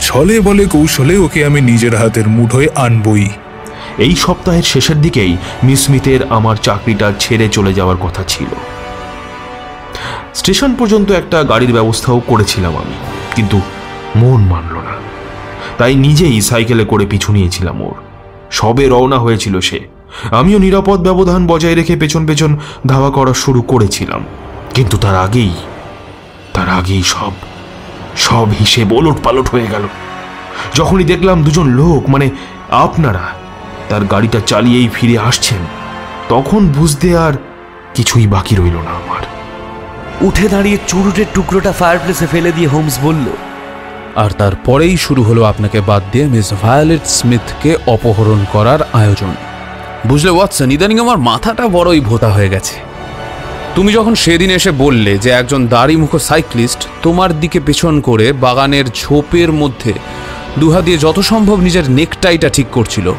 ছলে 0.00 0.40
বলে 0.40 0.64
কৌশলে 0.64 1.16
ওকে 1.16 1.44
আমি 1.44 1.60
নিজের 1.60 1.96
হাতের 1.96 2.28
মুঠোয় 2.28 2.68
আনবই। 2.74 3.28
এই 3.98 4.16
সপ্তাহের 4.16 4.62
শেষের 4.62 5.00
দিকেই 5.00 5.36
মিস 5.62 5.84
স্মিথের 5.84 6.20
আমার 6.30 6.56
চাকরিটা 6.56 7.12
ছেড়ে 7.20 7.48
চলে 7.48 7.74
যাওয়ার 7.74 7.96
কথা 7.96 8.24
ছিল। 8.28 8.46
স্টেশন 10.34 10.74
পর্যন্ত 10.74 11.10
একটা 11.10 11.42
গাড়ির 11.42 11.72
ব্যবস্থাও 11.72 12.20
করেছিলাম 12.26 12.76
আমি, 12.76 12.94
কিন্তু 13.34 13.60
মন 14.16 14.40
মানল 14.40 14.74
না। 14.74 14.94
তাই 15.78 15.94
নিজেই 15.94 16.40
সাইকেলে 16.40 16.84
করে 16.84 17.06
পিছু 17.06 17.32
নিয়েছিলাম 17.32 17.80
ওর। 17.80 17.94
সবে 18.50 18.88
রওনা 18.88 19.18
হয়েছিল 19.18 19.60
সে। 19.60 19.80
আমিও 20.30 20.58
নিরাপদ 20.58 21.00
ব্যবধান 21.00 21.46
বজায় 21.46 21.74
রেখে 21.74 21.96
পেছন 21.96 22.26
পেছন 22.26 22.56
ধাওয়া 22.86 23.10
করা 23.10 23.34
শুরু 23.34 23.62
করেছিলাম। 23.62 24.24
কিন্তু 24.74 24.96
তার 24.96 25.16
আগেই 25.16 25.50
তার 26.52 26.68
আগেই 26.68 27.02
সব 27.02 27.32
সব 28.16 28.48
হিসেব 28.58 28.92
ওলট 28.92 29.16
পালট 29.22 29.48
হয়ে 29.48 29.66
গেল। 29.66 29.82
যখনই 30.74 31.04
দেখলাম 31.04 31.42
দুজন 31.42 31.66
লোক 31.66 32.08
মানে 32.08 32.30
আপনারা 32.70 33.45
তার 33.88 34.04
গাড়িটা 34.04 34.40
চালিয়েই 34.46 34.88
ফিরে 34.94 35.18
আসছেন। 35.18 35.58
তখন 36.28 36.68
বুঝতে 36.68 37.18
আর 37.18 37.32
কিছুই 37.94 38.26
বাকি 38.26 38.54
রইল 38.56 38.76
না 38.76 38.90
আমার। 38.90 39.22
উঠে 40.20 40.48
দাঁড়িয়ে 40.48 40.78
চুরুটের 40.86 41.24
টুকরোটা 41.34 41.72
ফায়ারপ্লেসে 41.72 42.26
ফেলে 42.26 42.52
দিয়ে 42.52 42.68
হোমস 42.68 42.98
বলল 43.02 43.26
আর 44.16 44.30
তারপরেই 44.30 44.96
শুরু 44.96 45.22
হলো 45.22 45.44
আপনাকে 45.44 45.80
বাদ 45.80 46.02
দিয়ে 46.12 46.26
মিস 46.26 46.52
ভায়োলেট 46.62 47.06
স্মিথকে 47.06 47.76
অপহরণ 47.86 48.44
করার 48.52 48.78
আয়োজন। 48.92 49.34
বুঝলে 50.06 50.30
ওয়াটসন 50.30 50.70
ইদানিং 50.70 51.00
আমার 51.00 51.18
মাথাটা 51.18 51.68
বড়ই 51.68 52.00
ভোতা 52.00 52.30
হয়ে 52.30 52.48
গেছে। 52.48 52.74
তুমি 53.74 53.92
যখন 53.92 54.14
সেদিন 54.14 54.50
এসে 54.50 54.70
বললে 54.70 55.18
যে 55.18 55.30
একজন 55.30 55.66
দাড়িমুখ 55.66 56.16
সাইক্লিস্ট 56.16 56.88
তোমার 57.02 57.40
দিকে 57.40 57.60
পেছন 57.60 58.00
করে 58.00 58.32
বাগানের 58.32 58.84
ঝোপের 58.94 59.52
মধ্যে 59.52 59.92
দুহা 60.58 60.80
দিয়ে 60.80 60.98
যত 60.98 61.18
সম্ভব 61.20 61.60
নিজের 61.60 61.90
নেকটাইটা 61.90 62.48
ঠিক 62.48 62.66
করছিল 62.72 63.12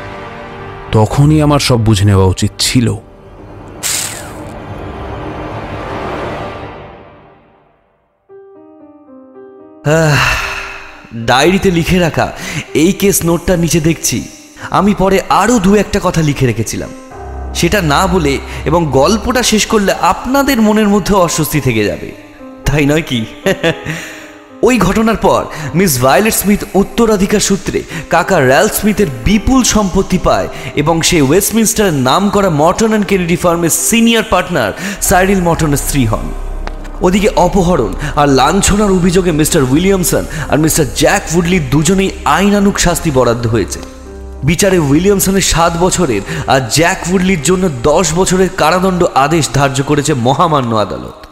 তখনই 0.92 1.42
আমার 1.42 1.60
সব 1.60 1.80
বুঝে 1.80 2.06
নেওয়া 2.06 2.26
উচিত 2.26 2.52
ছিল। 2.60 2.96
ডায়েরিতে 11.16 11.72
লিখে 11.72 12.00
রাখা 12.00 12.32
এই 12.74 12.94
কেস 12.94 13.26
নোটটার 13.26 13.60
নিচে 13.60 13.80
দেখছি। 13.80 14.28
আমি 14.70 14.96
পরে 14.96 15.22
আরও 15.30 15.60
দু 15.60 15.76
একটা 15.76 16.00
কথা 16.04 16.22
লিখে 16.22 16.46
রেখেছিলাম। 16.46 16.90
সেটা 17.56 17.82
না 17.82 18.08
বলে 18.08 18.38
এবং 18.66 18.88
গল্পটা 18.92 19.44
শেষ 19.44 19.66
করলে 19.66 19.92
আপনাদের 19.92 20.62
মনের 20.62 20.88
মধ্যে 20.88 21.16
অস্বস্তি 21.16 21.60
থেকে 21.60 21.84
যাবে। 21.84 22.12
তাই 22.66 22.86
নয় 22.86 23.02
কি? 23.02 23.26
ওই 24.62 24.78
ঘটনার 24.78 25.18
পর 25.18 25.46
মিস 25.74 26.02
ভায়োলেট 26.02 26.34
স্মিথ 26.34 26.64
উত্তরাধিকার 26.74 27.40
সূত্রে 27.40 27.84
কাকা 28.10 28.40
র্যাল 28.40 28.68
স্মিথের 28.68 29.10
বিপুল 29.26 29.64
সম্পত্তি 29.64 30.18
পায় 30.18 30.48
এবং 30.76 31.02
সে 31.02 31.22
ওয়েস্টমিনস্টারের 31.22 31.94
নাম 31.94 32.30
করা 32.30 32.50
মর্টন 32.50 32.88
অ্যান্ড 32.88 33.08
কেনেডি 33.08 33.36
ফার্মের 33.36 33.70
সিনিয়র 33.70 34.24
পার্টনার 34.24 34.72
সাইরিল 35.02 35.42
মর্টনের 35.42 35.78
স্ত্রী 35.78 36.06
হন। 36.06 36.28
ওদিকে 37.02 37.30
অপহরণ 37.36 37.94
আর 38.16 38.28
লাঞ্ছনার 38.30 38.92
অভিযোগে 38.92 39.32
মিস্টার 39.32 39.64
উইলিয়ামসন 39.64 40.26
আর 40.50 40.58
মিস্টার 40.58 40.86
জ্যাক 40.96 41.24
উডলি 41.36 41.60
দুজনেই 41.60 42.12
আইনানুক 42.26 42.80
শাস্তি 42.80 43.12
বরাদ্দ 43.12 43.48
হয়েছে। 43.48 43.80
বিচারে 44.44 44.78
উইলিয়ামসনের 44.80 45.42
সাত 45.42 45.74
বছরের 45.80 46.22
আর 46.48 46.62
জ্যাক 46.70 47.00
উডলির 47.14 47.42
জন্য 47.42 47.70
দশ 47.84 48.14
বছরের 48.14 48.50
কারাদণ্ড 48.58 49.04
আদেশ 49.16 49.50
ধার্য 49.54 49.84
করেছে 49.84 50.14
মহামান্য 50.14 50.76
আদালত। 50.76 51.27